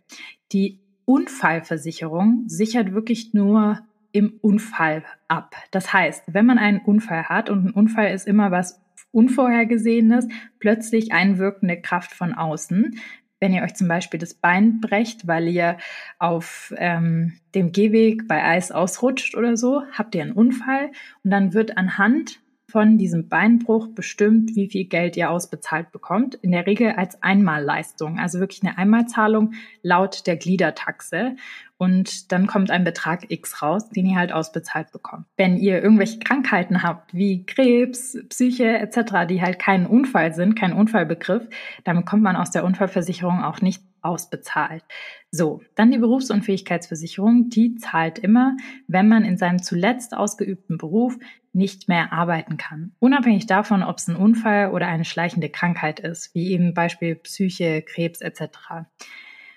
Die 0.52 0.80
Unfallversicherung 1.06 2.44
sichert 2.46 2.94
wirklich 2.94 3.34
nur 3.34 3.80
im 4.12 4.38
Unfall 4.40 5.04
ab. 5.28 5.56
Das 5.72 5.92
heißt, 5.92 6.26
wenn 6.28 6.46
man 6.46 6.60
einen 6.60 6.82
Unfall 6.82 7.24
hat 7.24 7.50
und 7.50 7.66
ein 7.66 7.72
Unfall 7.72 8.14
ist 8.14 8.28
immer 8.28 8.52
was 8.52 8.80
Unvorhergesehenes, 9.12 10.28
plötzlich 10.60 11.12
einwirkende 11.12 11.82
Kraft 11.82 12.12
von 12.12 12.36
außen. 12.36 13.00
Wenn 13.40 13.54
ihr 13.54 13.64
euch 13.64 13.76
zum 13.76 13.88
Beispiel 13.88 14.20
das 14.20 14.34
Bein 14.34 14.82
brecht, 14.82 15.28
weil 15.28 15.48
ihr 15.48 15.78
auf 16.18 16.74
ähm, 16.78 17.34
dem 17.56 17.72
Gehweg 17.72 18.28
bei 18.28 18.44
Eis 18.44 18.72
ausrutscht 18.72 19.36
oder 19.36 19.56
so, 19.56 19.84
habt 19.94 20.16
ihr 20.16 20.22
einen 20.22 20.34
Unfall 20.34 20.92
und 21.24 21.32
dann 21.32 21.54
wird 21.54 21.78
anhand 21.78 22.40
von 22.70 22.98
diesem 22.98 23.28
Beinbruch 23.28 23.88
bestimmt, 23.88 24.56
wie 24.56 24.70
viel 24.70 24.86
Geld 24.86 25.18
ihr 25.18 25.32
ausbezahlt 25.32 25.92
bekommt. 25.92 26.36
In 26.36 26.52
der 26.52 26.68
Regel 26.68 26.92
als 26.92 27.22
Einmalleistung, 27.22 28.20
also 28.20 28.40
wirklich 28.40 28.64
eine 28.64 28.78
Einmalzahlung 28.78 29.54
laut 29.82 30.28
der 30.28 30.38
Gliedertaxe. 30.38 31.36
Und 31.78 32.32
dann 32.34 32.46
kommt 32.46 32.72
ein 32.72 32.84
Betrag 32.84 33.32
X 33.32 33.62
raus, 33.62 33.90
den 33.90 34.06
ihr 34.06 34.18
halt 34.18 34.34
ausbezahlt 34.34 34.92
bekommt. 34.92 35.26
Wenn 35.38 35.56
ihr 35.56 35.82
irgendwelche 35.82 36.20
Krankheiten 36.20 36.84
habt, 36.84 37.14
wie 37.14 37.46
Krebs, 37.46 38.18
Psyche 38.28 38.78
etc., 38.78 39.28
die 39.30 39.42
halt 39.42 39.60
kein 39.60 39.86
Unfall 39.86 40.34
sind, 40.34 40.56
kein 40.56 40.74
Unfallbegriff, 40.74 41.48
dann 41.86 41.98
bekommt 41.98 42.22
man 42.22 42.36
aus 42.36 42.52
der 42.52 42.66
Unfallversicherung 42.66 43.44
auch 43.44 43.62
nicht 43.62 43.82
ausbezahlt. 44.02 44.84
So, 45.32 45.62
dann 45.76 45.92
die 45.92 45.98
Berufsunfähigkeitsversicherung, 45.98 47.50
die 47.50 47.76
zahlt 47.76 48.20
immer, 48.20 48.56
wenn 48.88 49.08
man 49.08 49.24
in 49.24 49.38
seinem 49.38 49.62
zuletzt 49.62 50.16
ausgeübten 50.16 50.78
Beruf 50.78 51.18
nicht 51.54 51.88
mehr 51.88 52.14
arbeiten 52.14 52.58
kann. 52.58 52.92
Unabhängig 53.00 53.46
davon, 53.46 53.84
ob 53.84 53.98
es 53.98 54.08
ein 54.08 54.16
Unfall 54.16 54.72
oder 54.72 54.88
eine 54.88 55.06
schleichende 55.06 55.50
Krankheit 55.50 56.00
ist, 56.00 56.34
wie 56.36 56.52
eben 56.52 56.74
Beispiel 56.74 57.16
Psyche, 57.16 57.82
Krebs 57.82 58.22
etc. 58.22 58.86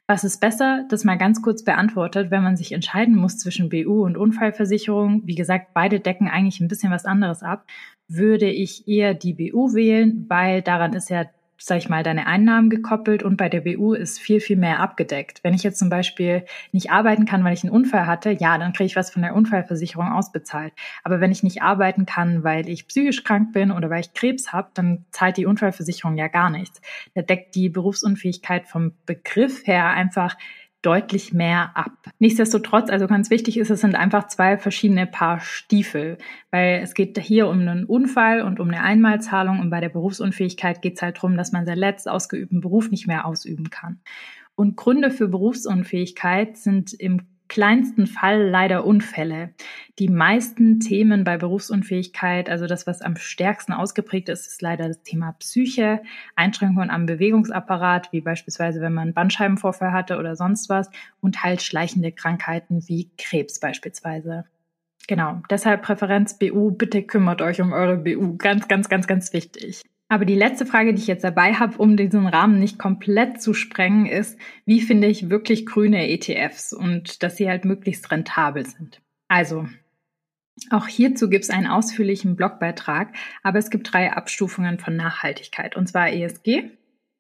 Was 0.07 0.25
ist 0.25 0.41
besser? 0.41 0.85
Das 0.91 1.05
mal 1.05 1.17
ganz 1.17 1.43
kurz 1.43 1.65
beantwortet, 1.65 2.31
wenn 2.31 2.43
man 2.43 2.57
sich 2.57 2.73
entscheiden 2.73 3.15
muss 3.17 3.39
zwischen 3.39 3.69
BU 3.69 4.05
und 4.05 4.17
Unfallversicherung. 4.17 5.23
Wie 5.27 5.37
gesagt, 5.37 5.75
beide 5.75 6.01
decken 6.01 6.29
eigentlich 6.29 6.61
ein 6.61 6.69
bisschen 6.69 6.93
was 6.93 7.05
anderes 7.05 7.43
ab. 7.43 7.65
Würde 8.09 8.51
ich 8.51 8.89
eher 8.89 9.15
die 9.15 9.33
BU 9.33 9.75
wählen, 9.75 10.27
weil 10.29 10.61
daran 10.61 10.93
ist 10.93 11.09
ja 11.09 11.27
sag 11.65 11.79
ich 11.79 11.89
mal, 11.89 12.03
deine 12.03 12.27
Einnahmen 12.27 12.71
gekoppelt 12.71 13.23
und 13.23 13.37
bei 13.37 13.49
der 13.49 13.61
BU 13.61 13.95
ist 13.95 14.19
viel, 14.19 14.41
viel 14.41 14.57
mehr 14.57 14.81
abgedeckt. 14.81 15.45
Wenn 15.45 15.55
ich 15.55 15.63
jetzt 15.63 15.79
zum 15.79 15.91
Beispiel 15.91 16.45
nicht 16.73 16.91
arbeiten 16.91 17.25
kann, 17.25 17.45
weil 17.45 17.55
ich 17.55 17.63
einen 17.63 17.73
Unfall 17.73 18.07
hatte, 18.07 18.31
ja, 18.31 18.59
dann 18.59 18.73
kriege 18.73 18.87
ich 18.87 18.97
was 18.97 19.11
von 19.11 19.23
der 19.23 19.35
Unfallversicherung 19.35 20.11
ausbezahlt. 20.13 20.73
Aber 21.05 21.21
wenn 21.21 21.31
ich 21.31 21.43
nicht 21.43 21.63
arbeiten 21.63 22.05
kann, 22.05 22.43
weil 22.43 22.69
ich 22.69 22.89
psychisch 22.89 23.23
krank 23.23 23.53
bin 23.53 23.71
oder 23.71 23.91
weil 23.91 24.01
ich 24.01 24.13
Krebs 24.13 24.53
habe, 24.53 24.71
dann 24.75 25.05
zahlt 25.11 25.37
die 25.37 25.47
Unfallversicherung 25.47 26.17
ja 26.17 26.29
gar 26.29 26.51
nichts. 26.51 26.81
Da 27.15 27.23
deckt 27.23 27.55
die 27.55 27.69
Berufsunfähigkeit 27.69 28.67
vom 28.67 28.93
Begriff 29.07 29.67
her 29.67 29.91
einfach 29.91 30.37
deutlich 30.83 31.33
mehr 31.33 31.77
ab. 31.77 31.93
Nichtsdestotrotz, 32.19 32.91
also 32.91 33.07
ganz 33.07 33.31
wichtig 33.31 33.57
ist, 33.57 33.71
es 33.71 33.81
sind 33.81 33.95
einfach 33.95 34.27
zwei 34.27 34.59
verschiedene 34.59 35.07
Paar 35.07 35.41
Stiefel, 35.41 36.19
weil 36.51 36.81
es 36.83 36.95
geht 36.95 37.19
hier 37.19 37.49
um 37.49 37.61
einen 37.61 37.85
Unfall 37.85 38.43
und 38.43 38.61
um 38.61 38.69
eine 38.69 38.83
Einmalzahlung 38.83 39.61
und 39.61 39.71
bei 39.71 39.81
der 39.81 39.89
Berufsunfähigkeit 39.89 40.83
geht 40.83 40.97
es 40.97 41.03
halt 41.03 41.17
darum, 41.17 41.37
dass 41.37 41.53
man 41.53 41.65
seinen 41.65 41.79
letzt 41.79 42.09
ausgeübten 42.09 42.61
Beruf 42.61 42.91
nicht 42.91 43.07
mehr 43.07 43.27
ausüben 43.27 43.71
kann. 43.71 44.01
Und 44.55 44.77
Gründe 44.77 45.11
für 45.11 45.29
Berufsunfähigkeit 45.29 46.59
sind 46.59 46.93
im 46.93 47.21
kleinsten 47.53 48.07
Fall 48.07 48.49
leider 48.49 48.87
Unfälle. 48.87 49.53
Die 49.99 50.09
meisten 50.09 50.81
Themen 50.81 51.23
bei 51.23 51.37
Berufsunfähigkeit, 51.37 52.49
also 52.49 52.67
das, 52.67 52.87
was 52.87 53.03
am 53.03 53.17
stärksten 53.17 53.75
ausgeprägt 53.75 54.31
ist, 54.31 54.47
ist 54.47 54.63
leider 54.63 54.89
das 54.89 55.03
Thema 55.03 55.33
Psyche, 55.33 56.01
Einschränkungen 56.35 56.89
am 56.89 57.05
Bewegungsapparat, 57.05 58.11
wie 58.11 58.23
beispielsweise 58.23 58.81
wenn 58.81 58.95
man 58.95 59.13
Bandscheibenvorfall 59.13 59.93
hatte 59.93 60.17
oder 60.17 60.35
sonst 60.35 60.71
was, 60.71 60.89
und 61.21 61.43
halt 61.43 61.61
schleichende 61.61 62.11
Krankheiten 62.11 62.89
wie 62.89 63.11
Krebs 63.19 63.61
beispielsweise. 63.61 64.47
Genau, 65.07 65.43
deshalb 65.51 65.83
Präferenz 65.83 66.39
BU, 66.39 66.71
bitte 66.71 67.03
kümmert 67.03 67.43
euch 67.43 67.61
um 67.61 67.75
eure 67.75 67.99
BU. 67.99 68.39
Ganz, 68.39 68.67
ganz, 68.67 68.89
ganz, 68.89 69.07
ganz 69.07 69.35
wichtig. 69.35 69.83
Aber 70.13 70.27
die 70.27 70.35
letzte 70.35 70.67
Frage, 70.67 70.93
die 70.93 71.01
ich 71.01 71.07
jetzt 71.07 71.25
dabei 71.25 71.55
habe, 71.55 71.79
um 71.79 71.97
diesen 71.97 72.27
Rahmen 72.27 72.59
nicht 72.59 72.79
komplett 72.79 73.41
zu 73.41 73.55
sprengen, 73.55 74.05
ist, 74.05 74.39
wie 74.67 74.83
finde 74.83 75.07
ich 75.07 75.31
wirklich 75.31 75.65
grüne 75.65 76.07
ETFs 76.07 76.75
und 76.75 77.23
dass 77.23 77.39
sie 77.39 77.49
halt 77.49 77.65
möglichst 77.65 78.11
rentabel 78.11 78.67
sind. 78.67 79.01
Also, 79.29 79.67
auch 80.69 80.87
hierzu 80.87 81.31
gibt 81.31 81.45
es 81.45 81.51
einen 81.51 81.67
ausführlichen 81.67 82.37
Blogbeitrag, 82.37 83.15
aber 83.43 83.59
es 83.59 83.71
gibt 83.71 83.91
drei 83.91 84.13
Abstufungen 84.13 84.79
von 84.79 84.97
Nachhaltigkeit, 84.97 85.77
und 85.77 85.89
zwar 85.89 86.13
ESG, 86.13 86.65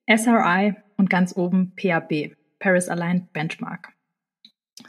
SRI 0.06 0.74
und 0.98 1.08
ganz 1.08 1.34
oben 1.34 1.72
PAB, 1.74 2.36
Paris 2.58 2.90
Aligned 2.90 3.32
Benchmark. 3.32 3.88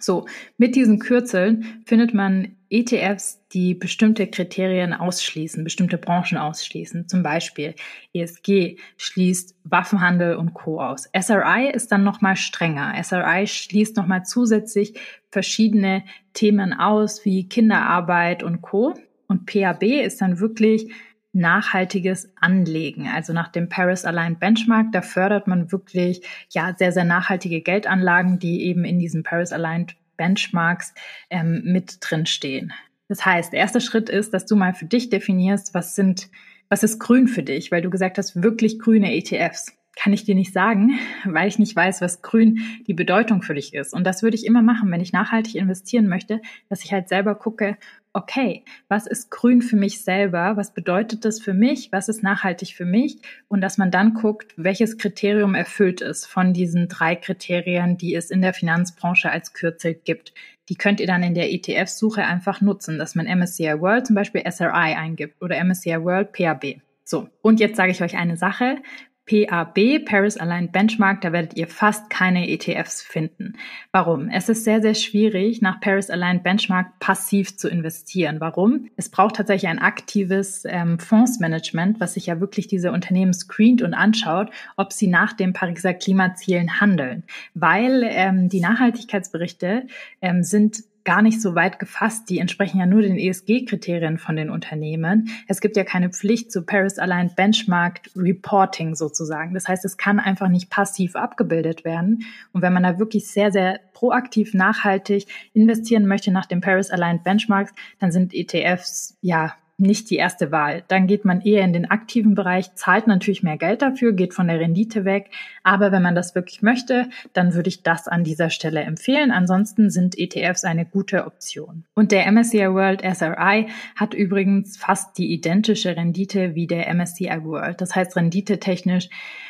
So, 0.01 0.27
mit 0.57 0.75
diesen 0.75 0.99
Kürzeln 0.99 1.81
findet 1.85 2.13
man 2.13 2.57
ETFs, 2.73 3.39
die 3.53 3.75
bestimmte 3.75 4.25
Kriterien 4.25 4.93
ausschließen, 4.93 5.63
bestimmte 5.63 5.99
Branchen 5.99 6.39
ausschließen. 6.39 7.07
Zum 7.07 7.21
Beispiel 7.21 7.75
ESG 8.13 8.77
schließt 8.97 9.55
Waffenhandel 9.63 10.35
und 10.37 10.55
Co. 10.55 10.81
aus. 10.81 11.07
SRI 11.15 11.69
ist 11.71 11.91
dann 11.91 12.03
nochmal 12.03 12.35
strenger. 12.35 12.95
SRI 13.03 13.45
schließt 13.45 13.95
nochmal 13.95 14.25
zusätzlich 14.25 14.99
verschiedene 15.29 16.03
Themen 16.33 16.73
aus, 16.73 17.23
wie 17.25 17.47
Kinderarbeit 17.47 18.41
und 18.41 18.63
Co. 18.63 18.95
Und 19.27 19.45
PAB 19.45 19.83
ist 19.83 20.21
dann 20.21 20.39
wirklich 20.39 20.91
nachhaltiges 21.31 22.31
Anlegen. 22.39 23.07
Also 23.07 23.33
nach 23.33 23.49
dem 23.49 23.69
Paris 23.69 24.03
Aligned 24.03 24.39
Benchmark, 24.39 24.87
da 24.93 25.03
fördert 25.03 25.45
man 25.45 25.71
wirklich 25.71 26.21
ja 26.49 26.73
sehr, 26.75 26.91
sehr 26.91 27.05
nachhaltige 27.05 27.61
Geldanlagen, 27.61 28.39
die 28.39 28.63
eben 28.63 28.83
in 28.83 28.97
diesen 28.97 29.21
Paris 29.21 29.51
Aligned 29.51 29.95
Benchmarks 30.17 30.93
ähm, 31.29 31.61
mit 31.65 31.97
drin 32.01 32.25
stehen. 32.25 32.73
Das 33.07 33.25
heißt, 33.25 33.53
der 33.53 33.59
erste 33.59 33.81
Schritt 33.81 34.09
ist, 34.09 34.33
dass 34.33 34.45
du 34.45 34.55
mal 34.55 34.73
für 34.73 34.85
dich 34.85 35.09
definierst, 35.09 35.73
was 35.73 35.95
sind, 35.95 36.29
was 36.69 36.83
ist 36.83 36.99
grün 36.99 37.27
für 37.27 37.43
dich, 37.43 37.71
weil 37.71 37.81
du 37.81 37.89
gesagt 37.89 38.17
hast, 38.17 38.41
wirklich 38.41 38.79
grüne 38.79 39.13
ETFs 39.15 39.77
kann 39.95 40.13
ich 40.13 40.23
dir 40.23 40.35
nicht 40.35 40.53
sagen, 40.53 40.97
weil 41.23 41.47
ich 41.47 41.59
nicht 41.59 41.75
weiß, 41.75 42.01
was 42.01 42.21
grün 42.21 42.59
die 42.87 42.93
Bedeutung 42.93 43.41
für 43.41 43.53
dich 43.53 43.73
ist. 43.73 43.93
Und 43.93 44.05
das 44.05 44.23
würde 44.23 44.35
ich 44.35 44.45
immer 44.45 44.61
machen, 44.61 44.89
wenn 44.89 45.01
ich 45.01 45.13
nachhaltig 45.13 45.55
investieren 45.55 46.07
möchte, 46.07 46.41
dass 46.69 46.83
ich 46.83 46.91
halt 46.91 47.09
selber 47.09 47.35
gucke, 47.35 47.77
okay, 48.13 48.63
was 48.87 49.07
ist 49.07 49.31
grün 49.31 49.61
für 49.61 49.75
mich 49.75 50.03
selber? 50.03 50.55
Was 50.55 50.73
bedeutet 50.73 51.25
das 51.25 51.41
für 51.41 51.53
mich? 51.53 51.91
Was 51.91 52.09
ist 52.09 52.23
nachhaltig 52.23 52.75
für 52.75 52.85
mich? 52.85 53.17
Und 53.47 53.61
dass 53.61 53.77
man 53.77 53.91
dann 53.91 54.13
guckt, 54.13 54.53
welches 54.55 54.97
Kriterium 54.97 55.55
erfüllt 55.55 56.01
ist 56.01 56.27
von 56.27 56.53
diesen 56.53 56.87
drei 56.87 57.15
Kriterien, 57.15 57.97
die 57.97 58.15
es 58.15 58.29
in 58.29 58.41
der 58.41 58.53
Finanzbranche 58.53 59.31
als 59.31 59.53
Kürzel 59.53 59.95
gibt. 59.95 60.33
Die 60.69 60.75
könnt 60.75 60.99
ihr 60.99 61.07
dann 61.07 61.23
in 61.23 61.33
der 61.33 61.51
ETF-Suche 61.51 62.23
einfach 62.23 62.61
nutzen, 62.61 62.97
dass 62.97 63.15
man 63.15 63.25
MSCI 63.25 63.81
World 63.81 64.07
zum 64.07 64.15
Beispiel 64.15 64.43
SRI 64.49 64.95
eingibt 64.95 65.41
oder 65.41 65.61
MSCI 65.61 66.03
World 66.03 66.31
PAB. 66.31 66.81
So, 67.03 67.27
und 67.41 67.59
jetzt 67.59 67.75
sage 67.75 67.91
ich 67.91 68.01
euch 68.01 68.15
eine 68.15 68.37
Sache. 68.37 68.77
PAB, 69.25 69.99
Paris 70.05 70.37
Aligned 70.37 70.73
Benchmark, 70.73 71.21
da 71.21 71.31
werdet 71.31 71.55
ihr 71.55 71.67
fast 71.67 72.09
keine 72.09 72.49
ETFs 72.49 73.01
finden. 73.01 73.53
Warum? 73.91 74.29
Es 74.29 74.49
ist 74.49 74.65
sehr, 74.65 74.81
sehr 74.81 74.95
schwierig, 74.95 75.61
nach 75.61 75.79
Paris 75.79 76.09
Aligned 76.09 76.43
Benchmark 76.43 76.99
passiv 76.99 77.55
zu 77.55 77.69
investieren. 77.69 78.41
Warum? 78.41 78.89
Es 78.97 79.09
braucht 79.09 79.37
tatsächlich 79.37 79.69
ein 79.69 79.79
aktives 79.79 80.63
ähm, 80.65 80.99
Fondsmanagement, 80.99 82.01
was 82.01 82.15
sich 82.15 82.25
ja 82.25 82.41
wirklich 82.41 82.67
diese 82.67 82.91
Unternehmen 82.91 83.33
screent 83.33 83.81
und 83.81 83.93
anschaut, 83.93 84.49
ob 84.75 84.91
sie 84.91 85.07
nach 85.07 85.31
den 85.31 85.53
Pariser 85.53 85.93
Klimazielen 85.93 86.81
handeln. 86.81 87.23
Weil 87.53 88.03
ähm, 88.03 88.49
die 88.49 88.59
Nachhaltigkeitsberichte 88.59 89.87
ähm, 90.21 90.43
sind 90.43 90.83
gar 91.03 91.21
nicht 91.21 91.41
so 91.41 91.55
weit 91.55 91.79
gefasst. 91.79 92.29
Die 92.29 92.39
entsprechen 92.39 92.79
ja 92.79 92.85
nur 92.85 93.01
den 93.01 93.17
ESG-Kriterien 93.17 94.17
von 94.17 94.35
den 94.35 94.49
Unternehmen. 94.49 95.29
Es 95.47 95.61
gibt 95.61 95.75
ja 95.75 95.83
keine 95.83 96.09
Pflicht 96.09 96.51
zu 96.51 96.63
Paris 96.63 96.99
Aligned 96.99 97.35
Benchmark 97.35 98.01
Reporting 98.15 98.95
sozusagen. 98.95 99.53
Das 99.53 99.67
heißt, 99.67 99.83
es 99.85 99.97
kann 99.97 100.19
einfach 100.19 100.47
nicht 100.47 100.69
passiv 100.69 101.15
abgebildet 101.15 101.83
werden. 101.83 102.25
Und 102.51 102.61
wenn 102.61 102.73
man 102.73 102.83
da 102.83 102.99
wirklich 102.99 103.27
sehr, 103.27 103.51
sehr 103.51 103.79
proaktiv 103.93 104.53
nachhaltig 104.53 105.27
investieren 105.53 106.07
möchte 106.07 106.31
nach 106.31 106.45
dem 106.45 106.61
Paris 106.61 106.89
Aligned 106.89 107.23
Benchmarks, 107.23 107.73
dann 107.99 108.11
sind 108.11 108.33
ETFs 108.33 109.17
ja 109.21 109.53
nicht 109.77 110.09
die 110.09 110.17
erste 110.17 110.51
Wahl. 110.51 110.83
Dann 110.87 111.07
geht 111.07 111.25
man 111.25 111.41
eher 111.41 111.63
in 111.63 111.73
den 111.73 111.89
aktiven 111.89 112.35
Bereich, 112.35 112.75
zahlt 112.75 113.07
natürlich 113.07 113.41
mehr 113.41 113.57
Geld 113.57 113.81
dafür, 113.81 114.13
geht 114.13 114.33
von 114.33 114.47
der 114.47 114.59
Rendite 114.59 115.03
weg. 115.03 115.31
Aber 115.63 115.91
wenn 115.91 116.03
man 116.03 116.15
das 116.15 116.35
wirklich 116.35 116.61
möchte, 116.61 117.09
dann 117.33 117.53
würde 117.53 117.69
ich 117.69 117.81
das 117.81 118.07
an 118.07 118.23
dieser 118.23 118.49
Stelle 118.49 118.81
empfehlen. 118.81 119.31
Ansonsten 119.31 119.89
sind 119.89 120.17
ETFs 120.17 120.63
eine 120.63 120.85
gute 120.85 121.25
Option. 121.25 121.85
Und 121.95 122.11
der 122.11 122.31
MSCI 122.31 122.71
World 122.71 123.01
SRI 123.01 123.67
hat 123.95 124.13
übrigens 124.13 124.77
fast 124.77 125.17
die 125.17 125.33
identische 125.33 125.95
Rendite 125.95 126.53
wie 126.53 126.67
der 126.67 126.93
MSCI 126.93 127.43
World. 127.43 127.81
Das 127.81 127.95
heißt, 127.95 128.15
renditetechnisch 128.15 129.09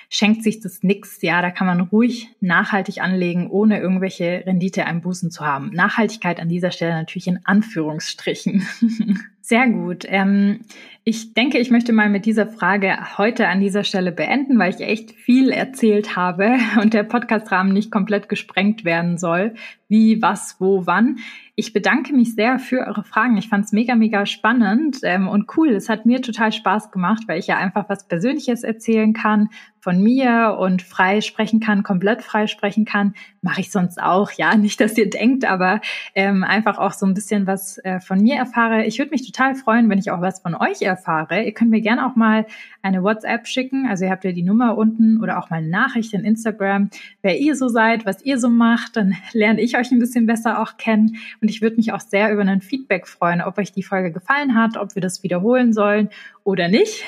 schenkt 0.09 0.43
sich 0.43 0.59
das 0.59 0.83
nix. 0.83 1.21
Ja, 1.21 1.41
da 1.41 1.51
kann 1.51 1.67
man 1.67 1.81
ruhig 1.81 2.29
nachhaltig 2.39 3.01
anlegen, 3.01 3.49
ohne 3.49 3.79
irgendwelche 3.79 4.43
Renditeeinbußen 4.45 5.31
zu 5.31 5.45
haben. 5.45 5.71
Nachhaltigkeit 5.73 6.39
an 6.39 6.49
dieser 6.49 6.71
Stelle 6.71 6.93
natürlich 6.93 7.27
in 7.27 7.39
Anführungsstrichen. 7.45 8.65
Sehr 9.45 9.67
gut. 9.67 10.05
Ähm, 10.07 10.61
Ich 11.05 11.33
denke, 11.33 11.57
ich 11.57 11.69
möchte 11.69 11.91
mal 11.91 12.09
mit 12.09 12.25
dieser 12.25 12.47
Frage 12.47 13.17
heute 13.17 13.49
an 13.49 13.59
dieser 13.59 13.83
Stelle 13.83 14.13
beenden, 14.13 14.57
weil 14.57 14.73
ich 14.73 14.79
echt 14.79 15.11
viel 15.11 15.49
erzählt 15.49 16.15
habe 16.15 16.55
und 16.81 16.93
der 16.93 17.03
Podcastrahmen 17.03 17.73
nicht 17.73 17.91
komplett 17.91 18.29
gesprengt 18.29 18.85
werden 18.85 19.17
soll. 19.17 19.53
Wie, 19.89 20.21
was, 20.21 20.55
wo, 20.59 20.87
wann. 20.87 21.17
Ich 21.55 21.73
bedanke 21.73 22.13
mich 22.13 22.33
sehr 22.33 22.57
für 22.57 22.87
eure 22.87 23.03
Fragen. 23.03 23.37
Ich 23.37 23.49
fand 23.49 23.65
es 23.65 23.73
mega, 23.73 23.95
mega 23.95 24.25
spannend 24.25 24.99
ähm, 25.03 25.27
und 25.27 25.55
cool. 25.55 25.69
Es 25.69 25.87
hat 25.87 26.05
mir 26.05 26.21
total 26.21 26.51
Spaß 26.51 26.89
gemacht, 26.89 27.23
weil 27.27 27.37
ich 27.37 27.47
ja 27.47 27.57
einfach 27.57 27.89
was 27.89 28.07
Persönliches 28.07 28.63
erzählen 28.63 29.13
kann 29.13 29.49
von 29.83 30.01
mir 30.01 30.57
und 30.59 30.81
frei 30.81 31.19
sprechen 31.19 31.59
kann, 31.59 31.83
komplett 31.83 32.23
frei 32.23 32.47
sprechen 32.47 32.85
kann. 32.85 33.13
Mache 33.41 33.59
ich 33.59 33.69
sonst 33.69 34.01
auch, 34.01 34.31
ja. 34.31 34.55
Nicht, 34.57 34.79
dass 34.79 34.97
ihr 34.97 35.09
denkt, 35.09 35.43
aber 35.43 35.81
ähm, 36.15 36.43
einfach 36.43 36.77
auch 36.77 36.93
so 36.93 37.05
ein 37.05 37.13
bisschen 37.13 37.45
was 37.45 37.77
äh, 37.79 37.99
von 37.99 38.21
mir 38.21 38.35
erfahre. 38.37 38.85
Ich 38.85 38.97
würde 38.97 39.11
mich 39.11 39.29
total 39.29 39.55
freuen, 39.55 39.89
wenn 39.89 39.99
ich 39.99 40.09
auch 40.09 40.21
was 40.21 40.39
von 40.39 40.55
euch 40.55 40.81
erfahre. 40.93 41.43
Ihr 41.43 41.53
könnt 41.53 41.71
mir 41.71 41.81
gerne 41.81 42.05
auch 42.05 42.15
mal 42.15 42.45
eine 42.81 43.03
WhatsApp 43.03 43.47
schicken. 43.47 43.87
Also 43.87 44.05
ihr 44.05 44.11
habt 44.11 44.23
ja 44.23 44.31
die 44.31 44.43
Nummer 44.43 44.77
unten 44.77 45.21
oder 45.21 45.39
auch 45.39 45.49
mal 45.49 45.57
eine 45.57 45.69
Nachricht 45.69 46.13
in 46.13 46.23
Instagram, 46.23 46.89
wer 47.21 47.39
ihr 47.39 47.55
so 47.55 47.67
seid, 47.67 48.05
was 48.05 48.23
ihr 48.23 48.39
so 48.39 48.49
macht. 48.49 48.97
Dann 48.97 49.15
lerne 49.33 49.61
ich 49.61 49.77
euch 49.77 49.91
ein 49.91 49.99
bisschen 49.99 50.25
besser 50.25 50.61
auch 50.61 50.77
kennen. 50.77 51.17
Und 51.41 51.49
ich 51.49 51.61
würde 51.61 51.77
mich 51.77 51.93
auch 51.93 52.01
sehr 52.01 52.31
über 52.31 52.41
ein 52.41 52.61
Feedback 52.61 53.07
freuen, 53.07 53.41
ob 53.41 53.57
euch 53.57 53.71
die 53.71 53.83
Folge 53.83 54.11
gefallen 54.11 54.55
hat, 54.55 54.77
ob 54.77 54.95
wir 54.95 55.01
das 55.01 55.23
wiederholen 55.23 55.73
sollen 55.73 56.09
oder 56.43 56.67
nicht. 56.67 57.03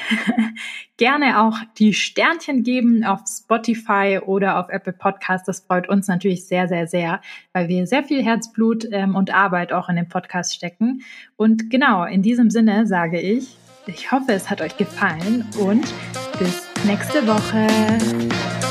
Gerne 0.98 1.42
auch 1.42 1.58
die 1.78 1.94
Sternchen 1.94 2.64
geben 2.64 3.04
auf 3.04 3.22
Spotify 3.28 4.20
oder 4.26 4.60
auf 4.60 4.70
Apple 4.70 4.94
Podcast. 4.94 5.48
Das 5.48 5.60
freut 5.60 5.90
uns 5.90 6.08
natürlich 6.08 6.48
sehr, 6.48 6.70
sehr, 6.70 6.88
sehr, 6.88 7.22
weil 7.52 7.68
wir 7.68 7.86
sehr 7.86 8.06
viel 8.06 8.24
Herzblut 8.24 8.88
ähm, 8.92 9.16
und 9.16 9.34
Arbeit 9.34 9.74
auch 9.74 9.90
in 9.90 9.98
den 9.98 10.08
Podcast 10.08 10.56
stecken. 10.56 11.02
Und 11.38 11.70
genau, 11.70 12.06
in 12.06 12.22
diesem 12.22 12.50
Sinne 12.50 12.88
sage 12.88 13.20
ich, 13.20 13.58
ich 13.88 14.12
hoffe, 14.12 14.32
es 14.32 14.50
hat 14.50 14.62
euch 14.62 14.78
gefallen 14.78 15.46
und 15.60 15.86
bis 16.40 16.64
nächste 16.86 17.28
Woche. 17.28 18.65